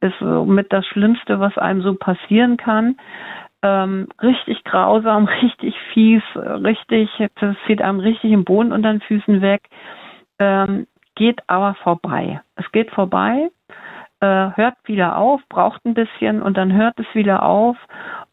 ist 0.00 0.20
mit 0.20 0.72
das 0.72 0.86
Schlimmste, 0.86 1.40
was 1.40 1.56
einem 1.56 1.82
so 1.82 1.94
passieren 1.94 2.56
kann 2.56 2.96
ähm, 3.62 4.08
richtig 4.22 4.64
grausam, 4.64 5.24
richtig 5.42 5.74
fies, 5.92 6.22
richtig, 6.34 7.10
das 7.40 7.56
zieht 7.66 7.82
einem 7.82 8.00
richtig 8.00 8.32
im 8.32 8.44
Boden 8.44 8.72
unter 8.72 8.90
den 8.90 9.00
Füßen 9.00 9.40
weg, 9.40 9.62
ähm, 10.38 10.86
geht 11.14 11.40
aber 11.48 11.74
vorbei. 11.82 12.40
Es 12.56 12.70
geht 12.72 12.90
vorbei, 12.90 13.50
äh, 14.20 14.50
hört 14.54 14.76
wieder 14.84 15.16
auf, 15.16 15.40
braucht 15.48 15.84
ein 15.84 15.94
bisschen 15.94 16.42
und 16.42 16.56
dann 16.56 16.72
hört 16.72 16.98
es 16.98 17.06
wieder 17.14 17.42
auf 17.42 17.76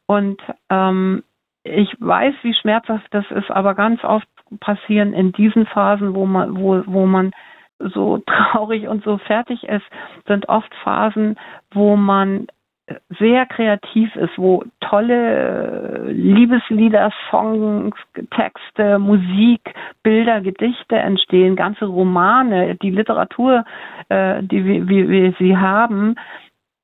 und 0.07 0.41
ähm, 0.69 1.23
ich 1.63 1.95
weiß, 1.99 2.35
wie 2.43 2.53
schmerzhaft 2.53 3.07
das 3.11 3.25
ist, 3.31 3.49
aber 3.49 3.73
ganz 3.73 4.03
oft 4.03 4.27
passieren 4.59 5.13
in 5.13 5.31
diesen 5.31 5.65
Phasen, 5.65 6.13
wo 6.13 6.27
man, 6.27 6.55
wo, 6.57 6.83
wo 6.85 7.05
man 7.07 7.31
so 7.79 8.19
traurig 8.25 8.87
und 8.87 9.03
so 9.03 9.17
fertig 9.17 9.63
ist, 9.63 9.85
sind 10.27 10.47
oft 10.47 10.73
Phasen, 10.83 11.37
wo 11.71 11.95
man 11.95 12.47
sehr 13.17 13.45
kreativ 13.47 14.15
ist, 14.15 14.37
wo 14.37 14.63
tolle 14.79 16.07
äh, 16.07 16.11
Liebeslieder, 16.11 17.11
Songs, 17.31 17.95
Texte, 18.35 18.99
Musik, 18.99 19.61
Bilder, 20.03 20.41
Gedichte 20.41 20.95
entstehen, 20.95 21.55
ganze 21.55 21.85
Romane, 21.85 22.75
die 22.75 22.91
Literatur, 22.91 23.65
äh, 24.09 24.43
die 24.43 24.87
wir, 24.87 25.33
sie 25.39 25.57
haben, 25.57 26.15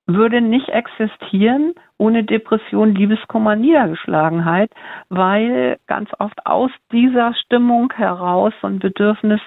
würde 0.07 0.41
nicht 0.41 0.69
existieren 0.69 1.73
ohne 1.97 2.23
Depression, 2.23 2.95
Liebeskummer, 2.95 3.55
Niedergeschlagenheit, 3.55 4.71
weil 5.09 5.77
ganz 5.85 6.09
oft 6.17 6.45
aus 6.47 6.71
dieser 6.91 7.35
Stimmung 7.35 7.93
heraus 7.93 8.53
so 8.61 8.67
ein 8.67 8.79
Bedürfnis 8.79 9.39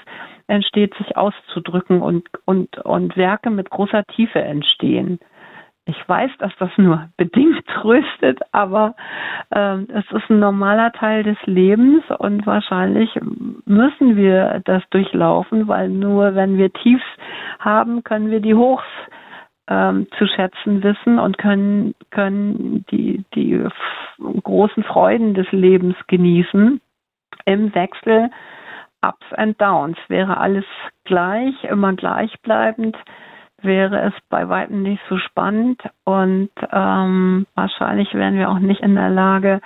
entsteht, 0.47 0.95
sich 0.95 1.17
auszudrücken 1.17 2.01
und, 2.01 2.29
und, 2.45 2.79
und 2.79 3.17
Werke 3.17 3.51
mit 3.51 3.71
großer 3.71 4.05
Tiefe 4.05 4.41
entstehen. 4.41 5.19
Ich 5.87 6.09
weiß, 6.09 6.31
dass 6.39 6.53
das 6.59 6.71
nur 6.77 7.09
bedingt 7.17 7.67
tröstet, 7.67 8.41
aber 8.53 8.95
äh, 9.51 9.77
es 9.93 10.05
ist 10.11 10.31
ein 10.31 10.39
normaler 10.39 10.93
Teil 10.93 11.23
des 11.23 11.37
Lebens 11.45 12.03
und 12.19 12.47
wahrscheinlich 12.47 13.11
müssen 13.67 14.17
wir 14.17 14.63
das 14.65 14.83
durchlaufen, 14.91 15.69
weil 15.69 15.89
nur 15.89 16.35
wenn 16.35 16.57
wir 16.57 16.73
Tiefs 16.73 17.05
haben, 17.59 18.03
können 18.05 18.31
wir 18.31 18.41
die 18.41 18.55
Hochs 18.55 18.85
ähm, 19.69 20.07
zu 20.19 20.27
schätzen 20.27 20.83
wissen 20.83 21.19
und 21.19 21.39
können, 21.39 21.95
können 22.11 22.85
die, 22.91 23.25
die 23.35 23.67
großen 24.19 24.85
Freuden 24.85 25.35
des 25.35 25.51
Lebens 25.53 25.97
genießen. 26.07 26.81
Im 27.47 27.75
Wechsel 27.75 28.31
Ups 29.03 29.33
and 29.35 29.61
Downs 29.61 29.99
wäre 30.09 30.39
alles 30.39 30.65
gleich, 31.05 31.65
immer 31.65 31.93
gleichbleibend 31.93 32.97
wäre 33.63 34.01
es 34.03 34.13
bei 34.29 34.49
weitem 34.49 34.83
nicht 34.83 35.03
so 35.09 35.19
spannend 35.19 35.83
und 36.05 36.51
ähm, 36.71 37.47
wahrscheinlich 37.55 38.13
wären 38.15 38.37
wir 38.37 38.51
auch 38.51 38.59
nicht 38.59 38.81
in 38.81 38.95
der 38.95 39.11
Lage, 39.11 39.61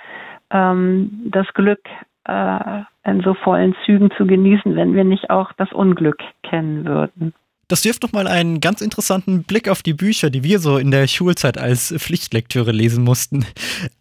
ähm, 0.51 1.29
das 1.31 1.47
Glück 1.53 1.81
äh, 2.25 2.81
in 3.03 3.21
so 3.21 3.33
vollen 3.33 3.75
Zügen 3.85 4.11
zu 4.17 4.25
genießen, 4.25 4.75
wenn 4.75 4.95
wir 4.95 5.03
nicht 5.03 5.29
auch 5.29 5.51
das 5.53 5.71
Unglück 5.71 6.19
kennen 6.43 6.85
würden. 6.85 7.33
Das 7.67 7.85
wirft 7.85 8.03
doch 8.03 8.11
mal 8.11 8.25
einen 8.25 8.61
ganz 8.61 8.81
interessanten 8.81 9.43
Blick 9.43 9.69
auf 9.69 9.83
die 9.83 9.93
Bücher, 9.93 10.31
die 10.31 10.43
wir 10.43 10.57
so 10.57 10.77
in 10.77 10.89
der 10.89 11.05
Schulzeit 11.05 11.59
als 11.59 11.93
Pflichtlektüre 11.95 12.71
lesen 12.71 13.03
mussten. 13.03 13.45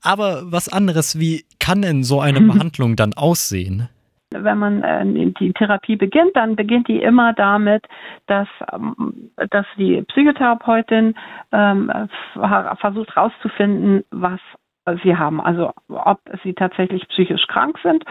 Aber 0.00 0.40
was 0.44 0.70
anderes, 0.70 1.18
wie 1.18 1.44
kann 1.60 1.82
denn 1.82 2.02
so 2.02 2.20
eine 2.20 2.40
Behandlung 2.52 2.96
dann 2.96 3.12
aussehen? 3.12 3.88
Wenn 4.30 4.58
man 4.58 4.82
äh, 4.82 5.32
die 5.40 5.52
Therapie 5.52 5.96
beginnt, 5.96 6.34
dann 6.34 6.56
beginnt 6.56 6.88
die 6.88 7.00
immer 7.00 7.32
damit, 7.32 7.86
dass, 8.26 8.48
ähm, 8.72 9.30
dass 9.50 9.66
die 9.76 10.02
Psychotherapeutin 10.02 11.14
ähm, 11.52 11.90
versucht 12.80 13.14
herauszufinden, 13.14 14.04
was 14.10 14.40
sie 15.02 15.16
haben, 15.16 15.40
also 15.40 15.72
ob 15.88 16.20
sie 16.42 16.54
tatsächlich 16.54 17.06
psychisch 17.08 17.46
krank 17.46 17.78
sind, 17.82 18.04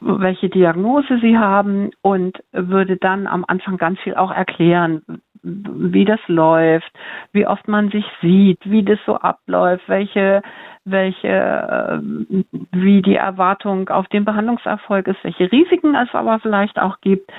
welche 0.00 0.50
Diagnose 0.50 1.18
sie 1.20 1.38
haben 1.38 1.92
und 2.02 2.42
würde 2.52 2.98
dann 2.98 3.26
am 3.26 3.44
Anfang 3.48 3.78
ganz 3.78 3.98
viel 4.00 4.14
auch 4.14 4.30
erklären, 4.30 5.02
wie 5.42 6.04
das 6.04 6.20
läuft, 6.26 6.90
wie 7.32 7.46
oft 7.46 7.68
man 7.68 7.90
sich 7.90 8.04
sieht, 8.22 8.58
wie 8.64 8.82
das 8.82 8.98
so 9.06 9.16
abläuft, 9.16 9.88
welche, 9.88 10.42
welche, 10.84 11.28
äh, 11.28 12.44
wie 12.72 13.02
die 13.02 13.16
Erwartung 13.16 13.88
auf 13.88 14.06
den 14.08 14.24
Behandlungserfolg 14.24 15.06
ist, 15.08 15.22
welche 15.22 15.50
Risiken 15.50 15.94
es 15.94 16.08
aber 16.12 16.38
vielleicht 16.40 16.78
auch 16.78 17.00
gibt. 17.00 17.30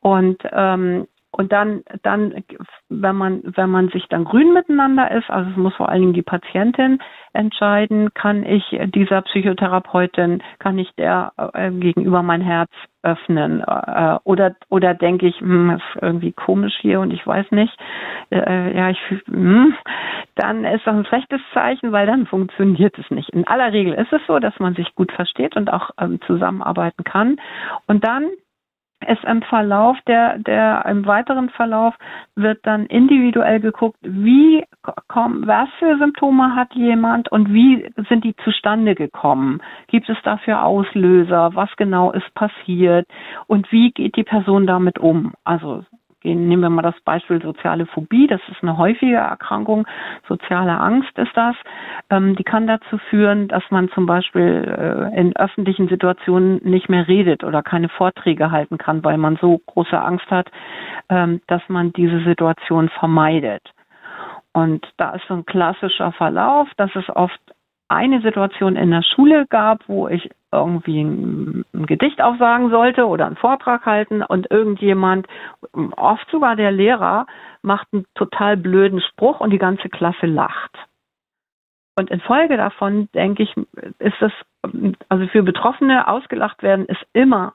Und 0.00 0.38
ähm, 0.52 1.06
Und 1.32 1.52
dann, 1.52 1.82
dann, 2.02 2.42
wenn 2.88 3.16
man, 3.16 3.42
wenn 3.44 3.70
man 3.70 3.88
sich 3.90 4.06
dann 4.08 4.24
grün 4.24 4.52
miteinander 4.52 5.10
ist, 5.12 5.30
also 5.30 5.48
es 5.50 5.56
muss 5.56 5.74
vor 5.74 5.88
allen 5.88 6.00
Dingen 6.00 6.12
die 6.12 6.22
Patientin 6.22 7.00
entscheiden, 7.32 8.12
kann 8.14 8.44
ich 8.44 8.64
dieser 8.94 9.22
Psychotherapeutin, 9.22 10.42
kann 10.58 10.78
ich 10.78 10.90
der 10.96 11.32
äh, 11.54 11.70
gegenüber 11.70 12.22
mein 12.22 12.40
Herz 12.40 12.70
öffnen? 13.02 13.60
Äh, 13.60 14.18
oder 14.24 14.56
oder 14.70 14.94
denke 14.94 15.28
ich, 15.28 15.38
hm, 15.40 15.70
ist 15.70 16.02
irgendwie 16.02 16.32
komisch 16.32 16.76
hier 16.80 16.98
und 16.98 17.12
ich 17.12 17.24
weiß 17.24 17.52
nicht, 17.52 17.76
äh, 18.30 18.76
ja 18.76 18.90
ich 18.90 18.98
hm, 19.26 19.74
dann 20.34 20.64
ist 20.64 20.84
das 20.84 20.94
ein 20.94 21.04
schlechtes 21.04 21.40
Zeichen, 21.54 21.92
weil 21.92 22.06
dann 22.06 22.26
funktioniert 22.26 22.98
es 22.98 23.08
nicht. 23.10 23.28
In 23.30 23.46
aller 23.46 23.72
Regel 23.72 23.94
ist 23.94 24.12
es 24.12 24.20
so, 24.26 24.40
dass 24.40 24.58
man 24.58 24.74
sich 24.74 24.94
gut 24.96 25.12
versteht 25.12 25.56
und 25.56 25.72
auch 25.72 25.90
ähm, 26.00 26.20
zusammenarbeiten 26.26 27.04
kann. 27.04 27.40
Und 27.86 28.04
dann 28.04 28.30
ist 29.06 29.24
im 29.24 29.42
Verlauf 29.42 29.96
der, 30.06 30.38
der, 30.38 30.84
im 30.86 31.06
weiteren 31.06 31.48
Verlauf 31.50 31.94
wird 32.36 32.66
dann 32.66 32.86
individuell 32.86 33.60
geguckt, 33.60 33.98
wie 34.02 34.64
kommen, 35.08 35.46
was 35.46 35.68
für 35.78 35.98
Symptome 35.98 36.54
hat 36.54 36.74
jemand 36.74 37.30
und 37.32 37.52
wie 37.52 37.90
sind 38.08 38.24
die 38.24 38.36
zustande 38.44 38.94
gekommen? 38.94 39.60
Gibt 39.88 40.08
es 40.08 40.18
dafür 40.22 40.64
Auslöser? 40.64 41.54
Was 41.54 41.70
genau 41.76 42.12
ist 42.12 42.32
passiert? 42.34 43.08
Und 43.46 43.70
wie 43.72 43.90
geht 43.92 44.16
die 44.16 44.24
Person 44.24 44.66
damit 44.66 44.98
um? 44.98 45.32
Also 45.44 45.84
nehmen 46.24 46.62
wir 46.62 46.70
mal 46.70 46.82
das 46.82 47.00
Beispiel 47.04 47.40
soziale 47.40 47.86
Phobie, 47.86 48.26
das 48.26 48.40
ist 48.48 48.62
eine 48.62 48.76
häufige 48.76 49.16
Erkrankung, 49.16 49.86
soziale 50.28 50.78
Angst 50.78 51.16
ist 51.18 51.34
das. 51.34 51.56
Ähm, 52.10 52.36
die 52.36 52.44
kann 52.44 52.66
dazu 52.66 52.98
führen, 53.10 53.48
dass 53.48 53.62
man 53.70 53.88
zum 53.90 54.06
Beispiel 54.06 55.10
äh, 55.12 55.18
in 55.18 55.34
öffentlichen 55.36 55.88
Situationen 55.88 56.60
nicht 56.62 56.88
mehr 56.88 57.08
redet 57.08 57.44
oder 57.44 57.62
keine 57.62 57.88
Vorträge 57.88 58.50
halten 58.50 58.78
kann, 58.78 59.02
weil 59.04 59.18
man 59.18 59.36
so 59.36 59.58
große 59.66 59.98
Angst 60.00 60.30
hat, 60.30 60.50
ähm, 61.08 61.40
dass 61.46 61.62
man 61.68 61.92
diese 61.92 62.22
Situation 62.24 62.88
vermeidet. 62.88 63.62
Und 64.52 64.86
da 64.96 65.10
ist 65.10 65.26
so 65.28 65.34
ein 65.34 65.46
klassischer 65.46 66.12
Verlauf, 66.12 66.68
dass 66.76 66.90
es 66.96 67.08
oft 67.14 67.40
eine 67.88 68.20
Situation 68.20 68.76
in 68.76 68.90
der 68.90 69.02
Schule 69.02 69.46
gab, 69.48 69.88
wo 69.88 70.08
ich 70.08 70.30
irgendwie 70.52 71.02
ein, 71.02 71.64
ein, 71.72 71.86
Gedicht 71.86 72.20
aufsagen 72.20 72.70
sollte 72.70 73.06
oder 73.06 73.26
einen 73.26 73.36
Vortrag 73.36 73.86
halten 73.86 74.22
und 74.22 74.50
irgendjemand, 74.50 75.26
oft 75.96 76.28
sogar 76.30 76.56
der 76.56 76.72
Lehrer, 76.72 77.26
macht 77.62 77.88
einen 77.92 78.06
total 78.14 78.56
blöden 78.56 79.00
Spruch 79.00 79.40
und 79.40 79.50
die 79.50 79.58
ganze 79.58 79.88
Klasse 79.88 80.26
lacht. 80.26 80.76
Und 81.96 82.10
infolge 82.10 82.56
davon, 82.56 83.08
denke 83.14 83.42
ich, 83.42 83.54
ist 83.98 84.16
das, 84.20 84.32
also 85.08 85.26
für 85.28 85.42
Betroffene 85.42 86.08
ausgelacht 86.08 86.62
werden, 86.62 86.86
ist 86.86 87.04
immer 87.12 87.54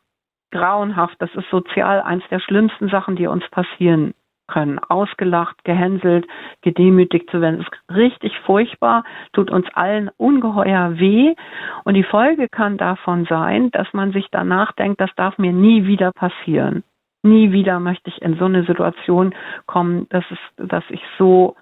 grauenhaft. 0.51 1.15
Das 1.19 1.33
ist 1.35 1.49
sozial 1.49 2.01
eins 2.01 2.23
der 2.29 2.39
schlimmsten 2.39 2.89
Sachen, 2.89 3.15
die 3.15 3.27
uns 3.27 3.47
passieren 3.49 4.13
können. 4.47 4.79
Ausgelacht, 4.79 5.63
gehänselt, 5.63 6.25
gedemütigt 6.61 7.29
zu 7.29 7.41
werden. 7.41 7.57
Das 7.57 7.67
ist 7.67 7.95
richtig 7.95 8.37
furchtbar, 8.45 9.03
tut 9.33 9.49
uns 9.51 9.67
allen 9.73 10.09
ungeheuer 10.17 10.97
weh. 10.99 11.35
Und 11.83 11.95
die 11.95 12.03
Folge 12.03 12.47
kann 12.49 12.77
davon 12.77 13.25
sein, 13.25 13.71
dass 13.71 13.87
man 13.93 14.11
sich 14.11 14.27
danach 14.31 14.71
denkt, 14.73 15.01
das 15.01 15.11
darf 15.15 15.37
mir 15.37 15.53
nie 15.53 15.85
wieder 15.85 16.11
passieren. 16.11 16.83
Nie 17.23 17.51
wieder 17.51 17.79
möchte 17.79 18.09
ich 18.09 18.21
in 18.21 18.37
so 18.37 18.45
eine 18.45 18.65
Situation 18.65 19.33
kommen, 19.65 20.07
dass 20.09 20.23
es, 20.29 20.67
dass 20.67 20.83
ich 20.89 21.01
so, 21.17 21.55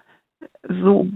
so 0.68 1.06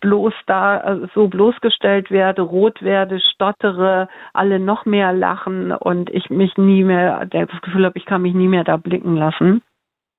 bloß 0.00 0.32
da 0.46 1.00
so 1.14 1.28
bloßgestellt 1.28 2.10
werde, 2.10 2.42
rot 2.42 2.82
werde, 2.82 3.20
stottere, 3.20 4.08
alle 4.32 4.58
noch 4.58 4.86
mehr 4.86 5.12
lachen 5.12 5.72
und 5.72 6.10
ich 6.10 6.30
mich 6.30 6.56
nie 6.56 6.84
mehr, 6.84 7.26
das 7.26 7.60
Gefühl 7.62 7.84
habe, 7.84 7.98
ich 7.98 8.06
kann 8.06 8.22
mich 8.22 8.34
nie 8.34 8.48
mehr 8.48 8.64
da 8.64 8.76
blicken 8.76 9.16
lassen. 9.16 9.62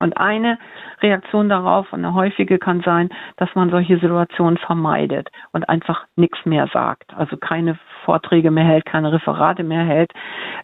Und 0.04 0.18
eine 0.18 0.58
Reaktion 1.01 1.47
darauf, 1.47 1.93
eine 1.93 2.14
häufige 2.14 2.60
kann 2.60 2.82
sein, 2.82 3.10
dass 3.38 3.47
man 3.56 3.70
solche 3.70 3.97
Situationen 3.99 4.58
vermeidet 4.58 5.30
und 5.54 5.70
einfach 5.70 6.06
nichts 6.18 6.45
mehr 6.45 6.68
sagt. 6.74 7.14
Also 7.16 7.38
keine 7.38 7.80
Vorträge 8.04 8.51
mehr 8.51 8.66
hält, 8.66 8.86
keine 8.86 9.14
Referate 9.14 9.64
mehr 9.64 9.86
hält, 9.86 10.12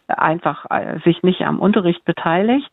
einfach 0.08 0.66
äh, 0.70 1.00
sich 1.06 1.24
nicht 1.24 1.42
am 1.44 1.60
Unterricht 1.60 2.04
beteiligt. 2.04 2.70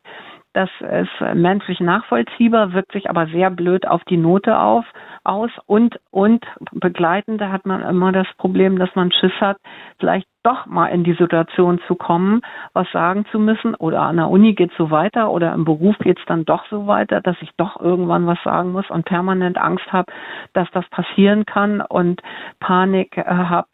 Das 0.54 0.70
ist 0.80 1.34
menschlich 1.34 1.78
nachvollziehbar, 1.78 2.72
wirkt 2.72 2.90
sich 2.92 3.08
aber 3.08 3.26
sehr 3.26 3.50
blöd 3.50 3.86
auf 3.86 4.02
die 4.04 4.16
Note 4.16 4.58
auf, 4.58 4.86
aus 5.22 5.50
und, 5.66 6.00
und 6.10 6.44
begleitend 6.72 7.42
hat 7.42 7.64
man 7.64 7.82
immer 7.82 8.10
das 8.10 8.26
Problem, 8.38 8.78
dass 8.78 8.92
man 8.96 9.12
Schiss 9.12 9.38
hat, 9.38 9.58
vielleicht 10.00 10.26
doch 10.46 10.66
mal 10.66 10.86
in 10.86 11.02
die 11.02 11.14
Situation 11.14 11.80
zu 11.88 11.96
kommen, 11.96 12.40
was 12.72 12.88
sagen 12.92 13.26
zu 13.32 13.40
müssen 13.40 13.74
oder 13.74 14.02
an 14.02 14.16
der 14.16 14.30
Uni 14.30 14.54
geht 14.54 14.70
es 14.70 14.76
so 14.76 14.92
weiter 14.92 15.30
oder 15.32 15.52
im 15.52 15.64
Beruf 15.64 15.98
geht 15.98 16.20
es 16.20 16.24
dann 16.26 16.44
doch 16.44 16.64
so 16.70 16.86
weiter, 16.86 17.20
dass 17.20 17.36
ich 17.40 17.50
doch 17.56 17.80
irgendwann 17.80 18.28
was 18.28 18.38
sagen 18.44 18.70
muss 18.70 18.88
und 18.88 19.04
permanent 19.04 19.58
Angst 19.58 19.92
habe, 19.92 20.12
dass 20.52 20.70
das 20.70 20.88
passieren 20.90 21.46
kann 21.46 21.80
und 21.80 22.22
Panik 22.60 23.18
äh, 23.18 23.24
habe, 23.24 23.66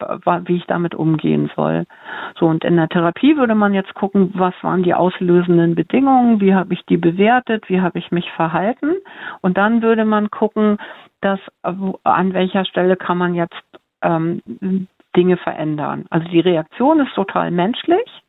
wie 0.47 0.57
ich 0.57 0.65
damit 0.65 0.95
umgehen 0.95 1.51
soll. 1.55 1.85
So 2.39 2.47
und 2.47 2.63
in 2.63 2.75
der 2.75 2.89
Therapie 2.89 3.37
würde 3.37 3.53
man 3.53 3.75
jetzt 3.75 3.93
gucken, 3.93 4.31
was 4.33 4.55
waren 4.63 4.81
die 4.81 4.95
auslösenden 4.95 5.75
Bedingungen, 5.75 6.41
wie 6.41 6.55
habe 6.55 6.73
ich 6.73 6.83
die 6.87 6.97
bewertet, 6.97 7.69
wie 7.69 7.81
habe 7.81 7.99
ich 7.99 8.11
mich 8.11 8.31
verhalten 8.31 8.93
und 9.41 9.57
dann 9.57 9.83
würde 9.83 10.05
man 10.05 10.31
gucken, 10.31 10.77
dass 11.21 11.39
an 11.61 12.33
welcher 12.33 12.65
Stelle 12.65 12.97
kann 12.97 13.17
man 13.17 13.35
jetzt 13.35 13.61
ähm, 14.01 14.41
Dinge 15.15 15.37
verändern. 15.37 16.05
Also 16.09 16.27
die 16.27 16.39
Reaktion 16.39 16.99
ist 16.99 17.13
total 17.13 17.51
menschlich, 17.51 18.23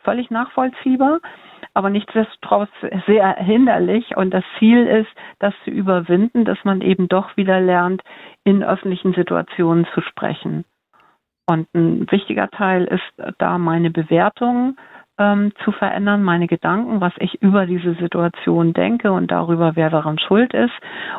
völlig 0.00 0.30
nachvollziehbar, 0.30 1.20
aber 1.74 1.90
nichtsdestotrotz 1.90 2.70
sehr 3.06 3.36
hinderlich. 3.36 4.16
Und 4.16 4.32
das 4.32 4.44
Ziel 4.58 4.86
ist, 4.86 5.10
das 5.38 5.54
zu 5.64 5.70
überwinden, 5.70 6.44
dass 6.44 6.58
man 6.64 6.80
eben 6.80 7.08
doch 7.08 7.36
wieder 7.36 7.60
lernt, 7.60 8.02
in 8.44 8.64
öffentlichen 8.64 9.14
Situationen 9.14 9.86
zu 9.94 10.00
sprechen. 10.00 10.64
Und 11.46 11.66
ein 11.74 12.10
wichtiger 12.10 12.50
Teil 12.50 12.84
ist 12.84 13.34
da 13.38 13.58
meine 13.58 13.90
Bewertung 13.90 14.76
ähm, 15.18 15.52
zu 15.64 15.72
verändern, 15.72 16.22
meine 16.22 16.46
Gedanken, 16.46 17.00
was 17.00 17.12
ich 17.18 17.42
über 17.42 17.66
diese 17.66 17.94
Situation 17.94 18.72
denke 18.72 19.12
und 19.12 19.30
darüber, 19.30 19.76
wer 19.76 19.90
daran 19.90 20.18
schuld 20.18 20.54
ist 20.54 20.72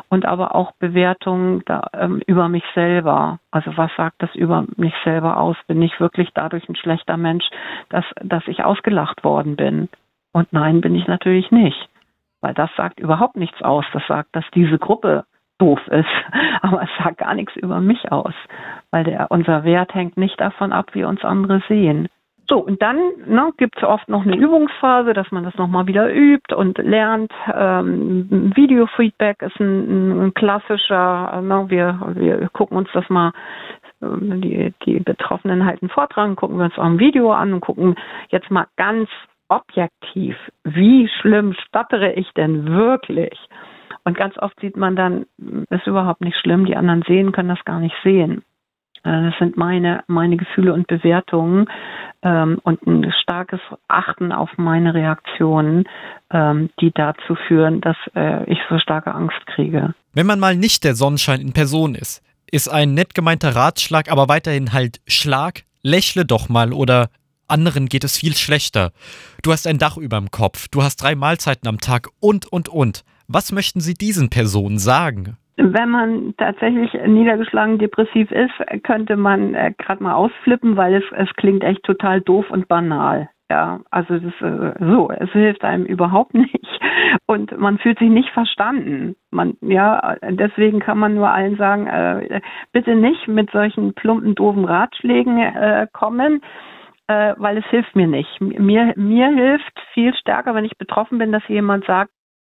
und 0.08 0.24
aber 0.24 0.54
auch 0.54 0.72
Bewertungen 0.72 1.62
da, 1.66 1.88
ähm, 1.92 2.22
über 2.26 2.48
mich 2.48 2.64
selber. 2.74 3.38
Also 3.50 3.76
was 3.76 3.90
sagt 3.96 4.22
das 4.22 4.34
über 4.34 4.64
mich 4.76 4.94
selber 5.04 5.38
aus? 5.38 5.56
Bin 5.66 5.82
ich 5.82 6.00
wirklich 6.00 6.30
dadurch 6.34 6.68
ein 6.68 6.76
schlechter 6.76 7.16
Mensch, 7.16 7.44
dass, 7.90 8.04
dass 8.22 8.46
ich 8.48 8.64
ausgelacht 8.64 9.22
worden 9.22 9.56
bin? 9.56 9.88
Und 10.32 10.52
nein, 10.52 10.80
bin 10.80 10.94
ich 10.94 11.06
natürlich 11.06 11.50
nicht. 11.50 11.88
Weil 12.40 12.54
das 12.54 12.70
sagt 12.76 13.00
überhaupt 13.00 13.36
nichts 13.36 13.60
aus. 13.62 13.84
Das 13.92 14.06
sagt, 14.06 14.34
dass 14.34 14.44
diese 14.54 14.78
Gruppe 14.78 15.24
doof 15.58 15.80
ist. 15.88 16.08
Aber 16.62 16.82
es 16.82 16.90
sagt 16.98 17.18
gar 17.18 17.34
nichts 17.34 17.54
über 17.56 17.80
mich 17.80 18.10
aus. 18.10 18.34
Weil 18.90 19.04
der, 19.04 19.30
unser 19.30 19.64
Wert 19.64 19.94
hängt 19.94 20.16
nicht 20.16 20.40
davon 20.40 20.72
ab, 20.72 20.94
wie 20.94 21.04
uns 21.04 21.24
andere 21.24 21.62
sehen. 21.68 22.08
So, 22.50 22.58
und 22.58 22.82
dann 22.82 22.98
ne, 23.26 23.52
gibt 23.58 23.76
es 23.76 23.84
oft 23.84 24.08
noch 24.08 24.22
eine 24.26 24.36
Übungsphase, 24.36 25.14
dass 25.14 25.30
man 25.30 25.44
das 25.44 25.54
nochmal 25.54 25.86
wieder 25.86 26.12
übt 26.12 26.52
und 26.52 26.78
lernt. 26.78 27.30
Ähm, 27.54 28.52
Videofeedback 28.56 29.40
ist 29.42 29.60
ein, 29.60 30.20
ein 30.20 30.34
klassischer, 30.34 31.40
ne, 31.42 31.66
wir, 31.68 32.00
wir 32.16 32.48
gucken 32.48 32.76
uns 32.76 32.88
das 32.92 33.08
mal, 33.08 33.30
ähm, 34.02 34.40
die, 34.40 34.74
die 34.84 34.98
Betroffenen 34.98 35.64
halten 35.64 35.88
Vortrag, 35.90 36.34
gucken 36.34 36.58
wir 36.58 36.64
uns 36.64 36.76
auch 36.76 36.84
ein 36.84 36.98
Video 36.98 37.30
an 37.30 37.52
und 37.52 37.60
gucken 37.60 37.94
jetzt 38.30 38.50
mal 38.50 38.66
ganz 38.76 39.08
objektiv, 39.48 40.36
wie 40.64 41.08
schlimm 41.20 41.54
stottere 41.68 42.14
ich 42.14 42.32
denn 42.32 42.66
wirklich? 42.66 43.38
Und 44.02 44.16
ganz 44.16 44.36
oft 44.38 44.58
sieht 44.58 44.76
man 44.76 44.96
dann, 44.96 45.26
ist 45.70 45.86
überhaupt 45.86 46.20
nicht 46.20 46.36
schlimm, 46.38 46.64
die 46.64 46.76
anderen 46.76 47.02
sehen, 47.06 47.30
können 47.30 47.48
das 47.48 47.64
gar 47.64 47.78
nicht 47.78 47.94
sehen. 48.02 48.42
Äh, 49.04 49.30
das 49.30 49.38
sind 49.38 49.56
meine, 49.56 50.04
meine 50.06 50.36
Gefühle 50.36 50.72
und 50.72 50.86
Bewertungen 50.86 51.68
ähm, 52.22 52.58
und 52.62 52.86
ein 52.86 53.12
starkes 53.22 53.60
Achten 53.88 54.32
auf 54.32 54.50
meine 54.56 54.94
Reaktionen, 54.94 55.84
ähm, 56.30 56.70
die 56.80 56.92
dazu 56.92 57.36
führen, 57.48 57.80
dass 57.80 57.96
äh, 58.14 58.44
ich 58.50 58.58
so 58.68 58.78
starke 58.78 59.14
Angst 59.14 59.46
kriege. 59.54 59.94
Wenn 60.12 60.26
man 60.26 60.40
mal 60.40 60.56
nicht 60.56 60.84
der 60.84 60.94
Sonnenschein 60.94 61.40
in 61.40 61.52
Person 61.52 61.94
ist, 61.94 62.22
ist 62.50 62.68
ein 62.68 62.94
nett 62.94 63.14
gemeinter 63.14 63.54
Ratschlag 63.54 64.10
aber 64.10 64.28
weiterhin 64.28 64.72
halt 64.72 65.00
Schlag, 65.06 65.62
lächle 65.82 66.24
doch 66.24 66.48
mal 66.48 66.72
oder 66.72 67.08
anderen 67.48 67.86
geht 67.86 68.04
es 68.04 68.16
viel 68.16 68.34
schlechter. 68.34 68.92
Du 69.42 69.52
hast 69.52 69.66
ein 69.66 69.78
Dach 69.78 69.96
überm 69.96 70.30
Kopf, 70.30 70.68
du 70.68 70.82
hast 70.82 70.96
drei 70.96 71.14
Mahlzeiten 71.14 71.68
am 71.68 71.78
Tag 71.78 72.08
und, 72.20 72.46
und, 72.46 72.68
und. 72.68 73.04
Was 73.26 73.52
möchten 73.52 73.80
Sie 73.80 73.94
diesen 73.94 74.30
Personen 74.30 74.78
sagen? 74.78 75.36
Wenn 75.62 75.90
man 75.90 76.34
tatsächlich 76.38 76.90
niedergeschlagen 77.06 77.78
depressiv 77.78 78.30
ist, 78.30 78.82
könnte 78.82 79.16
man 79.16 79.54
äh, 79.54 79.74
gerade 79.76 80.02
mal 80.02 80.14
ausflippen, 80.14 80.78
weil 80.78 80.94
es, 80.94 81.04
es 81.14 81.28
klingt 81.36 81.62
echt 81.62 81.82
total 81.82 82.22
doof 82.22 82.50
und 82.50 82.66
banal. 82.66 83.28
Ja, 83.50 83.80
also 83.90 84.18
das 84.18 84.32
äh, 84.40 84.72
so, 84.78 85.10
es 85.10 85.30
hilft 85.32 85.62
einem 85.64 85.84
überhaupt 85.84 86.32
nicht 86.34 86.80
und 87.26 87.58
man 87.58 87.78
fühlt 87.78 87.98
sich 87.98 88.08
nicht 88.08 88.30
verstanden. 88.30 89.16
Man 89.30 89.58
ja, 89.60 90.16
deswegen 90.22 90.80
kann 90.80 90.98
man 90.98 91.14
nur 91.14 91.30
allen 91.30 91.56
sagen, 91.56 91.86
äh, 91.88 92.40
bitte 92.72 92.94
nicht 92.94 93.28
mit 93.28 93.50
solchen 93.50 93.92
plumpen 93.92 94.34
doofen 94.34 94.64
Ratschlägen 94.64 95.38
äh, 95.38 95.88
kommen, 95.92 96.40
äh, 97.06 97.34
weil 97.36 97.58
es 97.58 97.66
hilft 97.66 97.94
mir 97.96 98.06
nicht. 98.06 98.40
Mir 98.40 98.94
mir 98.96 99.28
hilft 99.28 99.78
viel 99.92 100.14
stärker, 100.14 100.54
wenn 100.54 100.64
ich 100.64 100.78
betroffen 100.78 101.18
bin, 101.18 101.32
dass 101.32 101.46
jemand 101.48 101.84
sagt, 101.84 102.12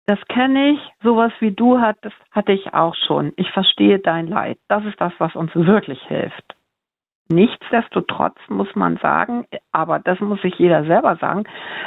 das 0.08 0.20
kenne 0.28 0.72
ich, 0.72 0.80
sowas 1.02 1.32
wie 1.40 1.52
du 1.52 1.80
hattest, 1.80 2.16
hatte 2.32 2.52
ich 2.52 2.74
auch 2.74 2.96
schon. 3.08 3.34
Ich 3.38 3.50
verstehe 3.52 4.00
dein 4.00 4.28
Leid. 4.28 4.58
Das 4.68 4.86
ist 4.86 5.00
das, 5.02 5.14
was 5.18 5.36
uns 5.36 5.52
wirklich 5.56 6.02
hilft. 6.08 6.56
Nichtsdestotrotz 7.28 8.38
muss 8.50 8.76
man 8.76 8.98
sagen, 8.98 9.48
aber 9.72 9.98
das 9.98 10.20
muss 10.20 10.40
sich 10.44 10.56
jeder 10.60 10.86
selber 10.86 11.16
sagen, 11.16 11.46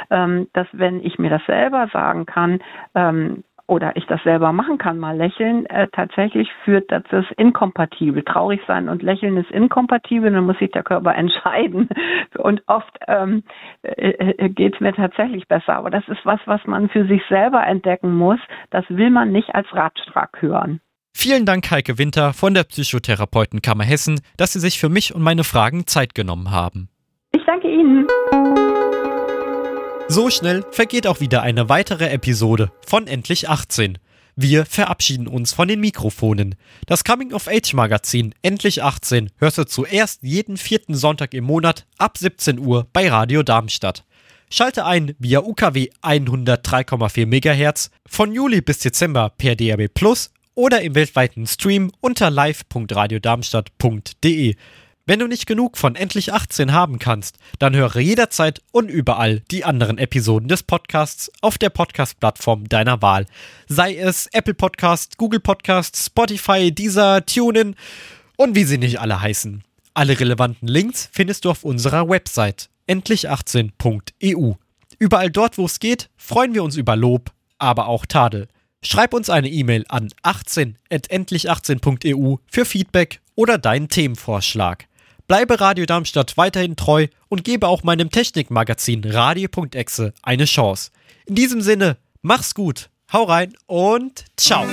ähm, 0.09 0.49
dass 0.51 0.67
wenn 0.73 1.01
ich 1.05 1.17
mir 1.17 1.29
das 1.29 1.45
selber 1.45 1.87
sagen 1.93 2.25
kann, 2.25 2.59
ähm, 2.93 3.45
oder 3.69 3.95
ich 3.95 4.05
das 4.07 4.21
selber 4.23 4.51
machen 4.51 4.79
kann, 4.79 4.97
mal 4.97 5.15
lächeln, 5.15 5.65
äh, 5.67 5.87
tatsächlich 5.91 6.49
führt 6.65 6.91
das 6.91 7.03
ist 7.11 7.31
inkompatibel. 7.37 8.23
Traurig 8.23 8.59
sein 8.67 8.89
und 8.89 9.03
lächeln 9.03 9.37
ist 9.37 9.51
inkompatibel, 9.51 10.31
dann 10.31 10.45
muss 10.45 10.57
sich 10.57 10.71
der 10.71 10.83
Körper 10.83 11.15
entscheiden. 11.15 11.87
Und 12.37 12.63
oft 12.65 12.91
ähm, 13.07 13.43
äh, 13.83 14.09
äh 14.09 14.49
geht 14.49 14.73
es 14.73 14.79
mir 14.79 14.93
tatsächlich 14.93 15.47
besser. 15.47 15.75
Aber 15.75 15.91
das 15.91 16.07
ist 16.07 16.25
was, 16.25 16.39
was 16.45 16.61
man 16.65 16.89
für 16.89 17.05
sich 17.05 17.21
selber 17.29 17.65
entdecken 17.65 18.15
muss. 18.15 18.39
Das 18.71 18.85
will 18.89 19.11
man 19.11 19.31
nicht 19.31 19.53
als 19.53 19.71
Ratschlag 19.71 20.41
hören. 20.41 20.81
Vielen 21.13 21.45
Dank, 21.45 21.69
Heike 21.69 21.99
Winter 21.99 22.33
von 22.33 22.53
der 22.53 22.63
Psychotherapeutenkammer 22.63 23.83
Hessen, 23.83 24.19
dass 24.37 24.53
Sie 24.53 24.59
sich 24.59 24.79
für 24.79 24.89
mich 24.89 25.13
und 25.13 25.21
meine 25.21 25.43
Fragen 25.43 25.85
Zeit 25.85 26.15
genommen 26.15 26.49
haben. 26.49 26.89
Ich 27.33 27.43
danke 27.45 27.69
Ihnen. 27.69 28.07
So 30.11 30.31
schnell 30.31 30.65
vergeht 30.71 31.05
auch 31.05 31.19
wieder 31.19 31.43
eine 31.43 31.69
weitere 31.69 32.09
Episode 32.09 32.71
von 32.83 33.05
Endlich 33.05 33.47
18. 33.47 33.99
Wir 34.35 34.65
verabschieden 34.65 35.27
uns 35.27 35.53
von 35.53 35.67
den 35.67 35.81
Mikrofonen. 35.81 36.55
Das 36.87 37.03
Coming 37.03 37.31
of 37.31 37.47
Age 37.47 37.75
Magazin 37.75 38.33
Endlich 38.41 38.81
18 38.81 39.29
hörst 39.37 39.59
du 39.59 39.65
zuerst 39.65 40.23
jeden 40.23 40.57
vierten 40.57 40.95
Sonntag 40.95 41.35
im 41.35 41.43
Monat 41.43 41.85
ab 41.99 42.17
17 42.17 42.57
Uhr 42.57 42.87
bei 42.91 43.07
Radio 43.07 43.43
Darmstadt. 43.43 44.03
Schalte 44.49 44.83
ein 44.83 45.13
via 45.19 45.41
UKW 45.41 45.89
103,4 46.01 47.27
MHz 47.27 47.91
von 48.07 48.33
Juli 48.33 48.61
bis 48.61 48.79
Dezember 48.79 49.31
per 49.37 49.55
DAB 49.55 49.89
Plus 49.93 50.31
oder 50.55 50.81
im 50.81 50.95
weltweiten 50.95 51.45
Stream 51.45 51.91
unter 52.01 52.31
live.radiodarmstadt.de. 52.31 54.55
Wenn 55.09 55.17
du 55.17 55.25
nicht 55.25 55.47
genug 55.47 55.79
von 55.79 55.95
Endlich 55.95 56.33
18 56.33 56.71
haben 56.71 56.99
kannst, 56.99 57.39
dann 57.57 57.75
höre 57.75 57.97
jederzeit 57.97 58.61
und 58.71 58.91
überall 58.91 59.39
die 59.49 59.65
anderen 59.65 59.97
Episoden 59.97 60.47
des 60.47 60.61
Podcasts 60.61 61.31
auf 61.41 61.57
der 61.57 61.71
Podcast-Plattform 61.71 62.69
deiner 62.69 63.01
Wahl. 63.01 63.25
Sei 63.67 63.95
es 63.95 64.27
Apple 64.33 64.53
Podcast, 64.53 65.17
Google 65.17 65.39
Podcast, 65.39 65.97
Spotify, 65.97 66.71
Deezer, 66.71 67.25
TuneIn 67.25 67.75
und 68.37 68.53
wie 68.53 68.65
sie 68.65 68.77
nicht 68.77 69.01
alle 69.01 69.19
heißen. 69.19 69.63
Alle 69.95 70.19
relevanten 70.19 70.67
Links 70.67 71.09
findest 71.11 71.43
du 71.43 71.49
auf 71.49 71.63
unserer 71.63 72.07
Website 72.07 72.69
endlich18.eu. 72.87 74.53
Überall 74.99 75.31
dort, 75.31 75.57
wo 75.57 75.65
es 75.65 75.79
geht, 75.79 76.11
freuen 76.17 76.53
wir 76.53 76.63
uns 76.63 76.77
über 76.77 76.95
Lob, 76.95 77.31
aber 77.57 77.87
auch 77.87 78.05
Tadel. 78.05 78.47
Schreib 78.83 79.15
uns 79.15 79.31
eine 79.31 79.49
E-Mail 79.49 79.85
an 79.89 80.09
18.endlich18.eu 80.21 82.35
für 82.45 82.65
Feedback 82.65 83.21
oder 83.33 83.57
deinen 83.57 83.89
Themenvorschlag. 83.89 84.87
Bleibe 85.29 85.61
Radio 85.61 85.85
Darmstadt 85.85 86.37
weiterhin 86.37 86.75
treu 86.75 87.05
und 87.27 87.43
gebe 87.43 87.67
auch 87.67 87.83
meinem 87.83 88.09
Technikmagazin 88.09 89.03
Radio.exe 89.05 90.11
eine 90.23 90.45
Chance. 90.45 90.89
In 91.27 91.35
diesem 91.35 91.61
Sinne, 91.61 91.97
mach's 92.23 92.55
gut, 92.55 92.89
hau 93.13 93.25
rein 93.25 93.53
und 93.67 94.25
ciao. 94.37 94.65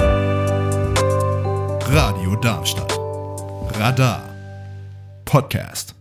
Radio 1.91 2.37
Darmstadt. 2.37 2.99
Radar. 3.79 4.35
Podcast. 5.27 5.96